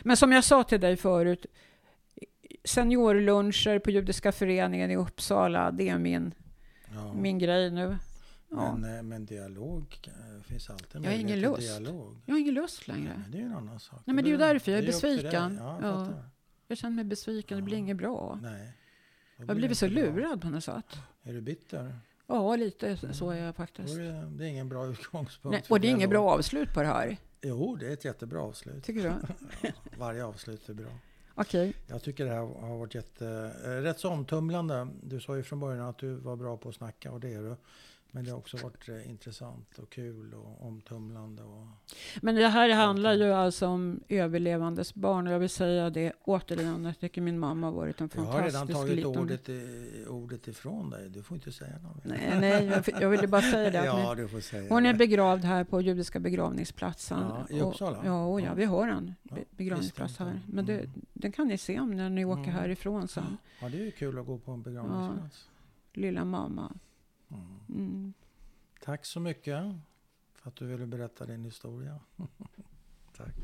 Men 0.03 0.17
som 0.17 0.31
jag 0.31 0.43
sa 0.43 0.63
till 0.63 0.79
dig 0.81 0.97
förut, 0.97 1.45
seniorluncher 2.63 3.79
på 3.79 3.91
Judiska 3.91 4.31
föreningen 4.31 4.91
i 4.91 4.95
Uppsala, 4.95 5.71
det 5.71 5.89
är 5.89 5.97
min, 5.97 6.33
Ja. 6.93 7.13
min 7.13 7.39
grej 7.39 7.71
nu. 7.71 7.97
Ja. 8.51 8.75
Men, 8.75 8.95
eh, 8.97 9.03
men 9.03 9.25
dialog 9.25 9.97
eh, 10.07 10.43
finns 10.43 10.69
alltid 10.69 11.05
Jag 11.05 11.11
har 11.11 11.17
ingen 11.17 11.39
lust. 11.41 11.61
dialog. 11.61 12.17
Jag 12.25 12.33
har 12.33 12.39
ingen 12.39 12.53
lust 12.53 12.87
Nej, 12.87 12.97
längre. 12.97 13.13
men 13.21 13.31
det 13.31 13.37
är 13.37 13.39
ju 13.39 13.45
en 13.45 13.53
annan 13.55 13.79
sak. 13.79 13.99
Nej, 14.05 14.15
men 14.15 14.23
det 14.23 14.29
är 14.29 14.31
ju 14.31 14.37
därför 14.37 14.71
jag 14.71 14.77
är 14.77 14.81
det 14.81 14.87
besviken. 14.87 15.57
Ja, 15.61 15.79
jag 15.81 15.91
Ja. 15.91 16.07
Jag 16.67 16.77
känner 16.77 16.95
mig 16.95 17.05
besviken, 17.05 17.57
det 17.57 17.63
blir 17.63 17.77
inget 17.77 17.97
bra. 17.97 18.39
Nej. 18.41 18.71
Jag 19.37 19.47
har 19.47 19.55
blivit 19.55 19.79
det 19.79 19.87
så 19.87 19.93
bra. 19.93 20.03
lurad 20.03 20.41
på 20.41 20.49
något 20.49 20.63
sätt. 20.63 20.97
Är 21.23 21.33
du 21.33 21.41
bitter? 21.41 21.99
Ja, 22.27 22.55
lite 22.55 23.13
så 23.13 23.29
är 23.29 23.35
jag 23.37 23.49
Då 23.49 23.53
faktiskt. 23.53 23.95
är 23.97 23.99
det, 24.01 24.29
det 24.37 24.43
är 24.45 24.47
ingen 24.47 24.69
bra 24.69 24.87
utgångspunkt. 24.87 25.53
Nej, 25.53 25.63
och 25.69 25.79
det 25.79 25.87
är 25.87 25.91
inget 25.91 26.09
bra 26.09 26.29
avslut 26.31 26.73
på 26.73 26.81
det 26.81 26.87
här. 26.87 27.17
Jo, 27.41 27.75
det 27.75 27.87
är 27.87 27.93
ett 27.93 28.05
jättebra 28.05 28.41
avslut. 28.41 28.83
Tycker 28.83 29.03
du? 29.03 29.13
Ja, 29.61 29.69
varje 29.97 30.25
avslut 30.25 30.69
är 30.69 30.73
bra. 30.73 30.89
Okej. 31.35 31.73
Jag 31.87 32.03
tycker 32.03 32.25
det 32.25 32.31
här 32.31 32.39
har 32.39 32.77
varit 32.77 32.95
jätte, 32.95 33.53
eh, 33.65 33.69
rätt 33.69 33.99
så 33.99 34.09
omtumlande. 34.09 34.87
Du 35.03 35.19
sa 35.19 35.35
ju 35.37 35.43
från 35.43 35.59
början 35.59 35.85
att 35.87 35.97
du 35.97 36.15
var 36.15 36.35
bra 36.35 36.57
på 36.57 36.69
att 36.69 36.75
snacka 36.75 37.11
och 37.11 37.19
det 37.19 37.33
är 37.33 37.41
du. 37.41 37.55
Men 38.13 38.23
det 38.23 38.31
har 38.31 38.37
också 38.37 38.57
varit 38.57 38.89
eh, 38.89 39.09
intressant 39.09 39.79
och 39.79 39.89
kul 39.89 40.33
och 40.33 40.67
omtumlande. 40.67 41.43
Och, 41.43 41.67
Men 42.21 42.35
det 42.35 42.47
här 42.47 42.69
handlar 42.69 43.13
ju 43.13 43.31
alltså 43.33 43.67
om 43.67 43.99
överlevandes 44.09 44.93
barn 44.95 45.27
och 45.27 45.33
jag 45.33 45.39
vill 45.39 45.49
säga 45.49 45.89
det 45.89 46.13
återigen. 46.23 46.83
Jag 46.85 46.99
tycker 46.99 47.21
min 47.21 47.39
mamma 47.39 47.67
har 47.67 47.73
varit 47.73 48.01
en 48.01 48.09
jag 48.15 48.21
har 48.21 48.31
fantastisk 48.33 48.57
redan 48.69 48.75
tagit 48.75 48.95
liten... 48.95 49.21
ordet, 49.21 49.49
i, 49.49 50.05
ordet 50.09 50.47
ifrån 50.47 50.89
dig. 50.89 51.09
Du 51.09 51.23
får 51.23 51.35
inte 51.37 51.51
säga 51.51 51.77
något. 51.79 52.05
mer. 52.05 52.17
Nej, 52.17 52.39
nej, 52.39 52.83
jag, 52.85 53.01
jag 53.01 53.09
ville 53.09 53.27
bara 53.27 53.41
säga 53.41 53.69
det. 53.71 53.77
Ja, 53.85 54.15
du 54.15 54.27
får 54.27 54.39
säga 54.39 54.69
hon 54.73 54.85
är 54.85 54.93
det. 54.93 54.97
begravd 54.99 55.43
här 55.45 55.63
på 55.63 55.81
Judiska 55.81 56.19
begravningsplatsen. 56.19 57.19
Ja, 57.19 57.45
i 57.49 57.61
Och- 57.61 57.69
Uppsala? 57.69 57.97
Ja, 58.05 58.25
och 58.25 58.41
ja, 58.41 58.45
Ja. 58.45 58.53
vi 58.53 58.65
har 58.65 58.87
en 58.87 59.13
Ja, 59.23 59.35
be- 59.35 59.43
begravningsplats 59.51 60.17
här. 60.17 60.39
Men 60.47 60.65
det, 60.65 60.73
Mm. 60.79 60.91
den 61.13 61.31
kan 61.31 61.47
ni 61.47 61.57
se 61.57 61.79
om 61.79 61.91
när 61.91 62.09
ni 62.09 62.25
åker 62.25 62.43
Mm. 62.43 62.55
härifrån 62.55 63.07
sen. 63.07 63.37
Ja, 63.61 63.69
det 63.69 63.77
är 63.77 63.85
ju 63.85 63.91
kul 63.91 64.19
att 64.19 64.25
gå 64.25 64.37
på 64.37 64.51
en 64.51 64.61
begravningsplats. 64.61 65.49
Lilla 65.93 66.25
mamma. 66.25 66.71
Mm. 67.69 68.13
Tack 68.81 69.05
så 69.05 69.19
mycket 69.19 69.63
för 70.33 70.49
att 70.49 70.55
du 70.55 70.65
ville 70.65 70.85
berätta 70.85 71.25
din 71.25 71.45
historia. 71.45 71.99
Tack. 73.17 73.35